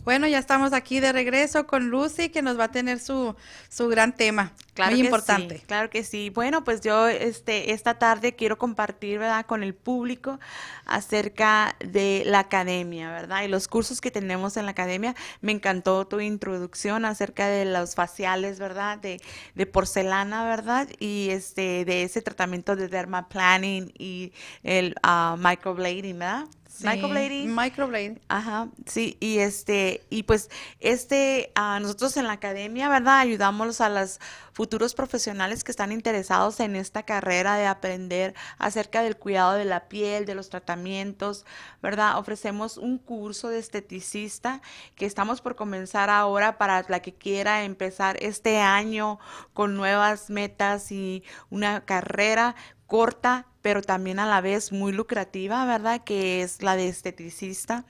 Bueno, 0.04 0.26
ya 0.26 0.38
estamos 0.38 0.72
aquí 0.72 0.98
de 0.98 1.12
regreso 1.12 1.68
con 1.68 1.88
Lucy, 1.88 2.28
que 2.30 2.42
nos 2.42 2.58
va 2.58 2.64
a 2.64 2.70
tener 2.72 2.98
su, 2.98 3.36
su 3.68 3.86
gran 3.86 4.16
tema. 4.16 4.52
Claro 4.74 4.92
Muy 4.92 5.00
que 5.00 5.06
importante. 5.06 5.58
sí, 5.58 5.64
claro 5.64 5.90
que 5.90 6.02
sí. 6.02 6.30
Bueno, 6.30 6.64
pues 6.64 6.80
yo 6.80 7.06
este 7.06 7.72
esta 7.72 7.98
tarde 7.98 8.34
quiero 8.34 8.58
compartir, 8.58 9.20
¿verdad?, 9.20 9.46
con 9.46 9.62
el 9.62 9.74
público 9.74 10.40
acerca 10.86 11.76
de 11.78 12.24
la 12.26 12.40
academia, 12.40 13.12
¿verdad? 13.12 13.44
Y 13.44 13.48
los 13.48 13.68
cursos 13.68 14.00
que 14.00 14.10
tenemos 14.10 14.56
en 14.56 14.64
la 14.64 14.72
academia. 14.72 15.14
Me 15.40 15.52
encantó 15.52 16.04
tu 16.08 16.18
introducción 16.18 17.04
acerca 17.04 17.46
de 17.46 17.64
los 17.64 17.94
faciales, 17.94 18.58
¿verdad? 18.58 18.98
De, 18.98 19.20
de 19.54 19.66
porcelana, 19.66 20.44
¿verdad? 20.44 20.88
Y 20.98 21.28
este 21.30 21.84
de 21.84 22.02
ese 22.02 22.22
tratamiento 22.22 22.74
de 22.74 22.88
dermaplaning 22.88 23.92
y 23.96 24.32
el 24.64 24.96
ah, 25.04 25.36
microblading, 25.38 26.18
¿verdad? 26.18 26.46
Sí, 26.72 26.86
Microblading. 26.86 27.54
Microblading. 27.54 28.20
Ajá, 28.28 28.68
sí, 28.86 29.18
y 29.20 29.38
este, 29.38 30.02
y 30.08 30.22
pues 30.22 30.48
este, 30.80 31.52
nosotros 31.54 32.16
en 32.16 32.26
la 32.26 32.32
academia, 32.32 32.88
¿verdad? 32.88 33.18
Ayudamos 33.18 33.82
a 33.82 33.90
los 33.90 34.20
futuros 34.54 34.94
profesionales 34.94 35.64
que 35.64 35.70
están 35.70 35.92
interesados 35.92 36.60
en 36.60 36.74
esta 36.74 37.02
carrera 37.02 37.56
de 37.56 37.66
aprender 37.66 38.34
acerca 38.56 39.02
del 39.02 39.18
cuidado 39.18 39.52
de 39.52 39.66
la 39.66 39.88
piel, 39.88 40.24
de 40.24 40.34
los 40.34 40.48
tratamientos, 40.48 41.44
¿verdad? 41.82 42.18
Ofrecemos 42.18 42.78
un 42.78 42.96
curso 42.96 43.50
de 43.50 43.58
esteticista 43.58 44.62
que 44.94 45.04
estamos 45.04 45.42
por 45.42 45.56
comenzar 45.56 46.08
ahora 46.08 46.56
para 46.56 46.86
la 46.88 47.00
que 47.00 47.12
quiera 47.12 47.64
empezar 47.64 48.16
este 48.20 48.60
año 48.60 49.18
con 49.52 49.76
nuevas 49.76 50.30
metas 50.30 50.90
y 50.90 51.22
una 51.50 51.84
carrera 51.84 52.54
corta, 52.86 53.46
pero 53.62 53.80
también 53.80 54.18
a 54.18 54.26
la 54.26 54.40
vez 54.40 54.72
muy 54.72 54.92
lucrativa, 54.92 55.64
¿verdad? 55.64 56.02
Que 56.04 56.42
es 56.42 56.62
la 56.62 56.76
de 56.76 56.88
esteticista. 56.88 57.84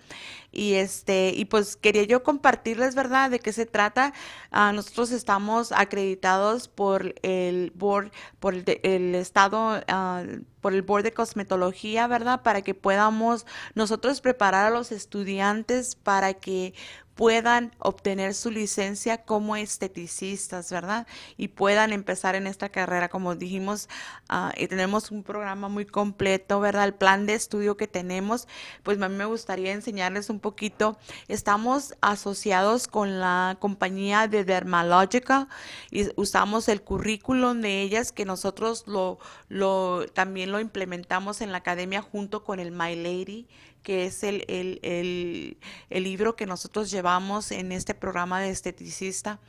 Y 0.52 0.74
este, 0.74 1.32
y 1.34 1.46
pues 1.46 1.76
quería 1.76 2.04
yo 2.04 2.22
compartirles, 2.22 2.94
¿verdad?, 2.94 3.30
de 3.30 3.40
qué 3.40 3.52
se 3.52 3.66
trata. 3.66 4.12
Ah, 4.50 4.72
nosotros 4.72 5.10
estamos 5.10 5.72
acreditados 5.72 6.68
por 6.68 7.14
el 7.22 7.72
board, 7.74 8.12
por 8.38 8.54
el, 8.54 8.64
el 8.82 9.14
estado, 9.14 9.82
ah, 9.88 10.24
por 10.62 10.72
el 10.72 10.80
board 10.80 11.02
de 11.02 11.12
cosmetología, 11.12 12.06
¿verdad? 12.06 12.40
Para 12.42 12.62
que 12.62 12.72
podamos 12.72 13.44
nosotros 13.74 14.22
preparar 14.22 14.66
a 14.66 14.70
los 14.70 14.92
estudiantes 14.92 15.96
para 15.96 16.32
que 16.32 16.72
puedan 17.14 17.72
obtener 17.78 18.34
su 18.34 18.50
licencia 18.50 19.18
como 19.18 19.56
esteticistas, 19.56 20.70
¿verdad? 20.70 21.06
Y 21.36 21.48
puedan 21.48 21.92
empezar 21.92 22.34
en 22.34 22.46
esta 22.46 22.70
carrera. 22.70 23.08
Como 23.08 23.34
dijimos, 23.34 23.88
ah, 24.28 24.52
y 24.56 24.66
tenemos 24.66 25.10
un 25.10 25.22
programa 25.22 25.68
muy 25.68 25.84
completo, 25.84 26.60
¿verdad? 26.60 26.84
El 26.84 26.94
plan 26.94 27.26
de 27.26 27.34
estudio 27.34 27.76
que 27.76 27.86
tenemos, 27.86 28.48
pues 28.82 29.00
a 29.00 29.08
mí 29.08 29.16
me 29.16 29.26
gustaría 29.26 29.72
enseñarles 29.72 30.30
un 30.30 30.40
poquito. 30.40 30.98
Estamos 31.28 31.94
asociados 32.00 32.88
con 32.88 33.20
la 33.20 33.56
compañía 33.60 34.26
de 34.26 34.44
Dermalogica 34.44 35.48
y 35.90 36.08
usamos 36.16 36.68
el 36.68 36.82
currículum 36.82 37.60
de 37.60 37.82
ellas 37.82 38.12
que 38.12 38.24
nosotros 38.24 38.84
lo, 38.86 39.18
lo 39.48 40.06
también 40.14 40.50
lo 40.52 40.60
implementamos 40.60 41.40
en 41.40 41.50
la 41.50 41.58
academia 41.58 42.00
junto 42.00 42.44
con 42.44 42.60
el 42.60 42.70
My 42.70 42.94
Lady 42.94 43.48
que 43.82 44.06
es 44.06 44.22
el, 44.22 44.44
el, 44.48 45.58
el, 45.90 46.04
libro 46.04 46.36
que 46.36 46.46
nosotros 46.46 46.90
llevamos 46.90 47.50
en 47.50 47.72
este 47.72 47.94
programa 47.94 48.40
de 48.40 48.50
esteticista. 48.50 49.40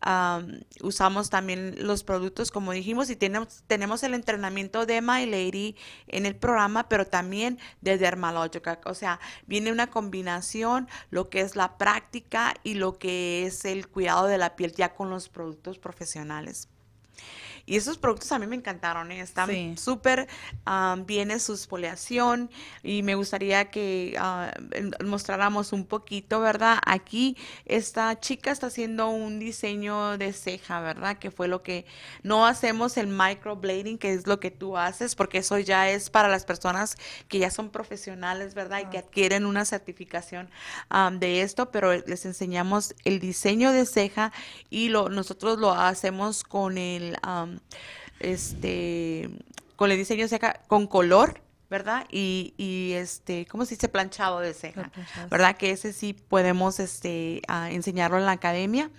Am, 0.00 0.60
usamos 0.82 1.30
también 1.30 1.76
los 1.78 2.04
productos, 2.04 2.50
como 2.50 2.72
dijimos, 2.72 3.08
y 3.10 3.16
tenemos, 3.16 3.64
tenemos 3.66 4.02
el 4.02 4.14
entrenamiento 4.14 4.86
de 4.86 5.00
My 5.00 5.24
Lady 5.26 5.76
en 6.08 6.26
el 6.26 6.36
programa, 6.36 6.88
pero 6.88 7.06
también 7.06 7.58
de 7.80 7.96
Dermalogica. 7.96 8.80
O 8.84 8.94
sea, 8.94 9.18
viene 9.46 9.72
una 9.72 9.88
combinación, 9.88 10.88
lo 11.10 11.30
que 11.30 11.40
es 11.40 11.56
la 11.56 11.78
práctica 11.78 12.54
y 12.62 12.74
lo 12.74 12.98
que 12.98 13.46
es 13.46 13.64
el 13.64 13.88
cuidado 13.88 14.26
de 14.26 14.38
la 14.38 14.56
piel 14.56 14.72
ya 14.72 14.94
con 14.94 15.10
los 15.10 15.28
productos 15.28 15.78
profesionales. 15.78 16.68
Y 17.66 17.76
esos 17.76 17.98
productos 17.98 18.30
a 18.32 18.38
mí 18.38 18.46
me 18.46 18.56
encantaron, 18.56 19.10
¿eh? 19.12 19.20
están 19.20 19.48
Sí. 19.48 19.74
súper 19.76 20.28
am, 20.64 21.06
bien 21.06 21.30
en 21.30 21.40
su 21.40 21.52
exfoliación 21.52 22.50
y 22.82 23.02
me 23.02 23.14
gustaría 23.14 23.70
que 23.70 24.16
en- 24.72 24.94
mostráramos 25.06 25.72
un 25.72 25.86
poquito, 25.86 26.40
¿verdad? 26.40 26.78
Aquí 26.86 27.36
esta 27.64 28.20
chica 28.20 28.50
está 28.50 28.66
haciendo 28.66 29.08
un 29.08 29.38
diseño 29.38 30.18
de 30.18 30.32
ceja, 30.32 30.80
¿verdad? 30.80 31.18
Que 31.18 31.30
fue 31.30 31.48
lo 31.48 31.62
que 31.62 31.86
no 32.22 32.46
hacemos 32.46 32.96
el 32.96 33.06
microblading, 33.06 33.98
que 33.98 34.12
es 34.12 34.26
lo 34.26 34.40
que 34.40 34.50
tú 34.50 34.76
haces, 34.76 35.14
porque 35.14 35.38
eso 35.38 35.58
ya 35.58 35.90
es 35.90 36.10
para 36.10 36.28
las 36.28 36.44
personas 36.44 36.96
que 37.28 37.38
ya 37.38 37.50
son 37.50 37.70
profesionales, 37.70 38.54
¿verdad? 38.54 38.80
Y 38.80 38.86
que 38.86 38.98
adquieren 38.98 39.46
una 39.46 39.64
certificación 39.64 40.50
de 41.18 41.42
esto, 41.42 41.70
pero 41.70 41.92
les 41.94 42.24
enseñamos 42.26 42.94
el 43.04 43.20
diseño 43.20 43.72
de 43.72 43.86
ceja 43.86 44.32
y 44.70 44.88
lo, 44.88 45.08
nosotros 45.08 45.58
lo 45.58 45.72
hacemos 45.72 46.44
con 46.44 46.78
el, 46.78 47.16
este, 48.20 49.30
con 49.76 49.90
el 49.90 49.96
diseño 49.96 50.22
de 50.22 50.28
ceja 50.28 50.60
con 50.66 50.86
color, 50.86 51.40
¿verdad? 51.70 52.06
Y, 52.10 52.54
y 52.56 52.92
este, 52.92 53.46
¿cómo 53.46 53.64
se 53.64 53.74
dice? 53.74 53.88
Planchado 53.88 54.38
de 54.40 54.54
ceja, 54.54 54.90
planchado. 54.90 55.28
¿verdad? 55.28 55.56
Que 55.56 55.70
ese 55.70 55.92
sí 55.92 56.12
podemos, 56.12 56.78
este, 56.78 57.42
enseñarlo 57.70 58.18
en 58.18 58.26
la 58.26 58.32
academia. 58.32 58.90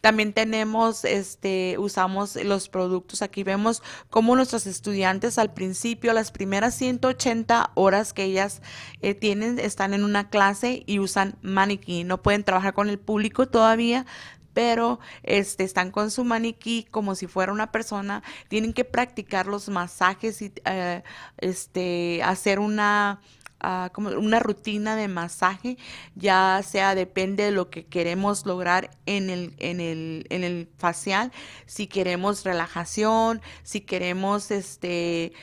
También 0.00 0.32
tenemos, 0.32 1.04
este, 1.04 1.76
usamos 1.78 2.36
los 2.36 2.68
productos. 2.68 3.22
Aquí 3.22 3.44
vemos 3.44 3.82
cómo 4.10 4.36
nuestros 4.36 4.66
estudiantes 4.66 5.38
al 5.38 5.54
principio, 5.54 6.12
las 6.12 6.30
primeras 6.30 6.74
180 6.74 7.70
horas 7.74 8.12
que 8.12 8.24
ellas 8.24 8.62
eh, 9.00 9.14
tienen, 9.14 9.58
están 9.58 9.94
en 9.94 10.04
una 10.04 10.28
clase 10.28 10.82
y 10.86 10.98
usan 10.98 11.36
maniquí. 11.42 12.04
No 12.04 12.22
pueden 12.22 12.44
trabajar 12.44 12.74
con 12.74 12.90
el 12.90 12.98
público 12.98 13.48
todavía, 13.48 14.06
pero 14.58 14.98
este, 15.22 15.62
están 15.62 15.92
con 15.92 16.10
su 16.10 16.24
maniquí 16.24 16.88
como 16.90 17.14
si 17.14 17.28
fuera 17.28 17.52
una 17.52 17.70
persona, 17.70 18.24
tienen 18.48 18.72
que 18.72 18.84
practicar 18.84 19.46
los 19.46 19.68
masajes 19.68 20.42
y 20.42 20.52
eh, 20.64 21.04
este, 21.36 22.24
hacer 22.24 22.58
una, 22.58 23.20
ah, 23.60 23.90
como 23.92 24.08
una 24.08 24.40
rutina 24.40 24.96
de 24.96 25.06
masaje, 25.06 25.78
ya 26.16 26.60
sea 26.66 26.96
depende 26.96 27.44
de 27.44 27.50
lo 27.52 27.70
que 27.70 27.86
queremos 27.86 28.46
lograr 28.46 28.90
en 29.06 29.30
el, 29.30 29.54
en 29.58 29.78
el, 29.78 30.26
en 30.28 30.42
el 30.42 30.68
facial, 30.76 31.30
si 31.66 31.86
queremos 31.86 32.42
relajación, 32.42 33.40
si 33.62 33.82
queremos 33.82 34.50
este, 34.50 35.34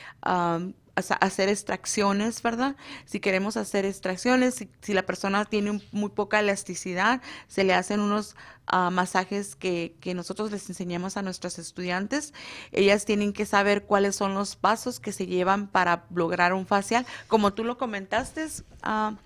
hacer 0.96 1.48
extracciones, 1.48 2.42
¿verdad? 2.42 2.74
Si 3.04 3.20
queremos 3.20 3.56
hacer 3.56 3.84
extracciones, 3.84 4.66
si, 4.80 4.92
la 4.92 5.04
persona 5.04 5.44
tiene 5.44 5.80
muy 5.92 6.10
poca 6.10 6.40
elasticidad, 6.40 7.20
se 7.48 7.64
le 7.64 7.74
hacen 7.74 8.00
unos 8.00 8.34
ah, 8.66 8.90
masajes 8.90 9.56
que, 9.56 9.94
que 10.00 10.14
nosotros 10.14 10.50
les 10.50 10.68
enseñamos 10.68 11.16
a 11.16 11.22
nuestros 11.22 11.58
estudiantes. 11.58 12.32
Ellas 12.72 13.04
tienen 13.04 13.32
que 13.32 13.44
saber 13.44 13.84
cuáles 13.84 14.16
son 14.16 14.34
los 14.34 14.56
pasos 14.56 14.98
que 14.98 15.12
se 15.12 15.26
llevan 15.26 15.68
para 15.68 16.06
lograr 16.14 16.54
un 16.54 16.66
facial. 16.66 17.06
Como 17.28 17.52
tú 17.52 17.62
lo 17.62 17.76
comentaste, 17.76 18.46
ah, 18.82 19.16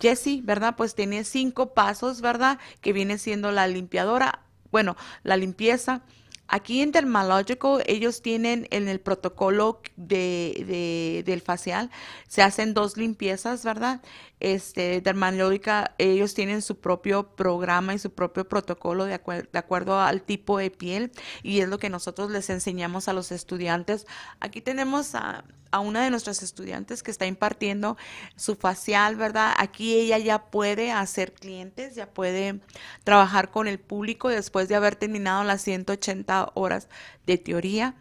Jessie, 0.00 0.42
¿verdad? 0.42 0.74
Pues 0.76 0.94
tiene 0.94 1.24
cinco 1.24 1.74
pasos, 1.74 2.20
¿verdad? 2.20 2.58
Que 2.80 2.92
viene 2.92 3.18
siendo 3.18 3.52
la 3.52 3.66
limpiadora, 3.66 4.40
bueno, 4.70 4.96
la 5.22 5.36
limpieza. 5.36 6.02
Aquí 6.46 6.82
en 6.82 6.92
Dermalogical 6.92 7.82
ellos 7.86 8.20
tienen 8.22 8.66
en 8.70 8.86
el 8.88 9.00
protocolo 9.00 9.80
de, 9.96 10.64
de- 10.66 11.22
del 11.24 11.40
facial, 11.40 11.90
se 12.28 12.42
hacen 12.42 12.74
dos 12.74 12.96
limpiezas, 12.96 13.64
¿verdad? 13.64 14.02
Este, 14.40 15.00
Dermalogica, 15.00 15.94
ellos 15.98 16.34
tienen 16.34 16.60
su 16.60 16.78
propio 16.78 17.34
programa 17.34 17.94
y 17.94 17.98
su 17.98 18.10
propio 18.12 18.46
protocolo 18.46 19.04
de, 19.06 19.18
de 19.52 19.58
acuerdo 19.58 19.98
al 20.00 20.22
tipo 20.22 20.58
de 20.58 20.70
piel 20.70 21.12
y 21.42 21.60
es 21.60 21.68
lo 21.68 21.78
que 21.78 21.88
nosotros 21.88 22.30
les 22.30 22.50
enseñamos 22.50 23.08
a 23.08 23.14
los 23.14 23.32
estudiantes. 23.32 24.06
Aquí 24.40 24.60
tenemos 24.60 25.14
a, 25.14 25.44
a 25.70 25.80
una 25.80 26.04
de 26.04 26.10
nuestras 26.10 26.42
estudiantes 26.42 27.02
que 27.02 27.10
está 27.10 27.24
impartiendo 27.26 27.96
su 28.36 28.54
facial, 28.54 29.16
¿verdad? 29.16 29.54
Aquí 29.56 29.94
ella 29.94 30.18
ya 30.18 30.50
puede 30.50 30.92
hacer 30.92 31.32
clientes, 31.32 31.94
ya 31.94 32.06
puede 32.06 32.60
trabajar 33.02 33.50
con 33.50 33.66
el 33.66 33.78
público 33.80 34.28
después 34.28 34.68
de 34.68 34.74
haber 34.74 34.96
terminado 34.96 35.42
las 35.44 35.62
180 35.62 36.33
horas 36.54 36.88
de 37.26 37.38
teoría. 37.38 37.94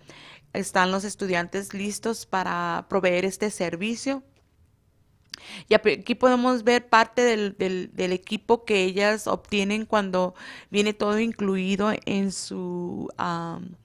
Están 0.54 0.91
los 0.91 1.04
estudiantes 1.04 1.74
listos 1.74 2.26
para 2.26 2.86
proveer 2.89 3.26
este 3.26 3.50
servicio. 3.52 4.24
Y 5.67 5.74
aquí 5.76 6.15
podemos 6.15 6.63
ver 6.63 6.88
parte 6.89 7.22
del, 7.22 7.56
del- 7.58 8.12
equipo 8.13 8.65
que 8.65 8.84
ellas 8.84 9.28
obtienen 9.28 9.86
cuando 9.86 10.36
viene 10.69 10.94
todo 10.94 11.19
incluido 11.19 11.92
en 12.06 12.31
su, 12.31 13.10
am, 13.17 13.75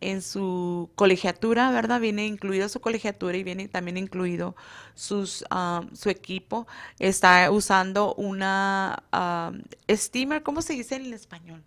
en 0.00 0.22
su 0.22 0.90
colegiatura, 0.96 1.70
¿verdad? 1.70 2.00
Viene 2.00 2.26
incluido 2.26 2.68
su 2.68 2.80
colegiatura 2.80 3.36
y 3.36 3.44
viene 3.44 3.68
también 3.68 3.96
incluido 3.98 4.56
sus, 4.94 5.44
am, 5.50 5.94
su 5.94 6.10
equipo. 6.10 6.66
Está 6.98 7.50
usando 7.50 8.14
una 8.14 9.04
am, 9.12 9.62
steamer, 9.90 10.42
¿cómo 10.42 10.62
se 10.62 10.74
dice 10.74 10.96
en 10.96 11.12
español? 11.12 11.62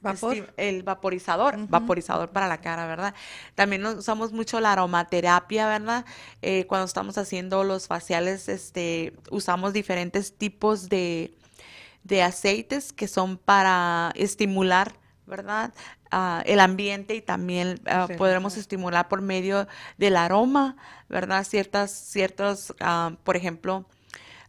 Vapor. 0.00 0.52
El 0.56 0.82
vaporizador, 0.82 1.56
vaporizador 1.68 2.30
para 2.30 2.46
la 2.48 2.60
cara, 2.60 2.86
¿verdad? 2.86 3.14
También 3.54 3.84
usamos 3.86 4.32
mucho 4.32 4.60
la 4.60 4.72
aromaterapia, 4.72 5.66
¿verdad? 5.66 6.04
Eh, 6.42 6.66
cuando 6.66 6.86
estamos 6.86 7.18
haciendo 7.18 7.64
los 7.64 7.86
faciales, 7.86 8.48
este, 8.48 9.14
usamos 9.30 9.72
diferentes 9.72 10.36
tipos 10.36 10.88
de, 10.88 11.34
de 12.04 12.22
aceites 12.22 12.92
que 12.92 13.08
son 13.08 13.36
para 13.38 14.12
estimular, 14.14 14.94
¿verdad? 15.26 15.72
ah, 16.10 16.42
el 16.46 16.60
ambiente 16.60 17.14
y 17.14 17.20
también 17.20 17.80
ah, 17.86 18.08
podremos 18.16 18.56
estimular 18.56 19.08
por 19.08 19.22
medio 19.22 19.66
del 19.98 20.16
aroma, 20.16 20.76
¿verdad? 21.08 21.44
Ciertas, 21.44 21.90
ciertos, 21.92 22.74
ah, 22.80 23.12
por 23.24 23.36
ejemplo, 23.36 23.86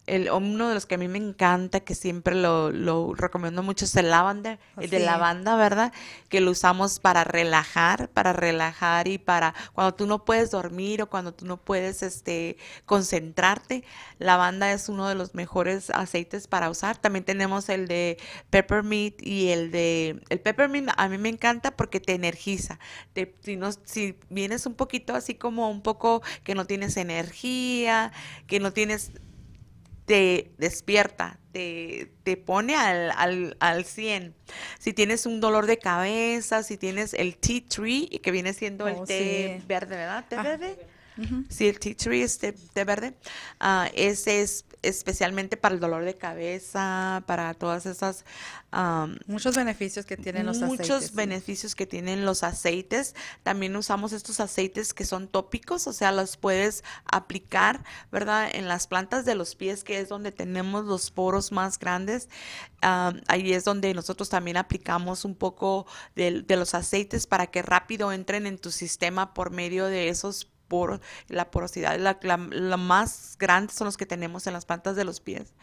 el, 0.07 0.31
uno 0.31 0.69
de 0.69 0.73
los 0.73 0.85
que 0.85 0.95
a 0.95 0.97
mí 0.97 1.07
me 1.07 1.17
encanta, 1.17 1.81
que 1.81 1.93
siempre 1.93 2.33
lo, 2.33 2.71
lo 2.71 3.13
recomiendo 3.13 3.61
mucho, 3.61 3.85
es 3.85 3.95
el 3.95 4.09
lavanda, 4.09 4.57
Oh, 4.75 4.81
el 4.81 4.89
de 4.89 4.99
lavanda, 4.99 5.55
¿verdad? 5.55 5.91
Que 6.29 6.41
lo 6.41 6.51
usamos 6.51 6.99
para 6.99 7.23
relajar, 7.23 8.09
para 8.09 8.33
relajar 8.33 9.07
y 9.07 9.17
para 9.17 9.53
cuando 9.73 9.95
tú 9.95 10.07
no 10.07 10.23
puedes 10.23 10.51
dormir 10.51 11.01
o 11.01 11.09
cuando 11.09 11.33
tú 11.33 11.45
no 11.45 11.57
puedes 11.57 12.03
este, 12.03 12.57
concentrarte. 12.85 13.83
Lavanda 14.19 14.71
es 14.71 14.89
uno 14.89 15.07
de 15.07 15.15
los 15.15 15.35
mejores 15.35 15.89
aceites 15.89 16.47
para 16.47 16.69
usar. 16.69 16.97
También 16.97 17.25
tenemos 17.25 17.69
el 17.69 17.87
de 17.87 18.17
peppermint 18.49 19.21
y 19.21 19.49
el 19.49 19.71
de... 19.71 20.21
El 20.29 20.39
peppermint 20.39 20.89
a 20.95 21.09
mí 21.09 21.17
me 21.17 21.29
encanta 21.29 21.71
porque 21.71 21.99
te 21.99 22.13
energiza. 22.13 22.79
Te, 23.13 23.35
si, 23.41 23.55
no, 23.55 23.71
si 23.71 24.17
vienes 24.29 24.65
un 24.65 24.75
poquito 24.75 25.15
así 25.15 25.35
como 25.35 25.69
un 25.69 25.81
poco 25.81 26.21
que 26.43 26.55
no 26.55 26.65
tienes 26.65 26.97
energía, 26.97 28.11
que 28.47 28.59
no 28.59 28.73
tienes 28.73 29.11
te 30.07 30.53
despierta, 30.57 31.39
te, 31.51 32.13
te 32.23 32.37
pone 32.37 32.75
al, 32.75 33.11
al, 33.11 33.57
al 33.59 33.85
100. 33.85 34.35
Si 34.79 34.93
tienes 34.93 35.25
un 35.27 35.41
dolor 35.41 35.67
de 35.67 35.77
cabeza, 35.79 36.63
si 36.63 36.77
tienes 36.77 37.13
el 37.13 37.37
tea 37.37 37.61
tree, 37.69 38.07
que 38.21 38.31
viene 38.31 38.53
siendo 38.53 38.85
Oh, 38.85 38.89
el 38.89 39.05
té 39.05 39.57
sí. 39.59 39.65
verde, 39.67 39.97
¿verdad? 39.97 40.25
¿Té 40.29 40.37
Ah. 40.37 40.43
verde? 40.43 40.77
Sí, 41.49 41.67
el 41.67 41.79
tea 41.79 41.95
tree 41.95 42.21
es 42.23 42.37
té 42.39 42.53
verde. 42.83 43.17
Ah, 43.59 43.89
ese 43.93 44.41
es 44.41 44.65
especialmente 44.83 45.57
para 45.57 45.75
el 45.75 45.81
dolor 45.81 46.05
de 46.05 46.15
cabeza, 46.15 47.23
para 47.25 47.53
todas 47.55 47.85
esas 47.85 48.23
Muchos 49.25 49.55
beneficios 49.55 50.05
que 50.05 50.17
tienen 50.17 50.45
los 50.45 50.61
muchos 50.61 50.97
aceites. 50.97 51.09
sí. 51.09 51.15
beneficios 51.15 51.73
que 51.73 51.87
tienen 51.87 52.25
los 52.25 52.43
aceites. 52.43 53.15
También 53.43 53.75
usamos 53.75 54.13
estos 54.13 54.39
aceites 54.39 54.93
que 54.93 55.05
son 55.05 55.27
tópicos, 55.27 55.87
o 55.87 55.93
sea, 55.93 56.11
los 56.11 56.37
puedes 56.37 56.83
aplicar, 57.05 57.83
¿verdad? 58.11 58.49
En 58.53 58.67
las 58.67 58.87
plantas 58.87 59.25
de 59.25 59.35
los 59.35 59.55
pies, 59.55 59.83
que 59.83 59.99
es 59.99 60.09
donde 60.09 60.31
tenemos 60.31 60.85
los 60.85 61.09
poros 61.11 61.51
más 61.51 61.79
grandes. 61.79 62.29
Ahí 62.81 63.53
es 63.53 63.63
donde 63.63 63.93
nosotros 63.93 64.29
también 64.29 64.57
aplicamos 64.57 65.25
un 65.25 65.35
poco 65.35 65.87
de, 66.15 66.41
de 66.43 66.55
los 66.57 66.75
aceites 66.75 67.25
para 67.25 67.47
que 67.47 67.61
rápido 67.61 68.11
entren 68.11 68.45
en 68.45 68.59
tu 68.59 68.69
sistema 68.71 69.33
por 69.33 69.49
medio 69.51 69.85
de 69.85 70.09
esos 70.09 70.47
poros, 70.67 70.99
la 71.27 71.49
porosidad, 71.51 71.97
la, 71.99 72.19
la- 72.21 72.77
más 72.77 73.35
grande 73.39 73.73
son 73.73 73.85
los 73.85 73.97
que 73.97 74.05
tenemos 74.05 74.47
en 74.47 74.53
las 74.53 74.65
plantas 74.65 74.95
de 74.95 75.03
los 75.03 75.19
pies. 75.19 75.53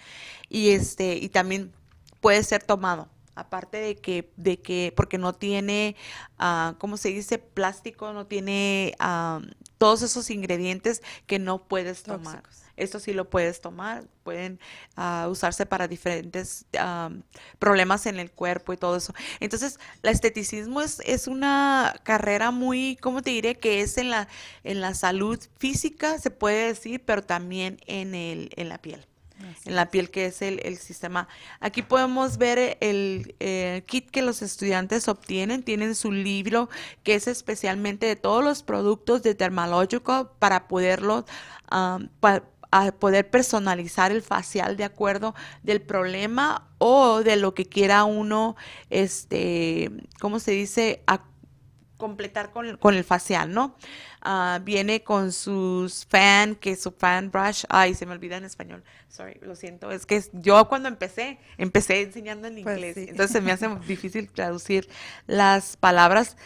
Y 0.49 0.71
este, 0.71 1.17
y 1.17 1.29
también 1.29 1.73
puede 2.21 2.43
ser 2.43 2.63
tomado. 2.63 3.09
Aparte 3.37 3.79
de 3.79 3.97
que, 3.97 4.33
de 4.37 4.61
que, 4.61 4.93
porque 4.97 5.19
no 5.19 5.33
tiene, 5.35 5.97
ah, 6.39 6.75
¿cómo 6.79 6.97
se 6.97 7.09
dice? 7.09 7.39
Plástico, 7.39 8.13
no 8.13 8.27
tiene 8.27 8.95
ah, 9.01 9.41
todos 9.79 10.03
esos 10.03 10.31
ingredientes 10.31 11.03
que 11.27 11.39
no 11.41 11.67
puedes 11.67 12.05
tomar. 12.05 12.43
Esto 12.77 12.99
sí 12.99 13.13
lo 13.13 13.31
puedes 13.31 13.61
tomar, 13.61 14.05
pueden 14.23 14.59
ah, 14.97 15.27
usarse 15.31 15.67
para 15.67 15.89
diferentes 15.89 16.65
ah, 16.79 17.11
problemas 17.59 18.07
en 18.07 18.19
el 18.19 18.31
cuerpo 18.31 18.73
y 18.73 18.77
todo 18.77 18.97
eso. 18.97 19.15
Entonces, 19.41 19.79
el 20.03 20.11
esteticismo 20.11 20.81
es, 20.81 21.01
es 21.05 21.27
una 21.27 21.95
carrera 22.03 22.51
muy, 22.51 22.97
¿cómo 23.01 23.23
te 23.23 23.31
diré? 23.31 23.57
Que 23.57 23.81
es 23.81 23.99
en 23.99 24.11
la, 24.11 24.29
en 24.65 24.81
la 24.81 24.95
salud 24.95 25.39
física, 25.59 26.19
se 26.19 26.31
puede 26.31 26.69
decir, 26.69 27.03
pero 27.05 27.23
también 27.23 27.79
en, 27.87 28.15
el, 28.15 28.51
en 28.57 28.69
la 28.69 28.79
piel 28.79 29.07
en 29.65 29.75
la 29.75 29.91
piel, 29.91 30.11
que 30.11 30.27
es 30.27 30.43
el, 30.43 30.61
el 30.65 30.79
sistema. 30.79 31.29
Aquí 31.61 31.83
podemos 31.83 32.39
ver 32.39 32.79
el 32.81 33.35
eh, 33.41 33.83
kit 33.85 34.09
que 34.11 34.23
los 34.23 34.43
estudiantes 34.43 35.09
obtienen. 35.09 35.63
Tienen 35.65 35.95
su 35.97 36.13
libro, 36.13 36.71
que 37.03 37.17
es 37.17 37.27
especialmente 37.27 38.07
de 38.07 38.17
todos 38.17 38.43
los 38.45 38.63
productos 38.63 39.23
de 39.23 39.35
Dermalogical 39.35 40.31
para 40.39 40.69
poderlos, 40.69 41.25
um, 41.71 42.09
pa- 42.21 42.45
a 42.77 42.91
poder 42.93 43.31
personalizar 43.31 44.11
el 44.11 44.21
facial 44.23 44.77
de 44.77 44.83
acuerdo 44.85 45.35
del 45.63 45.81
problema 45.81 46.69
o 46.79 47.23
de 47.23 47.37
lo 47.37 47.55
que 47.55 47.67
quiera 47.67 48.03
uno, 48.05 48.57
este, 48.91 49.91
¿cómo 50.21 50.41
se 50.41 50.51
dice? 50.53 51.03
A- 51.07 51.23
completar 51.97 52.51
con, 52.51 52.67
el- 52.67 52.79
con 52.79 52.95
el 52.95 53.05
facial, 53.05 53.53
¿no? 53.55 53.77
Ah, 54.21 54.59
viene 54.63 55.05
con 55.05 55.31
sus 55.33 56.05
fan, 56.07 56.57
que 56.57 56.73
es 56.73 56.83
su 56.83 56.91
fan 56.91 57.31
brush. 57.31 57.65
Ay, 57.69 57.95
se 57.95 58.05
me 58.07 58.13
olvida 58.13 58.37
en 58.37 58.45
español. 58.45 58.83
Sorry, 59.09 59.39
lo 59.41 59.55
siento. 59.55 59.91
Es 59.93 60.05
que 60.05 60.23
yo 60.33 60.69
cuando 60.69 60.89
empecé, 60.89 61.39
empecé 61.57 62.03
enseñando 62.03 62.49
en 62.49 62.63
Pues 62.63 62.77
inglés. 62.77 62.95
sí. 62.97 63.07
Entonces 63.09 63.31
se 63.31 63.41
me 63.41 63.53
hace 63.53 63.69
difícil 63.87 64.31
traducir 64.33 64.89
las 65.29 65.77
palabras. 65.77 66.37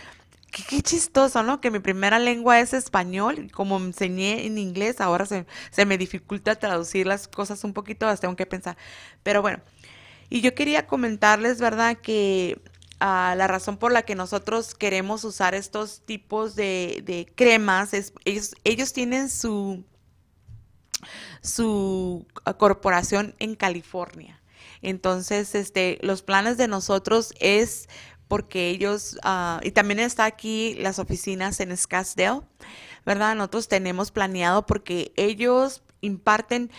Qué, 0.51 0.83
chistoso, 0.83 1.43
¿no? 1.43 1.61
Que 1.61 1.71
mi 1.71 1.79
primera 1.79 2.19
lengua 2.19 2.61
es 2.61 2.73
español. 2.73 3.51
Como 3.53 3.77
enseñé 3.79 4.47
en 4.47 4.59
inglés, 4.59 5.01
ahora 5.01 5.27
se, 5.27 5.47
me 5.87 5.99
dificulta 5.99 6.57
traducir 6.57 7.07
las 7.07 7.29
cosas 7.29 7.65
un 7.65 7.75
poquito, 7.75 8.07
las 8.07 8.21
tengo 8.21 8.37
que 8.37 8.47
pensar. 8.47 8.77
Pero 9.23 9.43
bueno, 9.43 9.61
y 10.31 10.41
yo 10.41 10.55
quería 10.55 10.87
comentarles, 10.87 11.61
¿verdad? 11.61 11.99
Que 11.99 12.61
ah, 13.01 13.35
la 13.37 13.47
razón 13.47 13.77
por 13.77 13.93
la 13.93 14.03
que 14.03 14.15
nosotros 14.15 14.75
queremos 14.75 15.25
usar 15.25 15.55
estos 15.55 16.01
tipos 16.07 16.57
de, 16.57 17.31
cremas 17.35 17.93
es, 17.93 18.13
ellos, 18.25 18.55
ellos 18.65 18.93
tienen 18.93 19.29
su, 19.29 19.85
su 21.43 22.27
corporación 22.59 23.35
en 23.39 23.55
California. 23.55 24.41
Entonces, 24.81 25.55
este, 25.55 25.99
los 26.03 26.23
planes 26.23 26.57
de 26.57 26.69
nosotros 26.69 27.35
es 27.41 27.89
porque 28.29 28.69
ellos, 28.69 29.19
ah, 29.23 29.61
y 29.63 29.73
también 29.73 29.99
está 29.99 30.27
aquí 30.27 30.75
las 30.79 30.99
oficinas 30.99 31.59
en 31.61 31.77
Scottsdale, 31.77 32.43
¿verdad? 33.05 33.35
Nosotros 33.35 33.69
tenemos 33.69 34.11
planeado 34.11 34.67
porque 34.67 35.13
ellos 35.17 35.83
imparten 36.03 36.71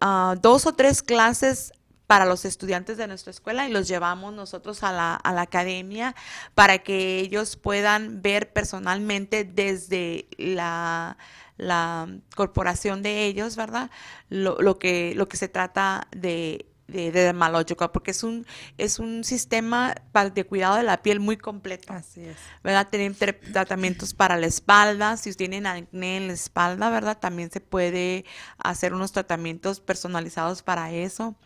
ah, 0.00 0.36
dos 0.40 0.66
o 0.66 0.72
tres 0.72 1.02
clases 1.02 1.72
para 2.06 2.24
los 2.24 2.46
estudiantes 2.46 2.96
de 2.96 3.06
nuestra 3.06 3.30
escuela 3.30 3.68
y 3.68 3.72
los 3.72 3.86
llevamos 3.86 4.32
nosotros 4.32 4.82
a 4.82 4.92
la, 4.92 5.14
a 5.14 5.32
la 5.32 5.42
academia 5.42 6.14
para 6.54 6.78
que 6.78 7.20
ellos 7.20 7.56
puedan 7.56 8.22
ver 8.22 8.50
personalmente 8.50 9.44
desde 9.44 10.26
la, 10.38 11.18
la 11.58 12.08
corporación 12.34 13.02
de 13.02 13.26
ellos, 13.26 13.56
¿verdad? 13.56 13.90
Lo, 14.30 14.56
lo 14.62 14.78
que, 14.78 15.12
lo 15.16 15.28
que 15.28 15.36
se 15.36 15.48
trata 15.48 16.08
de, 16.16 16.64
de, 16.88 17.12
de 17.12 17.22
Dermalogical, 17.22 17.90
porque 17.92 18.10
es 18.10 18.22
un, 18.24 18.46
es 18.78 18.98
un 18.98 19.22
sistema 19.22 19.94
para- 20.12 20.30
de 20.30 20.44
cuidado 20.44 20.76
de 20.76 20.82
la 20.82 21.02
piel 21.02 21.20
muy 21.20 21.36
completo. 21.36 21.92
Así 21.92 22.24
es. 22.24 22.36
¿verdad? 22.64 22.88
Tienen 22.90 23.14
tra- 23.14 23.38
tratamientos 23.52 24.14
para 24.14 24.36
la 24.36 24.46
espalda, 24.46 25.16
si 25.16 25.32
tienen 25.34 25.66
acné 25.66 26.16
en 26.16 26.26
la 26.28 26.32
espalda, 26.32 26.90
¿verdad? 26.90 27.18
También 27.18 27.50
se 27.50 27.60
puede 27.60 28.24
hacer 28.58 28.94
unos 28.94 29.12
tratamientos 29.12 29.80
personalizados 29.80 30.62
para 30.62 30.90
eso. 30.92 31.36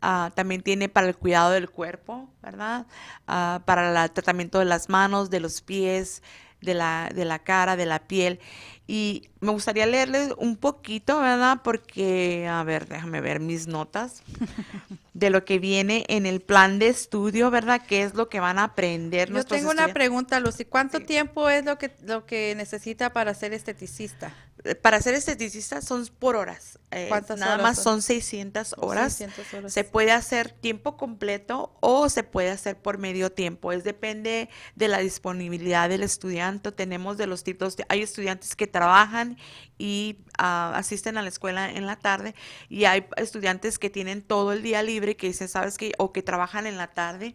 Ah, 0.00 0.30
también 0.34 0.62
tiene 0.62 0.88
para 0.88 1.08
el 1.08 1.16
cuidado 1.16 1.50
del 1.50 1.70
cuerpo, 1.70 2.28
¿verdad? 2.42 2.86
Ah, 3.26 3.62
para 3.64 4.04
el 4.04 4.10
tratamiento 4.12 4.58
de 4.58 4.64
las 4.64 4.88
manos, 4.88 5.28
de 5.30 5.40
los 5.40 5.60
pies, 5.60 6.22
de 6.60 6.74
la, 6.74 7.10
de 7.14 7.24
la 7.24 7.40
cara, 7.40 7.76
de 7.76 7.86
la 7.86 8.00
piel. 8.06 8.40
Y 8.90 9.28
me 9.40 9.52
gustaría 9.52 9.84
leerles 9.84 10.32
un 10.38 10.56
poquito, 10.56 11.20
¿verdad? 11.20 11.60
Porque, 11.62 12.48
a 12.48 12.64
ver, 12.64 12.88
déjame 12.88 13.20
ver 13.20 13.38
mis 13.38 13.66
notas 13.66 14.22
de 15.12 15.28
lo 15.30 15.44
que 15.44 15.58
viene 15.58 16.06
en 16.08 16.24
el 16.24 16.40
plan 16.40 16.78
de 16.78 16.88
estudio, 16.88 17.50
¿verdad? 17.50 17.82
¿Qué 17.86 18.02
es 18.02 18.14
lo 18.14 18.30
que 18.30 18.40
van 18.40 18.58
a 18.58 18.64
aprender 18.64 19.30
Yo 19.30 19.44
tengo 19.44 19.70
una 19.70 19.88
pregunta, 19.92 20.40
Lucy. 20.40 20.64
¿Cuánto 20.64 20.98
Sí. 20.98 21.04
tiempo 21.04 21.50
es 21.50 21.64
lo 21.66 21.76
que, 21.76 21.92
lo 22.04 22.24
que 22.24 22.54
necesita 22.56 23.12
para 23.12 23.34
ser 23.34 23.52
esteticista? 23.52 24.32
Eh, 24.64 24.74
Para 24.74 25.00
ser 25.00 25.14
esteticista 25.14 25.80
son 25.82 26.04
por 26.18 26.34
horas. 26.34 26.78
eh, 26.90 27.06
¿Cuántas 27.08 27.38
nada 27.38 27.54
horas 27.54 27.62
más 27.62 27.76
son? 27.76 27.84
son 28.00 28.02
600 28.02 28.74
Oh, 28.78 28.86
horas. 28.86 29.12
600 29.12 29.54
horas. 29.54 29.72
Se 29.72 29.84
puede 29.84 30.10
hacer 30.10 30.50
tiempo 30.50 30.96
completo 30.96 31.76
o 31.80 32.08
se 32.08 32.22
puede 32.24 32.50
hacer 32.50 32.76
por 32.76 32.98
medio 32.98 33.30
tiempo. 33.30 33.70
Es 33.72 33.84
depende 33.84 34.48
de 34.74 34.88
la 34.88 34.98
disponibilidad 34.98 35.88
del 35.88 36.02
estudiante. 36.02 36.72
Tenemos 36.72 37.18
de 37.18 37.26
los 37.28 37.44
tipos, 37.44 37.76
de- 37.76 37.86
hay 37.88 38.02
estudiantes 38.02 38.56
que 38.56 38.66
trabajan 38.78 39.36
y 39.76 40.18
ah, 40.38 40.72
asisten 40.76 41.18
a 41.18 41.22
la 41.22 41.28
escuela 41.28 41.68
en 41.68 41.84
la 41.84 41.96
tarde 41.96 42.36
y 42.68 42.84
hay 42.84 43.06
estudiantes 43.16 43.80
que 43.80 43.90
tienen 43.90 44.22
todo 44.22 44.52
el 44.52 44.62
día 44.62 44.84
libre 44.84 45.16
que 45.16 45.26
dicen, 45.26 45.48
¿sabes 45.48 45.78
qué? 45.78 45.92
O 45.98 46.12
que 46.12 46.22
trabajan 46.22 46.68
en 46.68 46.76
la 46.76 46.86
tarde 46.86 47.34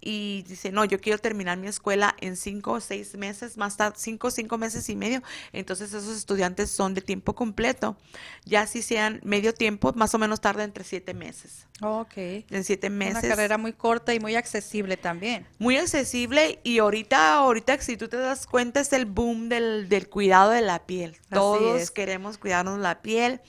y 0.00 0.44
dicen, 0.48 0.74
no, 0.74 0.84
yo 0.84 0.98
quiero 0.98 1.18
terminar 1.18 1.58
mi 1.58 1.66
escuela 1.66 2.16
en 2.20 2.36
cinco 2.36 2.72
o 2.72 2.80
seis 2.80 3.14
meses, 3.16 3.56
más 3.56 3.76
tarde, 3.76 3.96
cinco, 3.98 4.30
cinco 4.30 4.56
meses 4.56 4.88
y 4.88 4.96
medio. 4.96 5.22
Entonces 5.52 5.92
esos 5.92 6.16
estudiantes 6.16 6.70
son 6.70 6.94
de 6.94 7.02
tiempo 7.02 7.34
completo. 7.34 7.96
Ya 8.44 8.66
si 8.66 8.82
sean 8.82 9.20
medio 9.22 9.52
tiempo, 9.52 9.92
más 9.94 10.14
o 10.14 10.18
menos 10.18 10.40
tarda 10.40 10.64
entre 10.64 10.84
siete 10.84 11.12
meses. 11.12 11.66
Ok. 11.82 12.16
En 12.16 12.64
siete 12.64 12.88
meses. 12.88 13.24
Una 13.24 13.28
carrera 13.28 13.58
muy 13.58 13.72
corta 13.72 14.14
y 14.14 14.20
muy 14.20 14.36
accesible 14.36 14.96
también. 14.96 15.46
muy 15.58 15.76
accesible 15.76 16.60
y 16.62 16.78
ahorita, 16.78 17.34
ahorita 17.34 17.78
si 17.78 17.96
tú 17.96 18.08
te 18.08 18.16
das 18.16 18.46
cuenta 18.46 18.80
es 18.80 18.92
el 18.92 19.04
boom 19.04 19.48
del, 19.48 19.88
del 19.88 20.08
cuidado 20.08 20.50
de 20.50 20.62
la 20.62 20.78
piel. 20.86 21.16
Todos 21.30 21.90
queremos 21.90 22.38
cuidarnos 22.38 22.78
la 22.78 23.02
piel. 23.02 23.40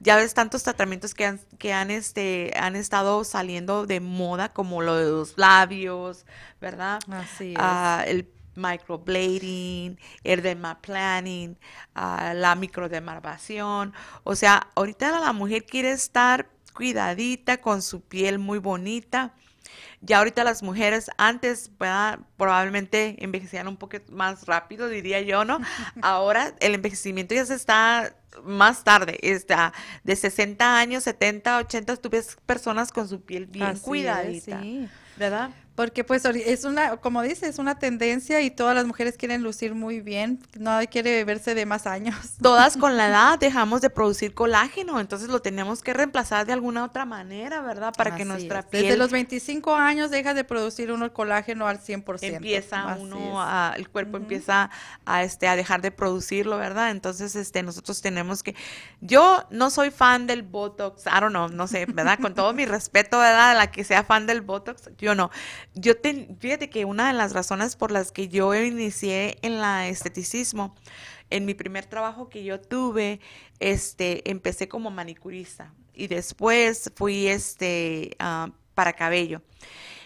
Ya 0.00 0.16
ves 0.16 0.34
tantos 0.34 0.62
tratamientos 0.62 1.14
que 1.14 1.26
han, 1.26 1.40
que 1.58 1.72
han, 1.72 1.90
este, 1.90 2.52
han 2.56 2.76
estado 2.76 3.24
saliendo 3.24 3.86
de 3.86 4.00
moda, 4.00 4.50
como 4.50 4.82
lo 4.82 4.96
de 4.96 5.10
los 5.10 5.34
labios, 5.36 6.26
¿verdad? 6.60 7.00
Así 7.10 7.52
es. 7.52 7.58
Ah, 7.58 8.04
el 8.06 8.28
microblading, 8.56 9.98
el 10.22 10.42
dermaplaning, 10.42 11.58
ah, 11.94 12.32
la 12.34 12.54
microdermabrasión. 12.54 13.92
O 14.22 14.36
sea, 14.36 14.68
ahorita 14.74 15.18
la 15.20 15.32
mujer 15.32 15.64
quiere 15.64 15.92
estar 15.92 16.48
cuidadita 16.74 17.60
con 17.60 17.82
su 17.82 18.00
piel 18.02 18.38
muy 18.38 18.58
bonita. 18.58 19.34
Ya 20.04 20.18
ahorita 20.18 20.44
las 20.44 20.62
mujeres 20.62 21.10
antes 21.16 21.70
¿verdad? 21.78 22.18
probablemente 22.36 23.16
envejecían 23.24 23.68
un 23.68 23.76
poco 23.76 23.98
más 24.10 24.46
rápido, 24.46 24.88
diría 24.88 25.20
yo, 25.22 25.44
¿no? 25.44 25.58
Ahora 26.02 26.54
el 26.60 26.74
envejecimiento 26.74 27.34
ya 27.34 27.46
se 27.46 27.54
está 27.54 28.14
más 28.42 28.84
tarde, 28.84 29.18
está 29.22 29.72
de 30.02 30.16
60 30.16 30.78
años, 30.78 31.04
70, 31.04 31.58
80, 31.58 31.96
tú 31.96 32.10
ves 32.10 32.36
personas 32.46 32.90
con 32.92 33.08
su 33.08 33.22
piel 33.22 33.46
bien 33.46 33.66
Así 33.66 33.76
es, 33.76 33.82
cuidadita, 33.82 34.60
sí. 34.60 34.88
¿verdad? 35.16 35.50
Porque 35.74 36.04
pues 36.04 36.24
es 36.24 36.64
una, 36.64 36.98
como 36.98 37.22
dice, 37.22 37.48
es 37.48 37.58
una 37.58 37.78
tendencia 37.78 38.40
y 38.40 38.50
todas 38.50 38.76
las 38.76 38.86
mujeres 38.86 39.16
quieren 39.16 39.42
lucir 39.42 39.74
muy 39.74 40.00
bien, 40.00 40.38
nadie 40.56 40.86
quiere 40.86 41.24
verse 41.24 41.54
de 41.56 41.66
más 41.66 41.86
años. 41.86 42.16
Todas 42.42 42.76
con 42.76 42.96
la 42.96 43.08
edad 43.08 43.38
dejamos 43.40 43.80
de 43.80 43.90
producir 43.90 44.34
colágeno, 44.34 45.00
entonces 45.00 45.28
lo 45.28 45.40
tenemos 45.40 45.82
que 45.82 45.92
reemplazar 45.92 46.46
de 46.46 46.52
alguna 46.52 46.84
otra 46.84 47.04
manera, 47.04 47.60
¿verdad? 47.60 47.92
Para 47.96 48.14
que 48.14 48.24
nuestra 48.24 48.60
es. 48.60 48.66
piel 48.66 48.82
Desde 48.84 48.96
los 48.96 49.10
25 49.10 49.74
años 49.74 50.10
deja 50.10 50.32
de 50.32 50.44
producir 50.44 50.92
uno 50.92 51.06
el 51.06 51.12
colágeno 51.12 51.66
al 51.66 51.80
100%. 51.80 52.22
empieza 52.22 52.88
Así 52.88 53.02
uno 53.02 53.42
a, 53.42 53.74
el 53.76 53.88
cuerpo 53.88 54.16
empieza 54.16 54.70
a 55.04 55.24
este 55.24 55.48
a 55.48 55.56
dejar 55.56 55.82
de 55.82 55.90
producirlo, 55.90 56.56
¿verdad? 56.56 56.92
Entonces, 56.92 57.34
este 57.34 57.64
nosotros 57.64 58.00
tenemos 58.00 58.44
que 58.44 58.54
yo 59.00 59.44
no 59.50 59.70
soy 59.70 59.90
fan 59.90 60.28
del 60.28 60.42
Botox, 60.42 61.06
I 61.06 61.20
don't 61.20 61.30
know, 61.30 61.48
no 61.48 61.66
sé, 61.66 61.86
¿verdad? 61.86 62.18
Con 62.20 62.34
todo 62.34 62.52
mi 62.52 62.64
respeto, 62.66 63.18
¿verdad? 63.18 63.56
La 63.56 63.72
que 63.72 63.82
sea 63.82 64.04
fan 64.04 64.26
del 64.26 64.40
Botox, 64.40 64.90
yo 64.98 65.14
no. 65.16 65.30
Yo 65.74 65.94
fíjate 66.38 66.70
que 66.70 66.84
una 66.84 67.08
de 67.08 67.14
las 67.14 67.32
razones 67.32 67.74
por 67.74 67.90
las 67.90 68.12
que 68.12 68.28
yo 68.28 68.54
inicié 68.54 69.38
en 69.42 69.60
la 69.60 69.88
esteticismo 69.88 70.74
en 71.30 71.44
mi 71.46 71.54
primer 71.54 71.86
trabajo 71.86 72.28
que 72.28 72.44
yo 72.44 72.60
tuve, 72.60 73.20
este, 73.58 74.30
empecé 74.30 74.68
como 74.68 74.90
manicurista 74.90 75.74
y 75.92 76.06
después 76.06 76.92
fui, 76.96 77.26
este, 77.26 78.16
ah, 78.20 78.50
para 78.74 78.92
cabello. 78.92 79.42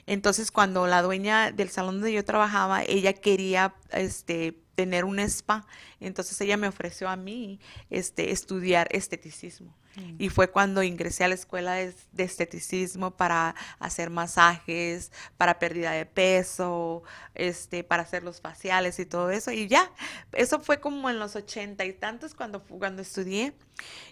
Entonces, 0.06 0.50
cuando 0.50 0.86
la 0.86 1.02
dueña 1.02 1.52
del 1.52 1.68
salón 1.68 1.96
donde 1.96 2.12
yo 2.12 2.24
trabajaba, 2.24 2.82
ella 2.82 3.12
quería, 3.12 3.74
este, 3.90 4.62
tener 4.78 5.04
un 5.04 5.18
spa, 5.18 5.66
entonces 5.98 6.40
ella 6.40 6.56
me 6.56 6.68
ofreció 6.68 7.08
a 7.08 7.16
mí, 7.16 7.58
este, 7.90 8.30
estudiar 8.30 8.86
esteticismo. 8.92 9.76
Y 10.16 10.28
fue 10.28 10.48
cuando 10.48 10.84
ingresé 10.84 11.24
a 11.24 11.28
la 11.28 11.34
escuela 11.34 11.72
de, 11.72 11.92
de 12.12 12.22
esteticismo 12.22 13.16
para 13.16 13.56
hacer 13.80 14.10
masajes, 14.10 15.10
para 15.36 15.58
pérdida 15.58 15.90
de 15.90 16.06
peso, 16.06 17.02
este, 17.34 17.82
para 17.82 18.04
hacer 18.04 18.22
los 18.22 18.40
faciales 18.40 19.00
y 19.00 19.06
todo 19.06 19.32
eso. 19.32 19.50
Y 19.50 19.66
ya, 19.66 19.90
eso 20.30 20.60
fue 20.60 20.78
como 20.78 21.10
en 21.10 21.18
los 21.18 21.34
ochenta 21.34 21.84
y 21.84 21.92
tantos 21.92 22.34
cuando, 22.34 22.62
cuando 22.62 23.02
estudié. 23.02 23.54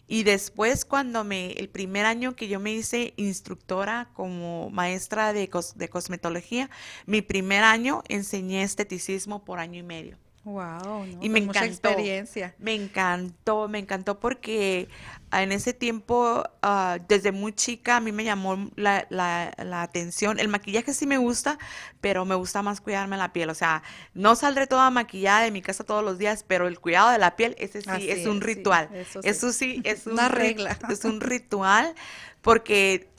Y 0.08 0.24
después 0.24 0.84
cuando 0.84 1.22
me, 1.22 1.52
el 1.52 1.68
primer 1.68 2.04
año 2.04 2.34
que 2.34 2.48
yo 2.48 2.58
me 2.58 2.72
hice 2.72 3.14
instructora 3.16 4.08
como 4.12 4.70
maestra 4.70 5.32
de, 5.32 5.48
cos- 5.48 5.74
de 5.76 5.88
cosmetología, 5.88 6.68
mi 7.06 7.22
primer 7.22 7.62
año 7.62 8.02
enseñé 8.08 8.64
esteticismo 8.64 9.44
por 9.44 9.60
año 9.60 9.78
y 9.78 9.84
medio. 9.84 10.18
Wow, 10.46 11.04
¿no? 11.06 11.20
Y 11.20 11.28
me 11.28 11.38
Pues 11.38 11.44
mucha 11.44 11.66
encantó. 11.66 11.66
experiencia. 11.66 12.56
Me 12.58 12.74
encantó, 12.74 13.68
me 13.68 13.78
encantó 13.78 14.18
porque 14.18 14.88
ah, 15.30 15.42
en 15.42 15.52
ese 15.52 15.74
tiempo, 15.74 16.42
ah, 16.62 16.98
desde 17.06 17.30
muy 17.32 17.52
chica, 17.52 17.96
a 17.96 18.00
mí 18.00 18.12
me 18.12 18.24
llamó 18.24 18.70
la, 18.76 19.06
la- 19.10 19.52
la 19.62 19.82
atención. 19.82 20.38
El 20.40 20.48
maquillaje 20.48 20.94
sí 20.94 21.06
me 21.06 21.18
gusta, 21.18 21.58
pero 22.00 22.24
me 22.24 22.34
gusta 22.34 22.62
más 22.62 22.80
cuidarme 22.80 23.18
la 23.18 23.32
piel. 23.34 23.50
O 23.50 23.54
sea, 23.54 23.82
no 24.14 24.36
saldré 24.36 24.66
toda 24.66 24.90
maquillada 24.90 25.42
de 25.42 25.50
mi 25.50 25.60
casa 25.60 25.84
todos 25.84 26.02
los 26.02 26.16
días, 26.18 26.44
pero 26.48 26.66
el 26.66 26.80
cuidado 26.80 27.10
de 27.10 27.18
la 27.18 27.36
piel, 27.36 27.54
ese 27.58 27.82
sí 27.82 28.10
Así 28.10 28.10
es 28.10 28.24
un 28.26 28.40
es, 28.40 28.46
sí, 28.50 28.70
ritual. 28.70 28.90
eso 28.90 29.22
sí. 29.22 29.42
Eso 29.42 29.52
sí, 29.52 29.80
es 29.84 30.06
un 30.06 30.14
Una 30.14 30.28
regla. 30.28 30.78
Es 30.88 31.04
un 31.04 31.20
ritual 31.20 31.94
porque 32.42 33.10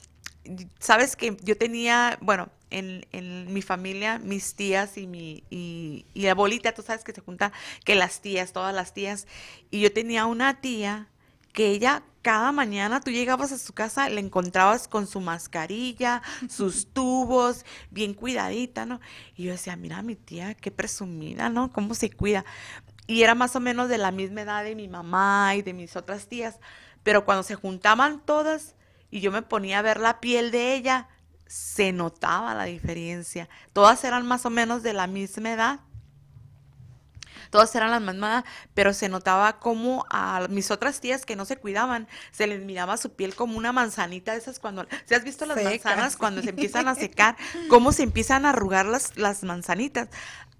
sabes 0.78 1.16
que 1.16 1.36
yo 1.42 1.56
tenía, 1.56 2.18
bueno, 2.20 2.50
en, 2.70 3.06
en 3.12 3.52
mi 3.52 3.62
familia, 3.62 4.18
mis 4.18 4.54
tías 4.54 4.98
y 4.98 5.06
mi 5.06 5.44
y, 5.50 6.06
y 6.14 6.26
abuelita, 6.26 6.72
tú 6.72 6.82
sabes 6.82 7.04
que 7.04 7.12
se 7.12 7.20
junta 7.20 7.52
que 7.84 7.94
las 7.94 8.20
tías, 8.20 8.52
todas 8.52 8.74
las 8.74 8.94
tías, 8.94 9.26
y 9.70 9.80
yo 9.80 9.92
tenía 9.92 10.26
una 10.26 10.60
tía 10.60 11.08
que 11.52 11.70
ella 11.70 12.02
cada 12.22 12.52
mañana 12.52 13.00
tú 13.00 13.10
llegabas 13.10 13.52
a 13.52 13.58
su 13.58 13.72
casa, 13.72 14.08
le 14.10 14.20
encontrabas 14.20 14.86
con 14.86 15.06
su 15.06 15.20
mascarilla, 15.20 16.22
sus 16.48 16.86
tubos, 16.92 17.64
bien 17.90 18.14
cuidadita, 18.14 18.84
¿no? 18.86 19.00
Y 19.34 19.44
yo 19.44 19.52
decía, 19.52 19.76
mira 19.76 20.02
mi 20.02 20.14
tía, 20.14 20.54
qué 20.54 20.70
presumida, 20.70 21.48
¿no? 21.48 21.72
¿Cómo 21.72 21.94
se 21.94 22.10
cuida? 22.10 22.44
Y 23.06 23.22
era 23.22 23.34
más 23.34 23.56
o 23.56 23.60
menos 23.60 23.88
de 23.88 23.98
la 23.98 24.10
misma 24.10 24.42
edad 24.42 24.62
de 24.64 24.74
mi 24.74 24.88
mamá 24.88 25.54
y 25.56 25.62
de 25.62 25.72
mis 25.72 25.96
otras 25.96 26.28
tías, 26.28 26.60
pero 27.02 27.24
cuando 27.24 27.42
se 27.42 27.54
juntaban 27.54 28.20
todas 28.24 28.74
y 29.10 29.20
yo 29.20 29.32
me 29.32 29.40
ponía 29.40 29.78
a 29.78 29.82
ver 29.82 29.98
la 29.98 30.20
piel 30.20 30.50
de 30.50 30.74
ella, 30.74 31.08
se 31.48 31.92
notaba 31.92 32.54
la 32.54 32.64
diferencia. 32.64 33.48
Todas 33.72 34.04
eran 34.04 34.26
más 34.26 34.46
o 34.46 34.50
menos 34.50 34.82
de 34.84 34.92
la 34.92 35.08
misma 35.08 35.52
edad. 35.52 35.80
Todas 37.50 37.74
eran 37.74 37.90
las 37.90 38.02
mismas, 38.02 38.44
pero 38.74 38.92
se 38.92 39.08
notaba 39.08 39.58
como 39.58 40.04
a 40.10 40.46
mis 40.50 40.70
otras 40.70 41.00
tías 41.00 41.24
que 41.24 41.34
no 41.34 41.46
se 41.46 41.56
cuidaban, 41.56 42.06
se 42.30 42.46
les 42.46 42.62
miraba 42.62 42.98
su 42.98 43.14
piel 43.14 43.34
como 43.34 43.56
una 43.56 43.72
manzanita 43.72 44.32
de 44.32 44.38
esas 44.38 44.58
cuando, 44.58 44.86
¿se 45.06 45.14
has 45.14 45.24
visto 45.24 45.46
las 45.46 45.56
Seca, 45.56 45.70
manzanas 45.70 46.16
cuando 46.18 46.42
se 46.42 46.50
empiezan 46.50 46.88
a 46.88 46.94
secar? 46.94 47.36
¿Cómo 47.68 47.92
se 47.92 48.02
empiezan 48.02 48.44
a 48.44 48.50
arrugar 48.50 48.84
las, 48.84 49.16
las 49.16 49.44
manzanitas? 49.44 50.10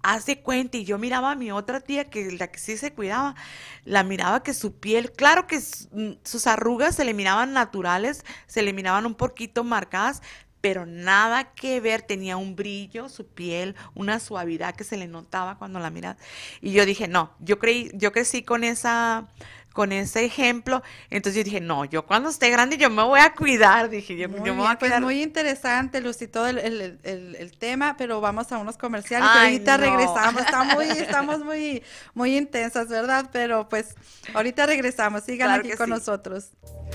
Hace 0.01 0.41
cuenta, 0.41 0.77
y 0.77 0.85
yo 0.85 0.97
miraba 0.97 1.31
a 1.31 1.35
mi 1.35 1.51
otra 1.51 1.81
tía, 1.81 2.09
que 2.09 2.31
la 2.31 2.47
que 2.47 2.57
sí 2.57 2.77
se 2.77 2.93
cuidaba, 2.93 3.35
la 3.83 4.03
miraba 4.03 4.41
que 4.41 4.53
su 4.53 4.79
piel, 4.79 5.11
claro 5.11 5.45
que 5.45 5.59
mm, 5.91 6.11
sus 6.23 6.47
arrugas 6.47 6.95
se 6.95 7.05
le 7.05 7.13
miraban 7.13 7.53
naturales, 7.53 8.23
se 8.47 8.63
le 8.63 8.73
miraban 8.73 9.05
un 9.05 9.13
poquito 9.13 9.63
marcadas, 9.63 10.21
pero 10.61 10.85
nada 10.85 11.53
que 11.53 11.79
ver, 11.79 12.01
tenía 12.01 12.35
un 12.37 12.55
brillo, 12.55 13.07
su 13.09 13.25
piel, 13.27 13.75
una 13.95 14.19
suavidad 14.19 14.75
que 14.75 14.83
se 14.83 14.97
le 14.97 15.07
notaba 15.07 15.57
cuando 15.57 15.79
la 15.79 15.89
miraba. 15.89 16.17
Y 16.61 16.71
yo 16.71 16.85
dije, 16.85 17.07
no, 17.07 17.31
yo 17.39 17.59
creí, 17.59 17.89
yo 17.93 18.11
crecí 18.11 18.43
con 18.43 18.63
esa, 18.65 19.27
con 19.71 19.91
ese 19.93 20.25
ejemplo, 20.25 20.81
entonces 21.09 21.37
yo 21.37 21.43
dije, 21.45 21.61
no, 21.61 21.85
yo 21.85 22.05
cuando 22.05 22.27
esté 22.29 22.49
grande 22.49 22.75
yo 22.77 22.89
me 22.89 23.03
voy 23.03 23.21
a 23.21 23.33
cuidar, 23.33 23.89
dije, 23.89 24.17
yo, 24.17 24.27
Muy 24.27 24.39
yo 24.39 24.53
me 24.53 24.61
voy 24.61 24.67
a 24.67 24.79
pues 24.79 24.89
cuidar. 24.91 25.01
muy 25.01 25.21
interesante, 25.21 26.01
Lucy, 26.01 26.27
todo 26.27 26.47
el, 26.47 26.57
el- 26.57 26.99
el- 27.03 27.35
el 27.35 27.57
tema, 27.57 27.95
pero 27.97 28.19
vamos 28.19 28.51
a 28.51 28.57
unos 28.57 28.75
comerciales 28.77 29.29
Ay, 29.31 29.53
ahorita 29.53 29.77
no. 29.77 29.83
regresamos. 29.85 30.41
Está 30.41 30.63
muy, 30.63 30.85
estamos 30.89 31.39
muy, 31.45 31.83
muy 32.13 32.35
intensas, 32.35 32.89
¿verdad? 32.89 33.29
Pero 33.31 33.69
pues 33.69 33.95
ahorita 34.33 34.65
regresamos. 34.65 35.23
Sigan 35.23 35.47
Claro 35.49 35.61
aquí 35.65 35.77
con 35.77 35.85
sí. 35.85 35.91
nosotros. 35.91 36.49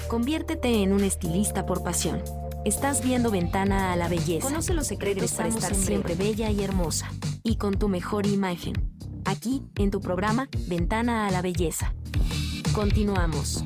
Conviértete 0.08 0.68
en 0.82 0.92
un 0.92 1.02
estilista 1.04 1.64
por 1.64 1.82
pasión. 1.82 2.22
Estás 2.64 3.04
viendo 3.04 3.30
Ventana 3.30 3.92
a 3.92 3.96
la 3.96 4.08
Belleza. 4.08 4.48
Conoce 4.48 4.72
los 4.72 4.86
secretos 4.86 5.32
para 5.32 5.50
estar 5.50 5.74
siempre 5.74 6.14
bella 6.14 6.50
y 6.50 6.62
hermosa. 6.62 7.10
Y 7.42 7.56
con 7.56 7.78
tu 7.78 7.88
mejor 7.88 8.26
imagen. 8.26 8.72
Aquí, 9.26 9.62
en 9.76 9.90
tu 9.90 10.00
programa, 10.00 10.48
Ventana 10.66 11.26
a 11.26 11.30
la 11.30 11.42
Belleza. 11.42 11.94
Continuamos. 12.74 13.62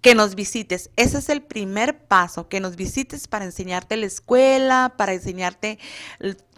Que 0.00 0.14
nos 0.14 0.34
visites. 0.34 0.90
Ese 0.96 1.18
es 1.18 1.28
el 1.28 1.42
primer 1.42 1.98
paso, 1.98 2.48
que 2.48 2.60
nos 2.60 2.76
visites 2.76 3.28
para 3.28 3.44
enseñarte 3.44 3.96
la 3.96 4.06
escuela, 4.06 4.94
para 4.96 5.14
enseñarte 5.14 5.78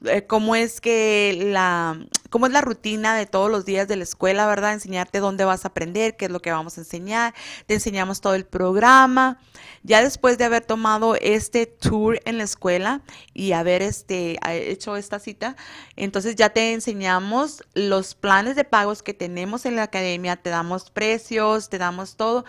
eh, 0.05 0.27
cómo 0.27 0.55
es 0.55 0.81
que 0.81 1.39
la 1.51 1.99
cómo 2.31 2.47
es 2.47 2.53
la 2.53 2.61
rutina 2.61 3.17
de 3.17 3.25
todos 3.25 3.51
los 3.51 3.65
días 3.65 3.89
de 3.89 3.97
la 3.97 4.05
escuela, 4.05 4.47
¿verdad? 4.47 4.75
Enseñarte 4.75 5.19
dónde 5.19 5.45
vas 5.45 5.65
a 5.65 5.69
aprender, 5.69 6.17
qué 6.17 6.27
es 6.27 6.31
lo 6.31 6.41
que 6.41 6.53
vamos 6.53 6.77
a 6.77 6.83
enseñar. 6.83 7.35
Te 7.67 7.75
enseñamos 7.75 8.21
todo 8.21 8.35
el 8.35 8.45
programa. 8.45 9.39
Ya 9.83 10.03
después 10.03 10.37
de 10.37 10.45
haber 10.45 10.65
tomado 10.65 11.15
este 11.15 11.65
tour 11.65 12.21
en 12.27 12.37
la 12.37 12.45
escuela 12.45 13.01
y 13.33 13.53
haber 13.53 13.81
este 13.81 14.39
hecho 14.71 14.97
esta 14.97 15.19
cita, 15.21 15.57
entonces 15.97 16.37
ya 16.37 16.51
te 16.51 16.73
enseñamos 16.73 17.65
los 17.75 18.15
planes 18.15 18.57
de 18.57 18.65
pagos 18.65 19.03
que 19.03 19.15
tenemos 19.15 19.65
en 19.65 19.77
la 19.77 19.85
academia, 19.85 20.37
te 20.37 20.51
damos 20.51 20.91
precios, 20.91 21.71
te 21.71 21.79
damos 21.79 22.17
todo 22.17 22.45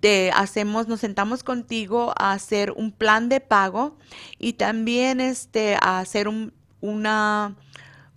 te 0.00 0.30
hacemos, 0.32 0.88
nos 0.88 1.00
sentamos 1.00 1.44
contigo 1.44 2.12
a 2.18 2.32
hacer 2.32 2.72
un 2.72 2.90
plan 2.90 3.28
de 3.28 3.40
pago 3.40 3.96
y 4.38 4.54
también 4.54 5.20
este, 5.20 5.76
a 5.80 6.00
hacer 6.00 6.26
un, 6.26 6.52
una, 6.80 7.56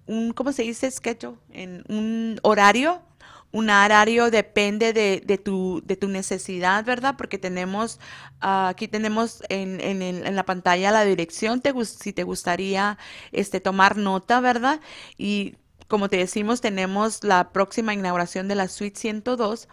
un, 0.08 0.32
¿cómo 0.32 0.54
se 0.54 0.64
dice? 0.64 0.90
Schedule, 0.90 1.38
en 1.52 1.84
un 1.90 2.40
horario. 2.42 3.02
Un 3.52 3.70
horario 3.70 4.32
depende 4.32 4.94
de, 4.94 5.22
de, 5.24 5.38
tu, 5.38 5.84
de 5.86 5.96
tu 5.96 6.08
necesidad, 6.08 6.84
¿verdad? 6.86 7.16
Porque 7.18 7.38
tenemos, 7.38 8.00
ah, 8.42 8.70
aquí 8.70 8.88
tenemos 8.88 9.44
en, 9.48 9.80
en, 9.80 10.02
en, 10.02 10.36
la 10.36 10.44
pantalla 10.44 10.90
la 10.92 11.06
dirección, 11.06 11.62
te, 11.62 11.72
si 11.86 12.14
te 12.14 12.24
gustaría 12.24 12.98
este, 13.32 13.60
tomar 13.60 13.96
nota, 13.96 14.40
¿verdad? 14.40 14.80
Y 15.20 15.56
como 15.88 16.10
te 16.10 16.18
decimos, 16.18 16.62
tenemos 16.62 17.24
la 17.24 17.52
próxima 17.52 17.94
inauguración 17.94 18.48
de 18.48 18.56
la 18.56 18.68
Suite 18.68 19.00
102 19.00 19.68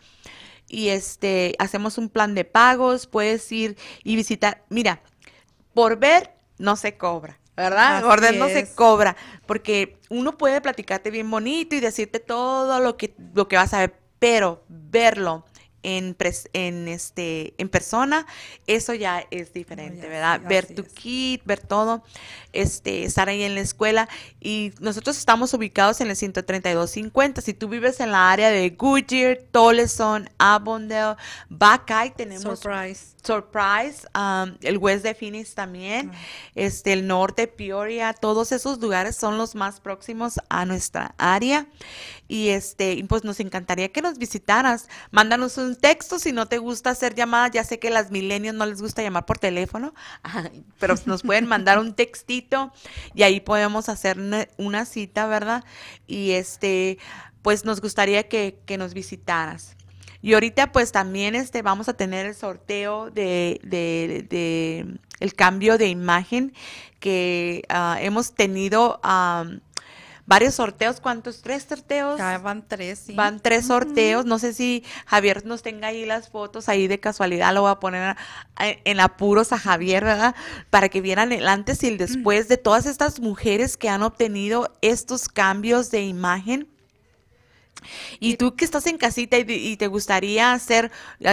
y 0.70 0.88
este 0.88 1.54
hacemos 1.58 1.98
un 1.98 2.08
plan 2.08 2.34
de 2.34 2.44
pagos, 2.44 3.06
puedes 3.06 3.50
ir 3.52 3.76
y 4.04 4.16
visitar. 4.16 4.64
Mira, 4.68 5.02
por 5.74 5.98
ver 5.98 6.30
no 6.58 6.76
se 6.76 6.96
cobra. 6.96 7.38
¿verdad? 7.56 8.02
Por 8.02 8.22
ver 8.22 8.36
no 8.36 8.48
se 8.48 8.72
cobra, 8.74 9.16
porque 9.44 9.98
uno 10.08 10.38
puede 10.38 10.62
platicarte 10.62 11.10
bien 11.10 11.30
bonito 11.30 11.76
y 11.76 11.80
decirte 11.80 12.18
todo 12.18 12.80
lo 12.80 12.96
que, 12.96 13.14
lo 13.34 13.48
que 13.48 13.56
vas 13.56 13.74
a 13.74 13.80
ver, 13.80 13.94
pero 14.18 14.64
verlo 14.68 15.44
en, 15.82 16.16
en, 16.52 16.88
este, 16.88 17.54
en 17.58 17.68
persona, 17.68 18.26
eso 18.66 18.94
ya 18.94 19.24
es 19.30 19.52
diferente, 19.52 20.08
¿verdad? 20.08 20.40
ver 20.46 20.66
tu 20.66 20.84
kit, 20.84 21.42
ver 21.44 21.60
todo, 21.60 22.02
este, 22.52 23.04
estar 23.04 23.28
ahí 23.28 23.42
en 23.42 23.54
la 23.54 23.60
escuela. 23.60 24.08
Y 24.40 24.72
nosotros 24.80 25.16
estamos 25.18 25.54
ubicados 25.54 26.00
en 26.00 26.10
el 26.10 26.16
13250. 26.16 27.40
Si 27.40 27.54
tú 27.54 27.68
vives 27.68 28.00
en 28.00 28.12
la 28.12 28.30
área 28.30 28.50
de 28.50 28.70
Goodyear, 28.70 29.38
Toleson, 29.50 30.28
Avondale, 30.38 31.16
Buckeye, 31.48 32.12
tenemos... 32.16 32.60
Surprise. 32.60 33.14
Surprise, 33.22 34.06
um, 34.14 34.56
el 34.62 34.78
West 34.78 35.02
de 35.02 35.14
Phoenix 35.14 35.54
también, 35.54 36.10
este, 36.54 36.92
el 36.92 37.06
norte, 37.06 37.46
Peoria, 37.46 38.12
todos 38.14 38.52
esos 38.52 38.78
lugares 38.78 39.16
son 39.16 39.36
los 39.36 39.54
más 39.54 39.80
próximos 39.80 40.40
a 40.48 40.64
nuestra 40.64 41.14
área. 41.18 41.66
Y 42.28 42.48
este, 42.50 43.04
pues 43.08 43.24
nos 43.24 43.40
encantaría 43.40 43.90
que 43.90 44.02
nos 44.02 44.16
visitaras. 44.16 44.88
Mándanos 45.10 45.58
un 45.58 45.76
texto 45.76 46.18
si 46.18 46.32
no 46.32 46.46
te 46.46 46.58
gusta 46.58 46.90
hacer 46.90 47.14
llamadas. 47.14 47.50
Ya 47.52 47.64
sé 47.64 47.78
que 47.78 47.90
las 47.90 48.10
milenios 48.10 48.54
no 48.54 48.66
les 48.66 48.80
gusta 48.80 49.02
llamar 49.02 49.26
por 49.26 49.38
teléfono, 49.38 49.94
pero 50.78 50.94
nos 51.06 51.22
pueden 51.22 51.46
mandar 51.46 51.78
un 51.78 51.94
textito 51.94 52.72
y 53.14 53.24
ahí 53.24 53.40
podemos 53.40 53.88
hacer 53.88 54.18
una, 54.58 54.84
cita, 54.84 55.26
¿verdad? 55.26 55.64
Y 56.06 56.32
este, 56.32 56.98
pues 57.42 57.64
nos 57.64 57.80
gustaría 57.80 58.28
que, 58.28 58.60
que 58.64 58.78
nos 58.78 58.94
visitaras. 58.94 59.76
Y 60.22 60.34
ahorita 60.34 60.72
pues 60.72 60.92
también 60.92 61.34
este, 61.34 61.62
vamos 61.62 61.88
a 61.88 61.94
tener 61.94 62.26
el 62.26 62.34
sorteo 62.34 63.10
de, 63.10 63.60
de, 63.62 64.26
de 64.28 64.98
el 65.18 65.34
cambio 65.34 65.78
de 65.78 65.88
imagen 65.88 66.52
que 66.98 67.62
uh, 67.70 67.96
hemos 67.98 68.34
tenido 68.34 69.00
um, 69.02 69.60
varios 70.26 70.54
sorteos. 70.54 71.00
¿Cuántos? 71.00 71.40
¿Tres 71.40 71.64
sorteos? 71.68 72.18
Ya 72.18 72.36
van 72.38 72.68
tres, 72.68 72.98
sí. 73.06 73.14
Van 73.14 73.40
tres 73.40 73.66
sorteos. 73.66 74.26
No 74.26 74.38
sé 74.38 74.52
si 74.52 74.84
Javier 75.06 75.46
nos 75.46 75.62
tenga 75.62 75.88
ahí 75.88 76.04
las 76.04 76.28
fotos 76.28 76.68
ahí 76.68 76.86
de 76.86 77.00
casualidad. 77.00 77.54
Lo 77.54 77.62
voy 77.62 77.70
a 77.70 77.80
poner 77.80 78.16
en 78.58 79.00
apuros 79.00 79.52
a 79.52 79.58
Javier, 79.58 80.04
¿verdad? 80.04 80.34
Para 80.68 80.90
que 80.90 81.00
vieran 81.00 81.32
el 81.32 81.48
antes 81.48 81.82
y 81.82 81.88
el 81.88 81.96
después 81.96 82.46
de 82.48 82.58
todas 82.58 82.84
estas 82.84 83.20
mujeres 83.20 83.78
que 83.78 83.88
han 83.88 84.02
obtenido 84.02 84.70
estos 84.82 85.28
cambios 85.28 85.90
de 85.90 86.02
imagen 86.02 86.68
y 88.18 88.36
tú 88.36 88.54
que 88.54 88.64
estás 88.64 88.86
en 88.86 88.98
casita 88.98 89.38
y, 89.38 89.76
te 89.76 89.86
gustaría 89.86 90.52
hacer, 90.52 90.90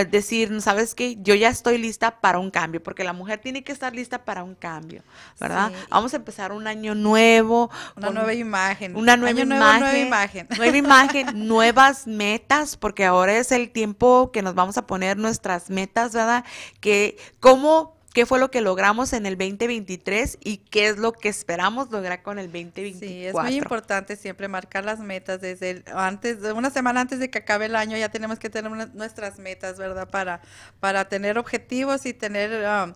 decir, 0.09 0.61
¿sabes 0.61 0.95
qué? 0.95 1.17
Yo 1.21 1.35
ya 1.35 1.49
estoy 1.49 1.77
lista 1.77 2.19
para 2.19 2.39
un 2.39 2.51
cambio, 2.51 2.81
porque 2.81 3.03
la 3.03 3.13
mujer 3.13 3.39
tiene 3.39 3.63
que 3.63 3.71
estar 3.71 3.93
lista 3.93 4.23
para 4.23 4.43
un 4.43 4.55
cambio, 4.55 5.03
¿verdad? 5.39 5.71
Vamos 5.89 6.13
a 6.13 6.17
empezar 6.17 6.51
un 6.51 6.67
año 6.67 6.95
nuevo. 6.95 7.69
Una 7.95 8.09
nueva 8.09 8.33
imagen. 8.33 8.95
Una 8.95 9.17
nueva 9.17 9.41
imagen. 9.41 9.79
nueva 9.79 9.97
imagen. 9.97 10.47
Nueva 10.57 10.77
imagen, 10.77 11.47
nuevas 11.47 12.07
metas, 12.07 12.77
porque 12.77 13.05
ahora 13.05 13.37
es 13.37 13.51
el 13.51 13.69
tiempo 13.71 14.31
que 14.31 14.41
nos 14.41 14.55
vamos 14.55 14.77
a 14.77 14.87
poner 14.87 15.17
nuestras 15.17 15.69
metas, 15.69 16.13
¿verdad? 16.13 16.43
Que, 16.79 17.17
¿cómo 17.39 17.96
qué 18.17 18.25
fue 18.25 18.39
lo 18.39 18.49
que 18.49 18.61
logramos 18.61 19.13
en 19.13 19.27
el 19.27 19.37
2023 19.37 20.39
y 20.43 20.57
qué 20.57 20.87
es 20.87 20.97
lo 20.97 21.11
que 21.11 21.29
esperamos 21.29 21.91
lograr 21.91 22.23
con 22.23 22.39
el 22.39 22.47
2024. 22.47 23.07
Sí, 23.07 23.25
es 23.27 23.33
muy 23.35 23.57
importante 23.57 24.15
siempre 24.15 24.47
marcar 24.47 24.83
las 24.83 24.97
metas 24.97 25.39
desde 25.39 25.83
antes, 25.93 26.39
una 26.55 26.71
semana 26.71 27.01
antes 27.01 27.19
de 27.19 27.29
que 27.29 27.37
acabe 27.37 27.67
el 27.67 27.75
año 27.75 27.95
ya 27.95 28.09
tenemos 28.09 28.39
que 28.39 28.49
tener 28.49 28.71
nuestras 28.95 29.37
metas, 29.37 29.77
¿verdad? 29.77 30.09
Para, 30.09 30.41
para 30.79 31.07
tener 31.07 31.37
objetivos 31.37 32.07
y 32.07 32.13
tener 32.15 32.65
um, 32.65 32.95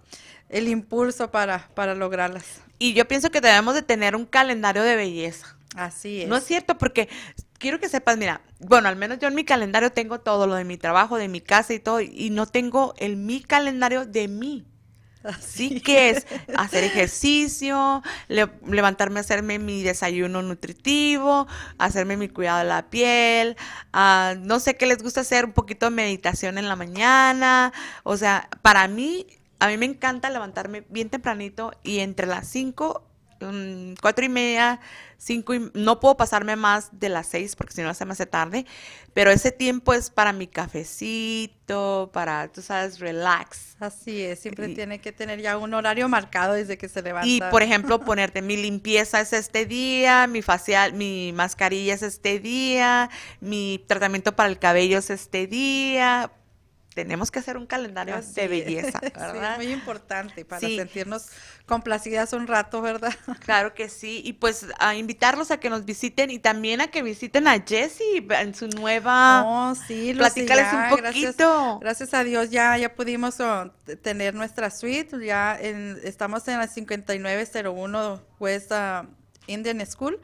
el 0.50 0.68
impulso 0.68 1.30
para, 1.30 1.70
para 1.76 1.94
lograrlas. 1.94 2.60
Y 2.80 2.94
yo 2.94 3.08
pienso 3.08 3.30
que 3.30 3.42
debemos 3.42 3.76
de 3.76 3.84
tener 3.84 4.16
un 4.16 4.26
calendario 4.26 4.82
de 4.82 4.96
belleza. 4.96 5.56
Así 5.76 6.24
es. 6.24 6.30
No 6.30 6.38
es 6.38 6.46
cierto, 6.46 6.80
porque 6.80 7.10
quiero 7.60 7.80
que 7.80 7.90
sepas, 7.90 8.18
mira, 8.18 8.42
bueno, 8.58 8.90
al 8.90 8.96
menos 8.96 9.20
yo 9.20 9.28
en 9.28 9.36
mi 9.36 9.46
calendario 9.46 9.92
tengo 9.92 10.20
todo 10.20 10.48
lo 10.48 10.56
de 10.56 10.64
mi 10.64 10.78
trabajo, 10.78 11.18
de 11.18 11.28
mi 11.28 11.42
casa 11.42 11.76
y 11.76 11.80
todo, 11.80 12.02
y 12.02 12.32
no 12.32 12.48
tengo 12.48 12.96
el 12.98 13.18
mi 13.18 13.44
calendario 13.44 14.08
de 14.08 14.28
mí. 14.28 14.66
Así 15.24 15.82
que 15.82 16.10
es 16.10 16.26
hacer 16.58 16.84
ejercicio, 16.84 18.02
levantarme 18.28 19.20
a 19.20 19.22
hacerme 19.22 19.60
mi 19.60 19.84
desayuno 19.84 20.42
nutritivo, 20.42 21.48
hacerme 21.78 22.18
mi 22.18 22.28
cuidado 22.30 22.60
de 22.60 22.66
la 22.66 22.90
piel, 22.90 23.56
uh, 23.94 24.36
no 24.40 24.60
sé 24.60 24.76
qué 24.78 24.86
les 24.86 25.04
gusta 25.04 25.22
hacer, 25.22 25.46
un 25.46 25.54
poquito 25.54 25.86
de 25.86 25.92
meditación 25.92 26.58
en 26.58 26.68
la 26.68 26.76
mañana. 26.76 27.72
O 28.04 28.18
sea, 28.18 28.50
para 28.62 28.88
mí, 28.88 29.28
a 29.60 29.68
mí 29.68 29.78
me 29.78 29.86
encanta 29.86 30.30
levantarme 30.30 30.86
bien 30.90 31.10
tempranito 31.10 31.72
y 31.84 32.00
entre 32.00 32.26
las 32.26 32.48
5 32.48 33.11
Cuatro 34.02 34.26
y 34.26 34.30
media, 34.30 34.80
cinco 35.18 35.54
y 35.54 35.72
no 35.74 36.00
puedo 36.00 36.18
pasarme 36.18 36.56
más 36.56 36.90
de 37.00 37.10
las 37.10 37.28
seis 37.28 37.56
porque 37.56 37.74
si 37.74 37.82
no 37.82 37.94
se 37.94 38.06
me 38.06 38.14
hace 38.14 38.26
tarde, 38.26 38.66
pero 39.14 39.32
ese 39.32 39.52
tiempo 39.52 39.94
es 39.94 40.10
para 40.10 40.34
mi 40.34 40.48
cafecito, 40.48 42.10
para, 42.14 42.48
tú 42.48 42.62
sabes, 42.62 43.00
relax. 43.00 43.76
Así 43.80 44.22
es, 44.22 44.40
siempre 44.40 44.70
tiene 44.70 45.00
que 45.00 45.12
tener 45.12 45.42
ya 45.42 45.58
un 45.58 45.74
horario 45.74 46.08
marcado 46.08 46.54
desde 46.54 46.78
que 46.78 46.88
se 46.88 47.02
levanta. 47.02 47.28
Y, 47.28 47.42
por 47.52 47.64
ejemplo, 47.64 48.00
ponerte 48.06 48.42
mi 48.42 48.58
limpieza 48.58 49.22
es 49.22 49.34
este 49.34 49.66
día, 49.66 50.28
mi 50.28 50.42
facial, 50.42 50.94
mi 50.94 51.34
mascarilla 51.34 51.94
es 51.94 52.04
este 52.04 52.40
día, 52.40 53.10
mi 53.40 53.84
tratamiento 53.88 54.36
para 54.36 54.50
el 54.50 54.60
cabello 54.60 54.98
es 55.00 55.10
este 55.10 55.48
día, 55.48 56.32
tenemos 56.94 57.32
que 57.32 57.40
hacer 57.40 57.58
un 57.58 57.66
calendario 57.66 58.20
de 58.22 58.48
belleza, 58.48 59.00
¿verdad? 59.02 59.56
Sí, 59.58 59.66
muy 59.66 59.74
importante 59.74 60.44
para 60.44 60.60
sentirnos 60.60 61.28
complacidas 61.66 62.34
un 62.34 62.48
rato, 62.48 62.82
¿verdad? 62.82 63.14
Claro 63.40 63.74
que 63.74 63.90
sí, 63.90 64.22
y 64.24 64.34
pues 64.34 64.68
a 64.80 64.96
invitarlos 64.96 65.52
a 65.52 65.60
que 65.60 65.70
nos 65.70 65.86
visiten 65.86 66.30
y 66.32 66.40
también 66.40 66.82
a 66.82 66.88
que 66.88 67.02
visiten 67.02 67.48
a 67.48 67.60
Jessie 67.62 68.26
en 68.30 68.54
su 68.54 68.68
nueva... 68.68 69.44
Oh, 69.46 69.76
sí, 69.76 70.14
Platícales 70.14 70.68
un 70.74 70.90
poquito. 70.90 71.80
Gracias, 71.80 72.14
a 72.14 72.24
Dios 72.24 72.50
ya, 72.50 72.78
ya 72.78 72.94
pudimos 72.94 73.40
oh, 73.40 73.72
tener 74.02 74.36
nuestra 74.36 74.70
suite, 74.70 75.26
ya 75.26 75.56
estamos 75.56 76.48
en 76.48 76.60
la 76.60 76.68
5901 76.68 78.22
West 78.40 78.72
uh, 78.72 79.08
Indian 79.48 79.86
School. 79.86 80.20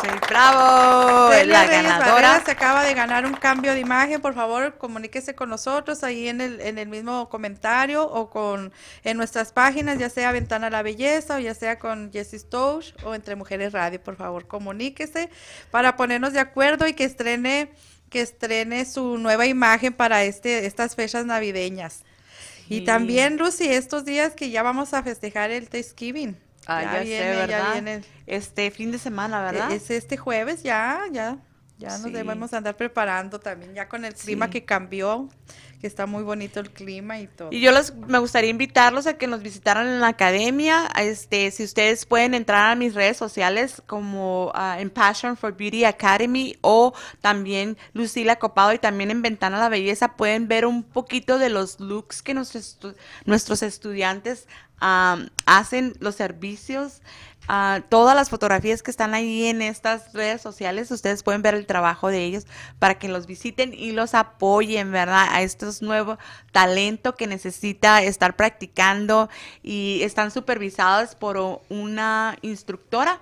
sí, 0.00 0.08
bravo. 0.28 1.32
Celia 1.32 1.64
la 1.64 1.66
Reyes 1.66 1.82
ganadora. 1.82 2.12
Barrera 2.12 2.44
se 2.44 2.50
acaba 2.52 2.84
de 2.84 2.94
ganar 2.94 3.26
un 3.26 3.34
cambio 3.34 3.72
de 3.74 3.80
imagen. 3.80 4.20
Por 4.20 4.32
favor, 4.32 4.78
comuníquese 4.78 5.34
con 5.34 5.50
nosotros 5.50 6.04
ahí 6.04 6.28
en 6.28 6.40
el, 6.40 6.60
en 6.60 6.78
el 6.78 6.88
mismo 6.88 7.28
comentario 7.28 8.04
o 8.04 8.30
con 8.30 8.72
en 9.02 9.16
nuestras 9.16 9.50
páginas, 9.52 9.98
ya 9.98 10.08
sea 10.10 10.30
Ventana 10.30 10.68
a 10.68 10.70
la 10.70 10.82
Belleza 10.82 11.34
o 11.34 11.38
ya 11.40 11.54
sea 11.54 11.80
con 11.80 12.12
Jessie 12.12 12.38
Stouch 12.38 12.94
o 13.02 13.16
Entre 13.16 13.34
Mujeres 13.34 13.72
Radio. 13.72 14.00
Por 14.00 14.14
favor, 14.14 14.46
comuníquese 14.46 15.28
para 15.72 15.96
ponernos 15.96 16.32
de 16.32 16.38
acuerdo 16.38 16.86
y 16.86 16.94
que 16.94 17.02
estrene 17.02 17.72
que 18.10 18.20
estrene 18.20 18.84
su 18.84 19.18
nueva 19.18 19.46
imagen 19.46 19.92
para 19.92 20.22
este 20.22 20.66
estas 20.66 20.94
fechas 20.94 21.26
navideñas. 21.26 22.04
Sí. 22.72 22.82
Y 22.82 22.84
también, 22.84 23.36
Lucy, 23.36 23.68
estos 23.68 24.04
días 24.04 24.34
que 24.34 24.50
ya 24.50 24.62
vamos 24.62 24.94
a 24.94 25.02
festejar 25.02 25.50
el 25.50 25.68
Thanksgiving. 25.68 26.36
Ah, 26.66 26.82
ya, 26.82 26.98
sé, 27.00 27.04
viene, 27.04 27.24
ya 27.34 27.36
¿verdad? 27.46 27.72
viene 27.72 28.00
Este 28.26 28.70
fin 28.70 28.92
de 28.92 28.98
semana, 28.98 29.42
¿verdad? 29.42 29.72
e- 29.72 29.76
Es 29.76 29.90
este 29.90 30.16
jueves 30.16 30.62
ya, 30.62 31.02
ya, 31.10 31.38
ya 31.78 31.88
nos 31.88 32.02
Sí. 32.02 32.10
debemos 32.12 32.52
andar 32.52 32.76
preparando 32.76 33.40
también, 33.40 33.74
ya 33.74 33.88
con 33.88 34.04
el 34.04 34.14
clima 34.14 34.46
Sí. 34.46 34.52
que 34.52 34.64
cambió, 34.64 35.28
que 35.82 35.88
está 35.88 36.06
muy 36.06 36.22
bonito 36.22 36.60
el 36.60 36.70
clima 36.70 37.18
y 37.18 37.26
todo. 37.26 37.48
Y 37.50 37.60
yo 37.60 37.72
los, 37.72 37.92
me 37.92 38.20
gustaría 38.20 38.48
invitarlos 38.48 39.08
a 39.08 39.18
que 39.18 39.26
nos 39.26 39.42
visitaran 39.42 39.88
en 39.88 40.00
la 40.00 40.06
academia. 40.06 40.88
Este, 40.96 41.50
si 41.50 41.64
ustedes 41.64 42.06
pueden 42.06 42.34
entrar 42.34 42.70
a 42.70 42.76
mis 42.76 42.94
redes 42.94 43.16
sociales 43.16 43.82
como 43.88 44.52
ah, 44.54 44.76
en 44.78 44.90
Passion 44.90 45.36
for 45.36 45.56
Beauty 45.56 45.84
Academy 45.84 46.56
o 46.60 46.94
también 47.20 47.76
Lucila 47.94 48.36
Copado 48.36 48.72
y 48.72 48.78
también 48.78 49.10
en 49.10 49.22
Ventana 49.22 49.58
la 49.58 49.68
Belleza 49.68 50.16
pueden 50.16 50.46
ver 50.46 50.66
un 50.66 50.84
poquito 50.84 51.38
de 51.38 51.50
los 51.50 51.80
looks 51.80 52.22
que 52.22 52.32
nuestros, 52.32 52.78
nuestros 53.24 53.64
estudiantes 53.64 54.46
am, 54.78 55.30
hacen, 55.46 55.94
los 55.98 56.14
servicios. 56.14 57.02
Ah, 57.48 57.80
todas 57.88 58.14
las 58.14 58.30
fotografías 58.30 58.82
que 58.82 58.90
están 58.90 59.14
ahí 59.14 59.46
en 59.46 59.62
estas 59.62 60.12
redes 60.12 60.40
sociales, 60.40 60.90
ustedes 60.90 61.22
pueden 61.22 61.42
ver 61.42 61.54
el 61.54 61.66
trabajo 61.66 62.08
de 62.08 62.24
ellos 62.24 62.46
para 62.78 62.98
que 62.98 63.08
los 63.08 63.26
visiten 63.26 63.74
y 63.74 63.92
los 63.92 64.14
apoyen, 64.14 64.92
¿verdad? 64.92 65.28
A 65.30 65.42
estos 65.42 65.82
nuevos 65.82 66.18
talento 66.52 67.14
que 67.14 67.26
necesita 67.26 68.02
estar 68.02 68.36
practicando 68.36 69.28
y 69.62 70.00
están 70.02 70.30
supervisados 70.30 71.14
por 71.14 71.62
una 71.68 72.36
instructora. 72.42 73.20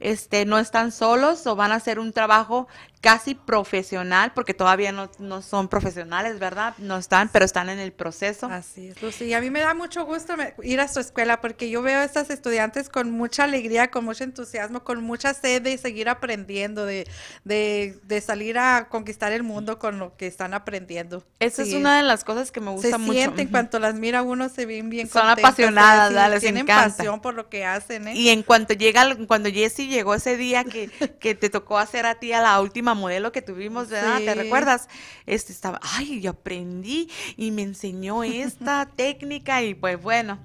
Este, 0.00 0.44
no 0.44 0.58
están 0.60 0.92
solos 0.92 1.44
o 1.48 1.56
van 1.56 1.72
a 1.72 1.76
hacer 1.76 1.98
un 1.98 2.12
trabajo 2.12 2.68
casi 3.00 3.34
profesional, 3.34 4.32
porque 4.34 4.54
todavía 4.54 4.92
no, 4.92 5.10
no 5.18 5.42
son 5.42 5.68
profesionales, 5.68 6.38
¿verdad? 6.38 6.74
No 6.78 6.96
están, 6.96 7.28
pero 7.28 7.44
están 7.44 7.68
en 7.68 7.78
el 7.78 7.92
proceso. 7.92 8.46
Así 8.50 8.88
es, 8.88 9.00
Lucy. 9.02 9.26
Y 9.26 9.34
a 9.34 9.40
mí 9.40 9.50
me 9.50 9.60
da 9.60 9.74
mucho 9.74 10.04
gusto 10.04 10.34
ir 10.62 10.80
a 10.80 10.88
su 10.88 11.00
escuela 11.00 11.40
porque 11.40 11.70
yo 11.70 11.82
veo 11.82 12.00
a 12.00 12.04
estas 12.04 12.30
estudiantes 12.30 12.88
con 12.88 13.10
mucha 13.10 13.44
alegría, 13.44 13.90
con 13.90 14.04
mucho 14.04 14.24
entusiasmo, 14.24 14.82
con 14.84 15.02
mucha 15.02 15.34
sed 15.34 15.62
de 15.62 15.78
seguir 15.78 16.08
aprendiendo, 16.08 16.84
de, 16.86 17.06
de, 17.44 17.98
de 18.04 18.20
salir 18.20 18.58
a 18.58 18.88
conquistar 18.88 19.32
el 19.32 19.42
mundo 19.42 19.78
con 19.78 19.98
lo 19.98 20.16
que 20.16 20.26
están 20.26 20.54
aprendiendo. 20.54 21.24
Esa 21.38 21.62
es 21.62 21.72
una 21.74 21.96
de 21.98 22.02
las 22.02 22.24
cosas 22.24 22.50
que 22.50 22.60
me 22.60 22.70
gusta 22.70 22.88
se 22.90 22.98
mucho. 22.98 23.12
sienten 23.12 23.46
Ujú. 23.46 23.52
cuanto 23.52 23.78
las 23.78 23.94
mira 23.94 24.22
uno 24.22 24.48
se 24.48 24.66
ven 24.66 24.90
bien 24.90 25.08
Son 25.08 25.22
contentas, 25.22 25.44
apasionadas. 25.44 26.30
Les 26.30 26.40
tienen 26.40 26.62
encanta. 26.62 26.96
pasión 26.96 27.20
por 27.20 27.34
lo 27.34 27.48
que 27.48 27.64
hacen, 27.64 28.08
¿eh? 28.08 28.14
Y 28.14 28.30
en 28.30 28.42
cuanto 28.42 28.74
llega, 28.74 29.16
cuando 29.26 29.50
Jessie 29.50 29.86
llegó 29.88 30.14
ese 30.14 30.36
día 30.36 30.64
que, 30.64 30.90
que 31.20 31.34
te 31.34 31.48
tocó 31.50 31.78
hacer 31.78 32.06
a 32.06 32.16
ti 32.16 32.32
a 32.32 32.40
la 32.40 32.60
última 32.60 32.87
modelo 32.94 33.32
que 33.32 33.42
tuvimos, 33.42 33.88
¿verdad? 33.88 34.18
¿Te 34.18 34.34
recuerdas? 34.34 34.88
Este 35.26 35.52
estaba, 35.52 35.80
ay, 35.82 36.20
yo 36.20 36.30
aprendí 36.30 37.10
y 37.36 37.50
me 37.50 37.62
enseñó 37.62 38.24
esta 38.24 38.88
técnica 38.96 39.62
y 39.62 39.74
pues 39.74 40.00
bueno. 40.00 40.38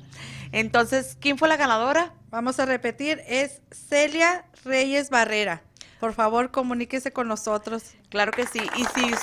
Entonces, 0.51 1.17
¿quién 1.19 1.37
fue 1.37 1.49
la 1.49 1.57
ganadora? 1.57 2.13
Vamos 2.29 2.59
a 2.59 2.65
repetir, 2.65 3.21
es 3.27 3.61
Celia 3.71 4.45
Reyes 4.63 5.09
Barrera. 5.09 5.63
Por 5.99 6.13
favor, 6.13 6.51
comuníquese 6.51 7.13
con 7.13 7.27
nosotros. 7.27 7.83
Claro 8.09 8.31
que 8.33 8.45
sí. 8.45 8.59
Y 8.75 8.83
si, 8.93 9.13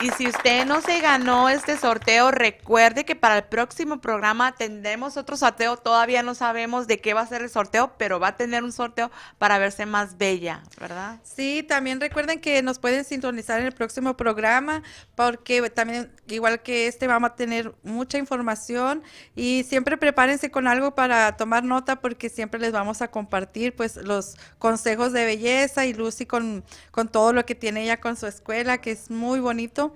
y 0.00 0.10
si 0.10 0.28
usted 0.28 0.64
no 0.64 0.80
se 0.80 1.00
ganó 1.00 1.48
este 1.48 1.76
sorteo, 1.76 2.30
recuerde 2.30 3.04
que 3.04 3.16
para 3.16 3.38
el 3.38 3.44
próximo 3.44 4.00
programa 4.00 4.52
tendremos 4.52 5.16
otro 5.16 5.36
sorteo. 5.36 5.76
Todavía 5.76 6.22
no 6.22 6.36
sabemos 6.36 6.86
de 6.86 7.00
qué 7.00 7.14
va 7.14 7.22
a 7.22 7.26
ser 7.26 7.42
el 7.42 7.50
sorteo, 7.50 7.94
pero 7.98 8.20
va 8.20 8.28
a 8.28 8.36
tener 8.36 8.62
un 8.62 8.70
sorteo 8.70 9.10
para 9.38 9.58
verse 9.58 9.86
más 9.86 10.16
bella, 10.16 10.62
¿verdad? 10.78 11.18
Sí, 11.24 11.64
también 11.64 12.00
recuerden 12.00 12.40
que 12.40 12.62
nos 12.62 12.78
pueden 12.78 13.04
sintonizar 13.04 13.58
en 13.58 13.66
el 13.66 13.72
próximo 13.72 14.16
programa 14.16 14.84
porque 15.16 15.68
también, 15.70 16.12
igual 16.28 16.62
que 16.62 16.86
este, 16.86 17.08
vamos 17.08 17.30
a 17.30 17.34
tener 17.34 17.74
mucha 17.82 18.18
información 18.18 19.02
y 19.34 19.64
siempre 19.64 19.96
prepárense 19.96 20.48
con 20.52 20.68
algo 20.68 20.94
para 20.94 21.36
tomar 21.36 21.64
nota 21.64 21.96
porque 21.96 22.28
siempre 22.28 22.60
les 22.60 22.70
vamos 22.70 23.02
a 23.02 23.08
compartir 23.08 23.74
pues 23.74 23.96
los 23.96 24.36
consejos 24.60 25.12
de 25.12 25.24
belleza 25.24 25.86
y 25.86 25.92
Lucy 25.92 26.24
con, 26.24 26.64
con 26.92 27.08
todo 27.08 27.32
lo 27.32 27.44
que 27.44 27.56
tiene 27.56 27.82
ella 27.82 28.00
con 28.00 28.16
su 28.16 28.28
escuela, 28.28 28.78
que 28.78 28.92
es 28.92 29.10
muy 29.10 29.40
bonito. 29.40 29.87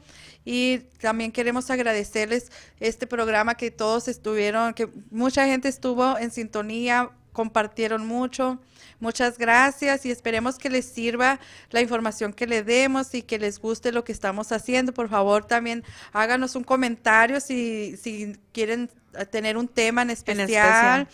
Y 0.45 0.79
también 1.01 1.31
queremos 1.33 1.71
agradecerles 1.71 2.51
este 2.81 3.07
programa 3.07 3.55
que 3.57 3.71
todos 3.71 4.09
estuvieron, 4.09 4.75
que 4.75 4.89
mucha 5.11 5.47
gente 5.47 5.69
estuvo 5.69 6.19
en 6.19 6.31
sintonía, 6.31 7.11
compartieron 7.33 8.07
mucho. 8.07 8.59
Muchas 8.99 9.37
gracias 9.39 10.05
y 10.07 10.11
esperemos 10.11 10.59
que 10.59 10.69
les 10.71 10.85
sirva 10.85 11.41
la 11.71 11.81
información 11.81 12.33
que 12.33 12.47
le 12.47 12.63
demos 12.63 13.15
y 13.15 13.23
que 13.23 13.39
les 13.39 13.59
guste 13.61 13.91
lo 13.91 14.05
que 14.05 14.13
estamos 14.13 14.53
haciendo. 14.53 14.93
Por 14.93 15.09
favor, 15.09 15.45
también 15.45 15.83
háganos 16.13 16.55
un 16.57 16.63
comentario 16.65 17.41
si, 17.41 17.97
si 17.97 18.37
quieren 18.53 18.91
tener 19.31 19.57
un 19.57 19.67
tema 19.69 20.03
en 20.03 20.11
especial, 20.11 21.09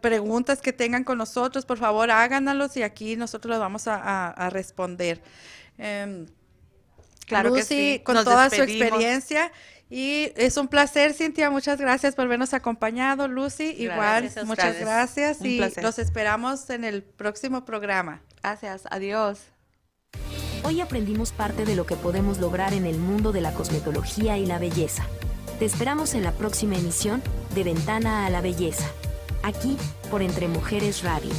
preguntas 0.00 0.60
que 0.60 0.72
tengan 0.72 1.02
con 1.04 1.18
nosotros, 1.18 1.64
por 1.64 1.78
favor 1.78 2.10
háganos 2.10 2.76
y 2.76 2.82
aquí 2.82 3.16
nosotros 3.16 3.50
los 3.50 3.58
vamos 3.60 3.88
a, 3.88 3.96
a- 3.96 4.30
a 4.30 4.50
responder. 4.50 5.20
Em, 5.78 6.26
Claro 7.26 7.52
que 7.52 7.60
Lucy, 7.60 7.94
sí. 7.94 8.00
con 8.04 8.14
Nos 8.16 8.24
toda 8.24 8.50
su 8.50 8.62
experiencia. 8.62 9.50
Y 9.90 10.32
es 10.36 10.56
un 10.56 10.68
placer, 10.68 11.12
Cintia. 11.12 11.50
Muchas 11.50 11.78
gracias 11.80 12.14
por 12.14 12.24
habernos 12.24 12.54
acompañado, 12.54 13.28
Lucy. 13.28 13.74
Igual, 13.78 14.22
Gracias 14.24 14.44
muchas 14.46 14.66
ustedes. 14.70 14.86
gracias 14.86 15.40
Un 15.40 15.46
y 15.46 15.56
placer. 15.58 15.84
los 15.84 15.98
esperamos 15.98 16.68
en 16.70 16.84
el 16.84 17.02
próximo 17.02 17.64
programa. 17.64 18.22
Gracias. 18.42 18.82
Adiós. 18.90 19.40
Hoy 20.64 20.80
aprendimos 20.80 21.32
parte 21.32 21.64
de 21.66 21.76
lo 21.76 21.84
que 21.86 21.96
podemos 21.96 22.38
lograr 22.38 22.72
en 22.72 22.86
el 22.86 22.98
mundo 22.98 23.32
de 23.32 23.42
la 23.42 23.52
cosmetología 23.52 24.38
y 24.38 24.46
la 24.46 24.58
belleza. 24.58 25.04
Te 25.58 25.66
esperamos 25.66 26.14
en 26.14 26.24
la 26.24 26.32
próxima 26.32 26.76
emisión 26.76 27.22
de 27.54 27.62
Ventana 27.64 28.24
a 28.26 28.30
la 28.30 28.40
Belleza, 28.40 28.86
aquí 29.42 29.76
por 30.10 30.22
Entre 30.22 30.48
Mujeres 30.48 31.02
Radio. 31.04 31.30